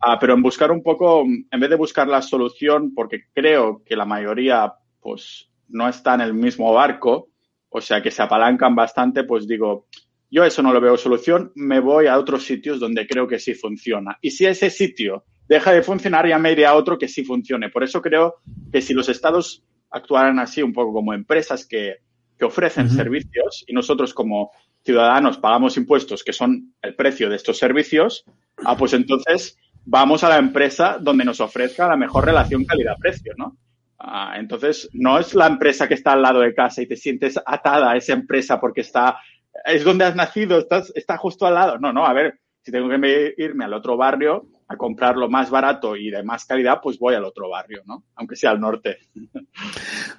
ah, 0.00 0.18
pero 0.18 0.34
en 0.34 0.42
buscar 0.42 0.70
un 0.70 0.82
poco, 0.82 1.22
en 1.24 1.60
vez 1.60 1.68
de 1.68 1.76
buscar 1.76 2.06
la 2.08 2.22
solución, 2.22 2.94
porque 2.94 3.24
creo 3.32 3.82
que 3.84 3.96
la 3.96 4.04
mayoría 4.04 4.72
pues 5.00 5.50
no 5.68 5.88
está 5.88 6.14
en 6.14 6.22
el 6.22 6.34
mismo 6.34 6.72
barco, 6.72 7.28
o 7.68 7.80
sea 7.80 8.00
que 8.00 8.12
se 8.12 8.22
apalancan 8.22 8.74
bastante, 8.74 9.24
pues 9.24 9.48
digo, 9.48 9.88
yo 10.34 10.44
eso 10.44 10.64
no 10.64 10.72
lo 10.72 10.80
veo 10.80 10.96
solución, 10.96 11.52
me 11.54 11.78
voy 11.78 12.08
a 12.08 12.18
otros 12.18 12.42
sitios 12.44 12.80
donde 12.80 13.06
creo 13.06 13.28
que 13.28 13.38
sí 13.38 13.54
funciona. 13.54 14.18
Y 14.20 14.32
si 14.32 14.46
ese 14.46 14.68
sitio 14.68 15.24
deja 15.48 15.72
de 15.72 15.80
funcionar, 15.80 16.26
ya 16.26 16.40
me 16.40 16.50
iré 16.50 16.66
a 16.66 16.74
otro 16.74 16.98
que 16.98 17.06
sí 17.06 17.24
funcione. 17.24 17.70
Por 17.70 17.84
eso 17.84 18.02
creo 18.02 18.34
que 18.72 18.82
si 18.82 18.94
los 18.94 19.08
estados 19.08 19.62
actuaran 19.92 20.40
así, 20.40 20.60
un 20.60 20.72
poco 20.72 20.92
como 20.92 21.14
empresas 21.14 21.64
que, 21.64 21.98
ofrecen 22.42 22.90
servicios 22.90 23.64
y 23.66 23.72
nosotros 23.72 24.12
como 24.12 24.50
ciudadanos 24.84 25.38
pagamos 25.38 25.78
impuestos 25.78 26.22
que 26.22 26.34
son 26.34 26.74
el 26.82 26.94
precio 26.94 27.30
de 27.30 27.36
estos 27.36 27.56
servicios, 27.56 28.24
ah, 28.66 28.76
pues 28.76 28.92
entonces 28.92 29.56
vamos 29.86 30.24
a 30.24 30.28
la 30.28 30.36
empresa 30.36 30.98
donde 31.00 31.24
nos 31.24 31.40
ofrezca 31.40 31.88
la 31.88 31.96
mejor 31.96 32.26
relación 32.26 32.66
calidad-precio, 32.66 33.32
¿no? 33.38 33.56
Ah, 33.98 34.34
entonces, 34.36 34.90
no 34.92 35.18
es 35.18 35.34
la 35.34 35.46
empresa 35.46 35.88
que 35.88 35.94
está 35.94 36.12
al 36.12 36.20
lado 36.20 36.40
de 36.40 36.54
casa 36.54 36.82
y 36.82 36.86
te 36.86 36.96
sientes 36.96 37.40
atada 37.46 37.92
a 37.92 37.96
esa 37.96 38.12
empresa 38.12 38.60
porque 38.60 38.82
está 38.82 39.16
es 39.64 39.84
donde 39.84 40.04
has 40.04 40.14
nacido, 40.14 40.58
estás, 40.58 40.92
está 40.94 41.16
justo 41.16 41.46
al 41.46 41.54
lado. 41.54 41.78
No, 41.78 41.92
no, 41.92 42.06
a 42.06 42.12
ver, 42.12 42.40
si 42.62 42.72
tengo 42.72 42.88
que 42.88 43.34
irme 43.36 43.64
al 43.64 43.74
otro 43.74 43.96
barrio 43.96 44.48
a 44.66 44.76
comprarlo 44.76 45.28
más 45.28 45.50
barato 45.50 45.96
y 45.96 46.10
de 46.10 46.22
más 46.22 46.46
calidad, 46.46 46.80
pues 46.82 46.98
voy 46.98 47.14
al 47.14 47.24
otro 47.24 47.50
barrio, 47.50 47.82
¿no? 47.84 48.04
Aunque 48.16 48.36
sea 48.36 48.50
al 48.50 48.60
norte. 48.60 48.98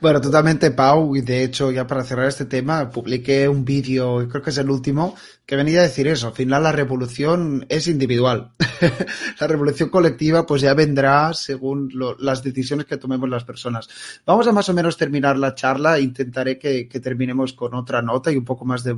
Bueno, 0.02 0.20
totalmente, 0.20 0.72
Pau. 0.72 1.16
Y 1.16 1.22
de 1.22 1.44
hecho, 1.44 1.72
ya 1.72 1.88
para 1.88 2.04
cerrar 2.04 2.28
este 2.28 2.46
tema, 2.46 2.90
publiqué 2.90 3.48
un 3.48 3.64
vídeo, 3.64 4.28
creo 4.28 4.44
que 4.44 4.50
es 4.50 4.58
el 4.58 4.70
último, 4.70 5.16
que 5.46 5.56
venía 5.56 5.80
a 5.80 5.84
decir 5.84 6.08
eso. 6.08 6.28
Al 6.28 6.34
final 6.34 6.64
la 6.64 6.74
revolución 6.74 7.66
es 7.70 7.88
individual. 7.88 8.52
la 9.40 9.48
revolución 9.48 9.90
colectiva 9.90 10.46
pues 10.46 10.62
ya 10.62 10.74
vendrá 10.74 11.34
según 11.34 11.90
las 12.20 12.44
decisiones 12.44 12.86
que 12.86 12.98
tomemos 12.98 13.30
las 13.30 13.46
personas. 13.46 13.88
Vamos 14.26 14.48
a 14.48 14.52
más 14.52 14.68
o 14.68 14.74
menos 14.74 14.98
terminar 14.98 15.38
la 15.38 15.56
charla. 15.56 15.98
Intentaré 15.98 16.60
que, 16.60 16.88
que 16.90 17.00
terminemos 17.00 17.54
con 17.54 17.74
otra 17.74 18.02
nota 18.02 18.32
y 18.32 18.36
un 18.36 18.46
poco 18.46 18.66
más 18.66 18.84
de, 18.84 18.98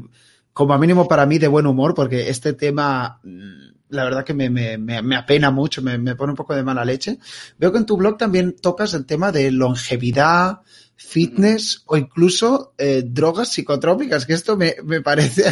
como 0.57 0.75
mínimo 0.79 1.07
para 1.07 1.27
mí, 1.27 1.37
de 1.37 1.47
buen 1.47 1.67
humor, 1.67 1.93
porque 1.93 2.31
este 2.31 2.51
tema 2.53 3.21
la 3.89 4.03
verdad 4.03 4.25
que 4.25 4.33
me, 4.33 4.49
me, 4.49 4.79
me 4.79 5.15
apena 5.15 5.51
mucho, 5.51 5.83
me, 5.83 5.99
me, 5.99 6.15
pone 6.15 6.31
un 6.31 6.35
poco 6.35 6.55
de 6.55 6.63
mala 6.63 6.83
leche. 6.83 7.19
Veo 7.59 7.71
que 7.71 7.77
en 7.77 7.85
tu 7.85 7.95
blog 7.95 8.17
también 8.17 8.55
tocas 8.59 8.95
el 8.95 9.05
tema 9.05 9.31
de 9.31 9.51
longevidad, 9.51 10.61
fitness 10.95 11.83
o 11.85 11.95
incluso 11.95 12.73
eh, 12.79 13.03
drogas 13.05 13.49
psicotrópicas, 13.49 14.25
que 14.25 14.33
esto 14.33 14.57
me, 14.57 14.77
me 14.83 15.01
parece 15.01 15.43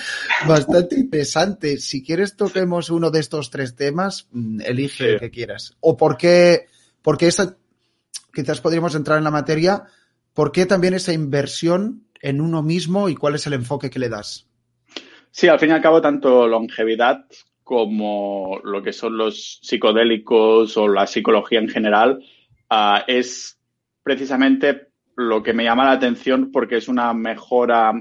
bastante 0.46 0.96
interesante. 0.96 1.78
Si 1.78 2.04
quieres 2.04 2.36
toquemos 2.36 2.90
uno 2.90 3.10
de 3.10 3.20
estos 3.20 3.48
tres 3.48 3.74
temas, 3.74 4.28
mm, 4.30 4.60
elige 4.60 5.14
el 5.14 5.20
que 5.20 5.30
quieras. 5.30 5.74
O 5.80 5.96
por 5.96 6.18
qué, 6.18 6.66
porque 7.00 7.28
esa, 7.28 7.56
quizás 8.34 8.60
podríamos 8.60 8.94
entrar 8.94 9.16
en 9.16 9.24
la 9.24 9.30
materia, 9.30 9.84
¿por 10.34 10.52
qué 10.52 10.66
también 10.66 10.92
esa 10.92 11.14
inversión 11.14 12.04
en 12.20 12.42
uno 12.42 12.62
mismo 12.62 13.08
y 13.08 13.14
cuál 13.14 13.36
es 13.36 13.46
el 13.46 13.54
enfoque 13.54 13.88
que 13.88 13.98
le 13.98 14.10
das? 14.10 14.49
Sí, 15.30 15.48
al 15.48 15.58
fin 15.58 15.70
y 15.70 15.72
al 15.72 15.82
cabo, 15.82 16.00
tanto 16.00 16.46
longevidad 16.46 17.24
como 17.62 18.60
lo 18.64 18.82
que 18.82 18.92
son 18.92 19.16
los 19.16 19.60
psicodélicos 19.62 20.76
o 20.76 20.88
la 20.88 21.06
psicología 21.06 21.60
en 21.60 21.68
general, 21.68 22.20
ah, 22.68 23.04
es 23.06 23.58
precisamente 24.02 24.88
lo 25.16 25.42
que 25.42 25.52
me 25.52 25.64
llama 25.64 25.84
la 25.84 25.92
atención 25.92 26.50
porque 26.50 26.76
es 26.76 26.88
una 26.88 27.12
mejora 27.14 27.92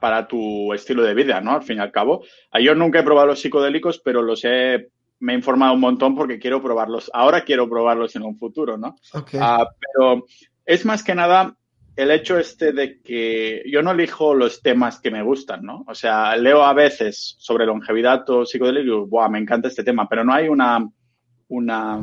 para 0.00 0.28
tu 0.28 0.72
estilo 0.72 1.02
de 1.02 1.14
vida, 1.14 1.40
¿no? 1.40 1.52
Al 1.52 1.62
fin 1.62 1.78
y 1.78 1.80
al 1.80 1.90
cabo. 1.90 2.22
Yo 2.60 2.74
nunca 2.74 3.00
he 3.00 3.02
probado 3.02 3.28
los 3.28 3.40
psicodélicos, 3.40 3.98
pero 3.98 4.22
los 4.22 4.44
he, 4.44 4.90
me 5.18 5.32
he 5.32 5.36
informado 5.36 5.74
un 5.74 5.80
montón 5.80 6.14
porque 6.14 6.38
quiero 6.38 6.62
probarlos. 6.62 7.10
Ahora 7.12 7.42
quiero 7.42 7.68
probarlos 7.68 8.14
en 8.14 8.22
un 8.22 8.38
futuro, 8.38 8.76
¿no? 8.76 8.96
Ah, 9.40 9.66
pero 9.80 10.26
es 10.64 10.84
más 10.84 11.02
que 11.02 11.14
nada 11.14 11.56
el 11.96 12.10
hecho 12.10 12.38
este 12.38 12.72
de 12.72 13.00
que 13.00 13.62
yo 13.66 13.82
no 13.82 13.92
elijo 13.92 14.34
los 14.34 14.62
temas 14.62 15.00
que 15.00 15.10
me 15.10 15.22
gustan, 15.22 15.62
¿no? 15.62 15.84
O 15.86 15.94
sea, 15.94 16.36
leo 16.36 16.64
a 16.64 16.72
veces 16.72 17.36
sobre 17.38 17.66
longevidad 17.66 18.28
o 18.30 18.46
psicodélico, 18.46 19.06
¡buah, 19.06 19.28
me 19.28 19.38
encanta 19.38 19.68
este 19.68 19.84
tema! 19.84 20.08
Pero 20.08 20.24
no 20.24 20.32
hay 20.32 20.48
una, 20.48 20.88
una, 21.48 22.00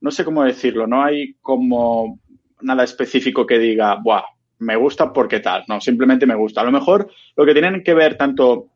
no 0.00 0.10
sé 0.10 0.24
cómo 0.24 0.44
decirlo, 0.44 0.86
no 0.86 1.02
hay 1.02 1.34
como 1.42 2.20
nada 2.62 2.84
específico 2.84 3.46
que 3.46 3.58
diga, 3.58 3.96
¡buah, 4.02 4.22
me 4.60 4.76
gusta 4.76 5.12
porque 5.12 5.40
tal! 5.40 5.64
No, 5.68 5.80
simplemente 5.80 6.24
me 6.24 6.34
gusta. 6.34 6.62
A 6.62 6.64
lo 6.64 6.72
mejor 6.72 7.10
lo 7.36 7.44
que 7.44 7.52
tienen 7.52 7.82
que 7.84 7.94
ver 7.94 8.16
tanto 8.16 8.70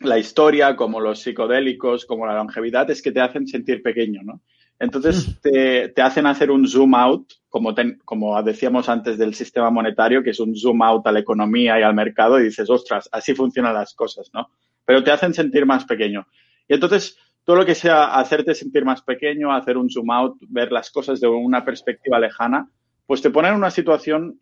la 0.00 0.18
historia 0.18 0.76
como 0.76 1.00
los 1.00 1.20
psicodélicos, 1.20 2.06
como 2.06 2.26
la 2.26 2.36
longevidad, 2.36 2.88
es 2.90 3.02
que 3.02 3.12
te 3.12 3.20
hacen 3.20 3.46
sentir 3.48 3.82
pequeño, 3.82 4.22
¿no? 4.22 4.42
Entonces 4.78 5.28
mm. 5.28 5.32
te, 5.42 5.88
te 5.88 6.02
hacen 6.02 6.26
hacer 6.26 6.50
un 6.50 6.66
zoom 6.68 6.94
out, 6.94 7.32
como, 7.48 7.74
como 8.04 8.42
decíamos 8.42 8.88
antes 8.88 9.18
del 9.18 9.34
sistema 9.34 9.70
monetario, 9.70 10.22
que 10.22 10.30
es 10.30 10.40
un 10.40 10.54
zoom 10.54 10.82
out 10.82 11.06
a 11.06 11.12
la 11.12 11.20
economía 11.20 11.78
y 11.80 11.82
al 11.82 11.94
mercado, 11.94 12.38
y 12.38 12.44
dices, 12.44 12.68
ostras, 12.68 13.08
así 13.12 13.34
funcionan 13.34 13.74
las 13.74 13.94
cosas, 13.94 14.30
¿no? 14.34 14.50
Pero 14.84 15.02
te 15.02 15.10
hacen 15.10 15.34
sentir 15.34 15.64
más 15.66 15.84
pequeño. 15.84 16.26
Y 16.68 16.74
entonces, 16.74 17.16
todo 17.44 17.56
lo 17.56 17.64
que 17.64 17.74
sea 17.74 18.18
hacerte 18.18 18.54
sentir 18.54 18.84
más 18.84 19.02
pequeño, 19.02 19.52
hacer 19.52 19.76
un 19.76 19.88
zoom 19.88 20.10
out, 20.10 20.36
ver 20.48 20.72
las 20.72 20.90
cosas 20.90 21.20
de 21.20 21.28
una 21.28 21.64
perspectiva 21.64 22.18
lejana, 22.18 22.68
pues 23.06 23.22
te 23.22 23.30
pone 23.30 23.48
en 23.48 23.54
una 23.54 23.70
situación 23.70 24.40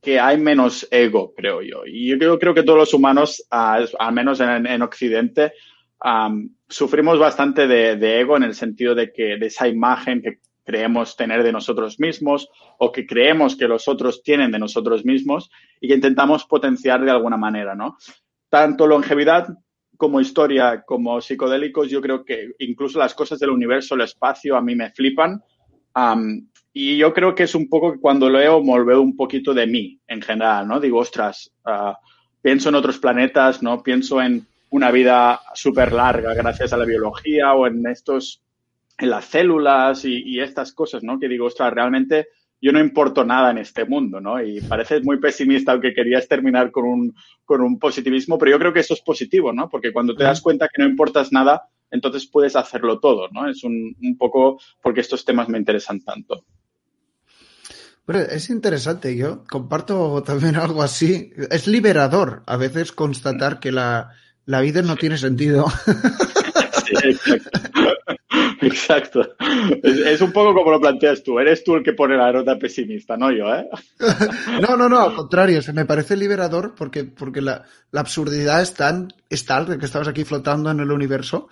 que 0.00 0.20
hay 0.20 0.38
menos 0.38 0.86
ego, 0.90 1.34
creo 1.36 1.62
yo. 1.62 1.82
Y 1.84 2.10
yo 2.10 2.18
creo, 2.18 2.38
creo 2.38 2.54
que 2.54 2.62
todos 2.62 2.78
los 2.78 2.94
humanos, 2.94 3.44
al 3.50 4.12
menos 4.12 4.40
en, 4.40 4.66
en 4.66 4.82
Occidente, 4.82 5.52
sufrimos 6.68 7.18
bastante 7.18 7.66
de, 7.66 8.20
ego 8.20 8.36
en 8.36 8.42
el 8.42 8.54
sentido 8.54 8.94
de 8.94 9.12
que 9.12 9.36
de 9.36 9.46
esa 9.46 9.68
imagen 9.68 10.20
que 10.20 10.38
creemos 10.62 11.16
tener 11.16 11.42
de 11.42 11.52
nosotros 11.52 12.00
mismos 12.00 12.48
o 12.78 12.90
que 12.90 13.06
creemos 13.06 13.56
que 13.56 13.68
los 13.68 13.88
otros 13.88 14.22
tienen 14.22 14.50
de 14.50 14.58
nosotros 14.58 15.04
mismos 15.04 15.50
y 15.80 15.88
que 15.88 15.94
intentamos 15.94 16.44
potenciar 16.44 17.04
de 17.04 17.10
alguna 17.10 17.36
manera, 17.36 17.74
¿no? 17.74 17.96
Tanto 18.48 18.86
longevidad 18.86 19.48
como 19.96 20.20
historia, 20.20 20.82
como 20.86 21.20
psicodélicos, 21.20 21.88
yo 21.90 22.00
creo 22.00 22.24
que 22.24 22.52
incluso 22.58 22.98
las 22.98 23.14
cosas 23.14 23.38
del 23.38 23.50
universo, 23.50 23.94
el 23.94 24.02
espacio, 24.02 24.56
a 24.56 24.62
mí 24.62 24.74
me 24.74 24.90
flipan. 24.90 25.42
y 26.72 26.96
yo 26.96 27.12
creo 27.14 27.34
que 27.34 27.44
es 27.44 27.54
un 27.54 27.68
poco 27.68 27.92
que 27.92 28.00
cuando 28.00 28.28
leo 28.28 28.62
me 28.62 28.72
olvido 28.72 29.00
un 29.00 29.16
poquito 29.16 29.54
de 29.54 29.66
mí 29.66 30.00
en 30.06 30.20
general, 30.20 30.66
¿no? 30.66 30.80
Digo, 30.80 30.98
ostras, 30.98 31.50
ah, 31.64 31.96
pienso 32.42 32.68
en 32.68 32.74
otros 32.74 32.98
planetas, 32.98 33.62
¿no? 33.62 33.82
Pienso 33.82 34.20
en 34.20 34.46
una 34.74 34.90
vida 34.90 35.40
súper 35.54 35.92
larga 35.92 36.34
gracias 36.34 36.72
a 36.72 36.76
la 36.76 36.84
biología 36.84 37.52
o 37.54 37.68
en 37.68 37.86
estos, 37.86 38.42
en 38.98 39.08
las 39.08 39.26
células 39.26 40.04
y, 40.04 40.40
estas 40.40 40.72
cosas, 40.72 41.04
¿no? 41.04 41.20
Que 41.20 41.28
digo, 41.28 41.46
ostras, 41.46 41.72
realmente 41.72 42.26
yo 42.60 42.72
no 42.72 42.80
importo 42.80 43.24
nada 43.24 43.52
en 43.52 43.58
este 43.58 43.84
mundo, 43.84 44.20
¿no? 44.20 44.42
Y 44.42 44.60
pareces 44.62 45.04
muy 45.04 45.20
pesimista, 45.20 45.70
aunque 45.70 45.94
querías 45.94 46.26
terminar 46.26 46.72
con 46.72 46.86
un, 46.86 47.14
con 47.44 47.60
un 47.60 47.78
positivismo, 47.78 48.36
pero 48.36 48.50
yo 48.50 48.58
creo 48.58 48.72
que 48.72 48.80
eso 48.80 48.94
es 48.94 49.00
positivo, 49.00 49.52
¿no? 49.52 49.68
Porque 49.68 49.92
cuando 49.92 50.16
te 50.16 50.24
das 50.24 50.40
cuenta 50.40 50.66
que 50.66 50.82
no 50.82 50.88
importas 50.88 51.30
nada, 51.30 51.68
entonces 51.92 52.26
puedes 52.26 52.56
hacerlo 52.56 52.98
todo, 52.98 53.28
¿no? 53.28 53.48
Es 53.48 53.62
un, 53.62 53.94
un 54.02 54.18
poco 54.18 54.58
porque 54.82 55.02
estos 55.02 55.24
temas 55.24 55.48
me 55.48 55.58
interesan 55.58 56.00
tanto. 56.00 56.44
Bueno, 58.08 58.22
es 58.22 58.50
interesante, 58.50 59.16
yo 59.16 59.44
comparto 59.48 60.24
también 60.24 60.56
algo 60.56 60.82
así. 60.82 61.30
Es 61.52 61.68
liberador 61.68 62.42
a 62.46 62.56
veces 62.56 62.90
constatar 62.90 63.60
que 63.60 63.70
la, 63.70 64.10
la 64.46 64.60
vida 64.60 64.82
no 64.82 64.96
tiene 64.96 65.18
sentido. 65.18 65.66
Sí, 66.84 67.08
exacto. 67.08 67.58
Exacto. 68.60 69.36
Es, 69.82 70.20
un 70.20 70.32
poco 70.32 70.54
como 70.54 70.70
lo 70.70 70.80
planteas 70.80 71.22
tú. 71.22 71.38
Eres 71.38 71.64
tú 71.64 71.74
el 71.74 71.82
que 71.82 71.92
pone 71.92 72.16
la 72.16 72.32
nota 72.32 72.58
pesimista, 72.58 73.16
no 73.16 73.30
yo, 73.30 73.54
¿eh? 73.54 73.68
No, 74.60 74.76
no, 74.76 74.88
no, 74.88 75.00
al 75.00 75.14
contrario. 75.14 75.62
Se 75.62 75.72
me 75.72 75.84
parece 75.84 76.16
liberador 76.16 76.74
porque, 76.74 77.04
porque 77.04 77.40
la, 77.40 77.64
absurdidad 77.92 78.62
es 78.62 78.74
tan, 78.74 79.12
es 79.28 79.44
tal 79.44 79.78
que 79.78 79.86
estabas 79.86 80.08
aquí 80.08 80.24
flotando 80.24 80.70
en 80.70 80.80
el 80.80 80.90
universo 80.90 81.48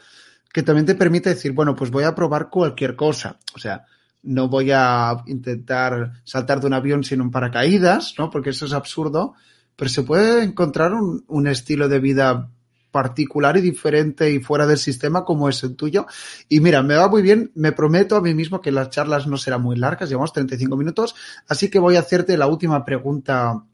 que 0.53 0.63
también 0.63 0.85
te 0.85 0.95
permite 0.95 1.31
decir, 1.31 1.53
bueno, 1.53 1.75
pues 1.75 1.91
voy 1.91 2.05
a 2.05 2.15
probar 2.15 2.51
cualquier 2.51 2.95
cosa. 2.95 3.39
O 3.55 3.59
sea, 3.59 3.87
no 4.23 4.49
voy 4.49 4.71
a 4.71 5.17
intentar 5.27 6.13
saltar 6.25 6.61
de 6.61 6.67
un 6.67 6.75
avión 6.75 7.05
sin 7.05 7.23
un 7.23 7.31
paracaídas, 7.31 8.15
¿no? 8.19 8.29
Porque 8.31 8.51
eso 8.51 8.67
es 8.67 8.75
absurdo. 8.75 9.35
Pero 9.77 9.89
se 9.89 10.03
puede 10.03 10.43
encontrar 10.45 10.93
un, 10.93 11.25
un 11.27 11.47
estilo 11.47 11.89
de 11.89 11.99
vida 12.01 12.51
particular 12.93 13.57
y 13.57 13.63
diferente 13.63 14.31
y 14.31 14.39
fuera 14.39 14.67
del 14.67 14.79
sistema 14.79 15.25
como 15.25 15.49
es 15.49 15.61
el 15.65 15.75
tuyo. 15.75 16.07
Y 16.49 16.61
mira, 16.61 16.83
me 16.83 16.95
va 16.95 17.09
muy 17.09 17.23
bien, 17.23 17.51
me 17.57 17.73
prometo 17.73 18.15
a 18.15 18.21
mí 18.21 18.35
mismo 18.35 18.61
que 18.61 18.71
las 18.71 18.91
charlas 18.91 19.27
no 19.27 19.37
serán 19.37 19.63
muy 19.63 19.77
largas, 19.77 20.09
llevamos 20.09 20.33
35 20.33 20.77
minutos, 20.77 21.17
así 21.49 21.69
que 21.69 21.81
voy 21.81 21.97
a 21.97 22.01
hacerte 22.01 22.37
la 22.37 22.47
última 22.47 22.85
pregunta. 22.85 23.65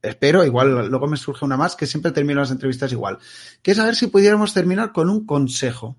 Espero, 0.00 0.44
igual 0.44 0.88
luego 0.88 1.08
me 1.08 1.16
surge 1.16 1.44
una 1.44 1.56
más, 1.56 1.74
que 1.74 1.86
siempre 1.86 2.12
termino 2.12 2.40
las 2.40 2.52
entrevistas 2.52 2.92
igual, 2.92 3.18
que 3.60 3.72
es 3.72 3.78
a 3.78 3.84
ver 3.84 3.96
si 3.96 4.06
pudiéramos 4.06 4.54
terminar 4.54 4.92
con 4.92 5.10
un 5.10 5.26
consejo. 5.26 5.98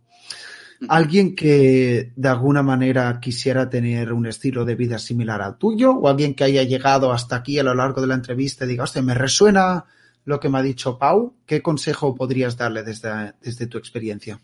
Alguien 0.88 1.36
que 1.36 2.14
de 2.16 2.30
alguna 2.30 2.64
manera 2.64 3.20
quisiera 3.20 3.70
tener 3.70 4.14
un 4.14 4.26
estilo 4.26 4.64
de 4.64 4.76
vida 4.76 4.98
similar 4.98 5.42
al 5.42 5.58
tuyo, 5.58 5.92
o 5.92 6.08
alguien 6.08 6.34
que 6.34 6.46
haya 6.46 6.64
llegado 6.64 7.12
hasta 7.12 7.36
aquí 7.36 7.60
a 7.60 7.64
lo 7.64 7.76
largo 7.76 8.00
de 8.00 8.08
la 8.08 8.16
entrevista 8.16 8.64
y 8.64 8.70
diga, 8.70 8.86
hostia, 8.86 9.02
me 9.02 9.14
resuena 9.14 9.84
lo 10.26 10.40
que 10.40 10.50
me 10.50 10.60
ha 10.60 10.62
dicho 10.62 10.98
Pau. 10.98 11.34
¿Qué 11.46 11.62
consejo 11.62 12.16
podrías 12.16 12.58
darle 12.58 12.84
desde, 12.84 13.34
desde 13.42 13.68
tu 13.68 13.78
experiencia? 13.78 14.40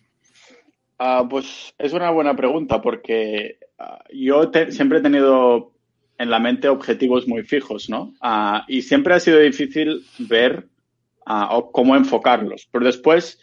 Ah, 0.97 1.25
pues 1.29 1.73
es 1.77 1.93
una 1.93 2.09
buena 2.11 2.35
pregunta 2.35 2.81
porque 2.81 3.59
ah, 3.77 4.03
yo 4.13 4.51
siempre 4.69 4.99
he 4.99 5.01
tenido 5.01 5.73
en 6.17 6.29
la 6.29 6.39
mente 6.39 6.69
objetivos 6.69 7.27
muy 7.27 7.43
fijos, 7.43 7.89
¿no? 7.89 8.13
Ah, 8.21 8.63
y 8.67 8.81
siempre 8.81 9.13
ha 9.13 9.19
sido 9.19 9.39
difícil 9.39 10.05
ver 10.19 10.67
cómo 11.71 11.95
enfocarlos. 11.95 12.67
Pero 12.71 12.85
después 12.85 13.39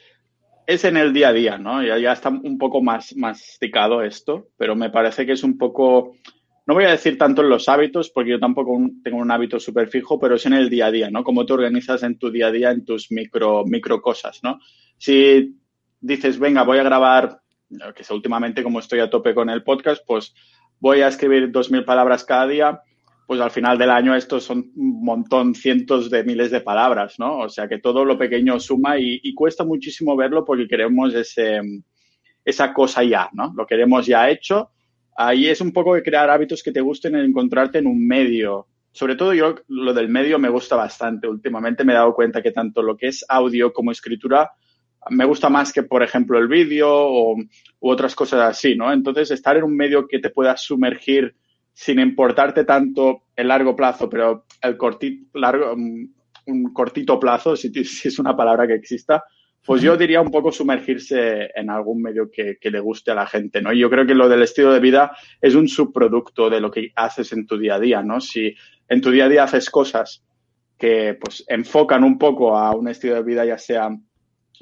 es 0.67 0.85
en 0.85 0.97
el 0.97 1.13
día 1.13 1.29
a 1.29 1.33
día, 1.33 1.59
¿no? 1.59 1.83
Ya, 1.83 1.99
ya 1.99 2.13
está 2.13 2.29
un 2.29 2.57
poco 2.59 2.81
más 2.81 3.15
masticado 3.17 4.03
esto, 4.03 4.49
pero 4.57 4.75
me 4.77 4.91
parece 4.91 5.27
que 5.27 5.33
es 5.33 5.43
un 5.43 5.59
poco 5.59 6.15
no 6.67 6.75
voy 6.75 6.85
a 6.85 6.91
decir 6.91 7.19
tanto 7.19 7.43
en 7.43 7.49
los 7.49 7.69
hábitos, 7.69 8.11
porque 8.11 8.31
yo 8.31 8.41
tampoco 8.41 8.79
tengo 9.03 9.19
un 9.19 9.31
hábito 9.31 9.59
súper 9.59 9.89
fijo, 9.89 10.21
pero 10.21 10.37
es 10.37 10.47
en 10.47 10.53
el 10.53 10.71
día 10.71 10.87
a 10.87 10.91
día, 10.91 11.11
¿no? 11.11 11.25
Cómo 11.25 11.45
te 11.45 11.53
organizas 11.53 12.03
en 12.05 12.19
tu 12.19 12.31
día 12.31 12.49
a 12.49 12.53
día, 12.53 12.71
en 12.71 12.85
tus 12.85 13.11
micro, 13.11 13.65
micro 13.65 14.01
cosas, 14.01 14.41
¿no? 14.43 14.61
Si 14.97 15.57
dices, 16.01 16.39
venga, 16.39 16.63
voy 16.63 16.79
a 16.79 16.85
grabar, 16.85 17.41
que 17.97 18.05
sé, 18.05 18.15
últimamente 18.15 18.63
como 18.63 18.79
estoy 18.79 19.01
a 19.01 19.11
tope 19.11 19.35
con 19.35 19.51
el 19.51 19.65
podcast, 19.65 20.05
pues 20.07 20.35
voy 20.79 21.01
a 21.01 21.09
escribir 21.09 21.51
dos 21.51 21.71
mil 21.71 21.85
palabras 21.85 22.25
cada 22.25 22.47
día, 22.47 22.81
pues 23.27 23.41
al 23.41 23.51
final 23.51 23.77
del 23.77 23.91
año 23.91 24.15
estos 24.15 24.45
son 24.45 24.71
un 24.77 25.05
montón, 25.05 25.57
cientos 25.57 26.11
de 26.11 26.23
miles 26.23 26.53
de 26.53 26.61
palabras, 26.61 27.19
¿no? 27.19 27.39
O 27.39 27.49
sea 27.49 27.67
que 27.67 27.79
todo 27.79 28.05
lo 28.05 28.17
pequeño 28.17 28.61
suma 28.61 28.99
y, 28.99 29.21
y 29.23 29.35
cuesta 29.35 29.65
muchísimo 29.65 30.15
verlo 30.15 30.45
porque 30.45 30.69
queremos 30.69 31.13
ese, 31.15 31.61
esa 32.45 32.73
cosa 32.73 33.03
ya, 33.03 33.31
¿no? 33.33 33.53
Lo 33.57 33.67
queremos 33.67 34.07
ya 34.07 34.31
hecho 34.31 34.71
ahí 35.27 35.49
es 35.49 35.61
un 35.61 35.73
poco 35.73 35.95
de 35.95 36.03
crear 36.03 36.31
hábitos 36.31 36.63
que 36.63 36.73
te 36.73 36.81
gusten 36.81 37.15
en 37.15 37.25
encontrarte 37.25 37.79
en 37.79 37.87
un 37.87 38.07
medio. 38.07 38.67
Sobre 38.93 39.17
todo 39.17 39.33
yo 39.33 39.55
lo 39.69 39.95
del 39.95 40.09
medio 40.09 40.39
me 40.39 40.49
gusta 40.49 40.77
bastante. 40.77 41.29
Últimamente 41.29 41.85
me 41.85 41.93
he 41.93 41.97
dado 41.97 42.15
cuenta 42.15 42.43
que 42.43 42.53
tanto 42.53 42.83
lo 42.83 42.97
que 42.97 43.09
es 43.09 43.25
audio 43.29 43.73
como 43.73 43.91
escritura 43.91 44.51
me 45.11 45.25
gusta 45.25 45.49
más 45.49 45.73
que, 45.73 45.83
por 45.83 46.03
ejemplo, 46.03 46.39
el 46.39 46.49
vídeo 46.49 46.89
o, 46.91 47.37
u 47.37 47.91
otras 47.91 48.15
cosas 48.15 48.41
así, 48.41 48.77
¿no? 48.77 48.93
Entonces, 48.93 49.31
estar 49.31 49.57
en 49.57 49.65
un 49.65 49.77
medio 49.77 50.07
que 50.07 50.21
te 50.21 50.31
pueda 50.31 50.57
sumergir 50.57 51.35
sin 51.73 51.99
importarte 51.99 52.65
tanto 52.65 53.25
el 53.35 53.49
largo 53.49 53.75
plazo, 53.75 54.09
pero 54.09 54.45
el 54.61 54.77
cortito, 54.77 55.39
largo, 55.39 55.75
mm, 55.77 56.09
un 56.47 56.73
cortito 56.73 57.19
plazo, 57.19 57.57
si, 57.57 57.73
si 57.85 58.09
es 58.09 58.19
una 58.19 58.37
palabra 58.37 58.67
que 58.67 58.75
exista, 58.75 59.25
pues 59.65 59.81
yo 59.81 59.97
diría 59.97 60.21
un 60.21 60.31
poco 60.31 60.51
sumergirse 60.51 61.51
en 61.55 61.71
algún 61.71 62.03
medio 62.03 62.31
que, 62.31 62.59
le 62.63 62.81
guste 62.81 63.13
a 63.13 63.15
la 63.15 63.27
gente, 63.27 63.63
¿no? 63.63 63.73
Y 63.73 63.79
yo 63.79 63.89
creo 63.89 64.07
que 64.07 64.15
lo 64.15 64.29
del 64.29 64.43
estilo 64.43 64.73
de 64.73 64.81
vida 64.81 65.17
es 65.41 65.55
un 65.55 65.69
subproducto 65.69 66.51
de 66.51 66.61
lo 66.61 66.71
que 66.71 66.93
haces 66.97 67.33
en 67.33 67.47
tu 67.47 67.57
día 67.57 67.77
a 67.77 67.81
día, 67.81 68.03
¿no? 68.03 68.21
Si 68.21 68.55
en 68.89 69.01
tu 69.01 69.11
día 69.11 69.27
a 69.27 69.29
día 69.29 69.45
haces 69.45 69.71
cosas 69.71 70.25
que 70.77 71.17
pues 71.21 71.45
enfocan 71.47 72.03
un 72.03 72.19
poco 72.19 72.57
a 72.57 72.75
un 72.75 72.89
estilo 72.89 73.15
de 73.15 73.23
vida, 73.23 73.45
ya 73.45 73.59
sea 73.59 73.89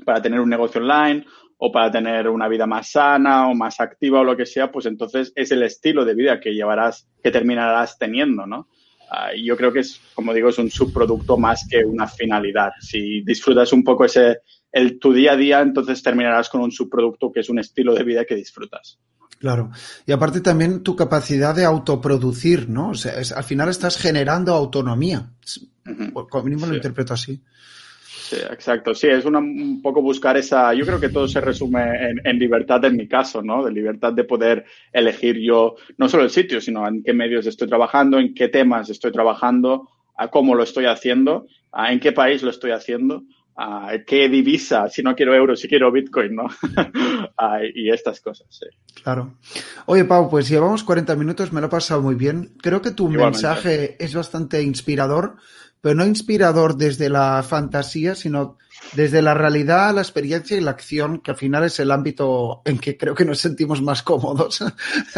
para 0.05 0.21
tener 0.21 0.41
un 0.41 0.51
negocio 0.51 0.81
online 0.81 1.25
o 1.57 1.73
para 1.73 1.91
tener 1.91 2.29
una 2.29 2.49
vida 2.49 2.67
más 2.67 2.91
sana 2.91 3.49
o 3.49 3.55
más 3.55 3.81
activa 3.81 4.21
o 4.21 4.25
lo 4.25 4.37
que 4.37 4.47
sea, 4.47 4.71
pues 4.71 4.87
entonces 4.87 5.33
es 5.35 5.51
el 5.51 5.63
estilo 5.63 6.05
de 6.05 6.15
vida 6.15 6.41
que 6.41 6.53
llevarás, 6.53 7.09
que 7.23 7.31
terminarás 7.31 7.99
teniendo, 7.99 8.47
¿no? 8.47 8.69
Ah, 9.11 9.35
y 9.35 9.45
yo 9.45 9.57
creo 9.57 9.73
que 9.73 9.81
es, 9.81 10.01
como 10.15 10.33
digo, 10.33 10.51
es 10.51 10.59
un 10.59 10.71
subproducto 10.71 11.37
más 11.37 11.67
que 11.69 11.85
una 11.85 12.07
finalidad. 12.07 12.71
Si 12.81 13.23
disfrutas 13.23 13.73
un 13.73 13.83
poco 13.83 14.05
ese, 14.05 14.39
el, 14.73 14.99
tu 14.99 15.13
día 15.13 15.33
a 15.33 15.37
día, 15.37 15.61
entonces 15.61 16.03
terminarás 16.03 16.49
con 16.49 16.61
un 16.61 16.71
subproducto 16.71 17.33
que 17.33 17.41
es 17.41 17.49
un 17.49 17.59
estilo 17.59 17.95
de 17.95 18.05
vida 18.05 18.25
que 18.25 18.35
disfrutas. 18.35 18.99
Claro. 19.41 19.71
Y 20.07 20.13
aparte 20.13 20.43
también 20.43 20.83
tu 20.83 20.95
capacidad 20.95 21.55
de 21.55 21.65
autoproducir, 21.65 22.69
¿no? 22.69 22.91
O 22.91 22.95
sea, 22.95 23.15
al 23.35 23.45
final 23.45 23.71
estás 23.71 23.97
generando 23.97 24.53
autonomía. 24.53 25.31
Como 26.13 26.45
mínimo 26.45 26.67
lo 26.67 26.75
interpreto 26.75 27.15
así. 27.15 27.41
Sí, 28.31 28.37
exacto. 28.37 28.95
Sí, 28.95 29.09
es 29.09 29.25
un 29.25 29.81
poco 29.83 30.03
buscar 30.03 30.37
esa. 30.37 30.75
Yo 30.75 30.85
creo 30.85 31.01
que 31.01 31.09
todo 31.09 31.27
se 31.27 31.41
resume 31.41 32.13
en, 32.23 32.39
libertad 32.39 32.85
en 32.85 32.97
mi 32.97 33.09
caso, 33.09 33.43
¿no? 33.43 33.65
De 33.65 33.73
libertad 33.73 34.13
de 34.13 34.25
poder 34.25 34.67
elegir 34.93 35.39
yo 35.39 35.75
no 35.97 36.09
solo 36.09 36.25
el 36.25 36.31
sitio, 36.31 36.61
sino 36.61 36.87
en 36.87 37.03
qué 37.03 37.15
medios 37.15 37.47
estoy 37.47 37.67
trabajando, 37.67 38.19
en 38.19 38.35
qué 38.35 38.49
temas 38.49 38.91
estoy 38.91 39.11
trabajando, 39.11 39.89
a 40.17 40.29
cómo 40.29 40.55
lo 40.55 40.63
estoy 40.63 40.85
haciendo, 40.85 41.47
a 41.73 41.93
en 41.93 41.99
qué 41.99 42.13
país 42.13 42.43
lo 42.43 42.51
estoy 42.51 42.73
haciendo 42.73 43.25
qué 44.07 44.29
divisa, 44.29 44.89
si 44.89 45.03
no 45.03 45.15
quiero 45.15 45.35
euros, 45.35 45.61
si 45.61 45.69
quiero 45.69 45.93
Bitcoin, 45.93 46.35
¿no? 46.35 46.47
y 47.75 47.91
estas 47.91 48.21
cosas, 48.21 48.47
sí. 48.51 48.67
Claro. 49.03 49.35
Oye, 49.87 50.05
Pau, 50.05 50.31
pues 50.31 50.49
llevamos 50.49 50.85
40 50.85 51.15
minutos, 51.17 51.53
me 51.53 51.61
lo 51.61 51.67
he 51.67 51.71
pasado 51.71 52.03
muy 52.03 52.15
bien. 52.15 52.55
Creo 52.63 52.81
que 52.83 52.91
tu 52.91 53.09
mensaje 53.09 53.97
es 54.03 54.15
bastante 54.15 54.63
inspirador, 54.63 55.37
pero 55.81 55.95
no 55.95 56.07
inspirador 56.07 56.77
desde 56.77 57.09
la 57.09 57.43
fantasía, 57.43 58.15
sino 58.15 58.59
desde 58.95 59.23
la 59.23 59.35
realidad, 59.35 59.95
la 59.95 60.01
experiencia 60.01 60.57
y 60.57 60.61
la 60.61 60.73
acción, 60.73 61.21
que 61.21 61.31
al 61.31 61.37
final 61.37 61.65
es 61.65 61.79
el 61.79 61.91
ámbito 61.91 62.63
en 62.65 62.79
que 62.79 62.97
creo 62.97 63.15
que 63.15 63.25
nos 63.25 63.39
sentimos 63.39 63.81
más 63.83 64.03
cómodos. 64.03 64.65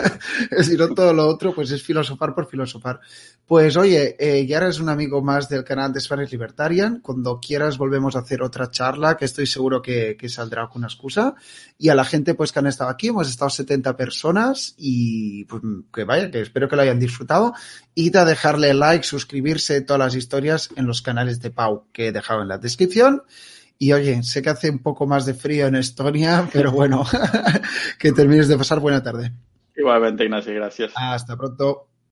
si 0.62 0.76
no 0.76 0.94
todo 0.94 1.14
lo 1.14 1.26
otro, 1.26 1.54
pues 1.54 1.70
es 1.70 1.82
filosofar 1.82 2.34
por 2.34 2.48
filosofar. 2.48 3.00
Pues 3.46 3.76
oye, 3.76 4.16
eh, 4.18 4.46
ya 4.46 4.58
eres 4.58 4.78
un 4.78 4.88
amigo 4.88 5.22
más 5.22 5.48
del 5.48 5.64
canal 5.64 5.92
de 5.92 6.00
Spanish 6.00 6.30
Libertarian. 6.30 7.00
Cuando 7.00 7.40
quieras 7.40 7.78
volvemos 7.78 8.14
a 8.14 8.20
hacer 8.20 8.42
otra 8.42 8.70
charla, 8.70 9.16
que 9.16 9.24
estoy 9.24 9.46
seguro 9.46 9.80
que, 9.80 10.16
que 10.18 10.28
saldrá 10.28 10.68
con 10.68 10.80
una 10.80 10.88
excusa. 10.88 11.34
Y 11.78 11.88
a 11.88 11.94
la 11.94 12.04
gente 12.04 12.34
pues 12.34 12.52
que 12.52 12.58
han 12.58 12.66
estado 12.66 12.90
aquí, 12.90 13.08
hemos 13.08 13.28
estado 13.28 13.50
70 13.50 13.96
personas 13.96 14.74
y 14.76 15.44
pues 15.46 15.62
que 15.92 16.04
vaya, 16.04 16.30
que 16.30 16.40
espero 16.40 16.68
que 16.68 16.76
lo 16.76 16.82
hayan 16.82 16.98
disfrutado. 16.98 17.54
Y 17.94 18.14
a 18.16 18.24
dejarle 18.24 18.74
like, 18.74 19.04
suscribirse, 19.04 19.80
todas 19.80 20.00
las 20.00 20.14
historias 20.14 20.68
en 20.76 20.86
los 20.86 21.00
canales 21.00 21.40
de 21.40 21.50
Pau 21.50 21.86
que 21.92 22.08
he 22.08 22.12
dejado 22.12 22.42
en 22.42 22.48
la 22.48 22.58
descripción. 22.58 23.22
Y 23.82 23.92
oye, 23.92 24.22
sé 24.22 24.42
que 24.42 24.50
hace 24.50 24.70
un 24.70 24.78
poco 24.78 25.08
más 25.08 25.26
de 25.26 25.34
frío 25.34 25.66
en 25.66 25.74
Estonia, 25.74 26.48
pero 26.52 26.70
bueno, 26.70 27.04
que 27.98 28.12
termines 28.12 28.46
de 28.46 28.56
pasar 28.56 28.78
buena 28.78 29.02
tarde. 29.02 29.32
Igualmente, 29.76 30.22
Ignacio, 30.22 30.54
gracias. 30.54 30.92
Hasta 30.94 31.36
pronto. 31.36 31.88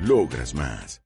Logras 0.00 0.54
más. 0.54 1.02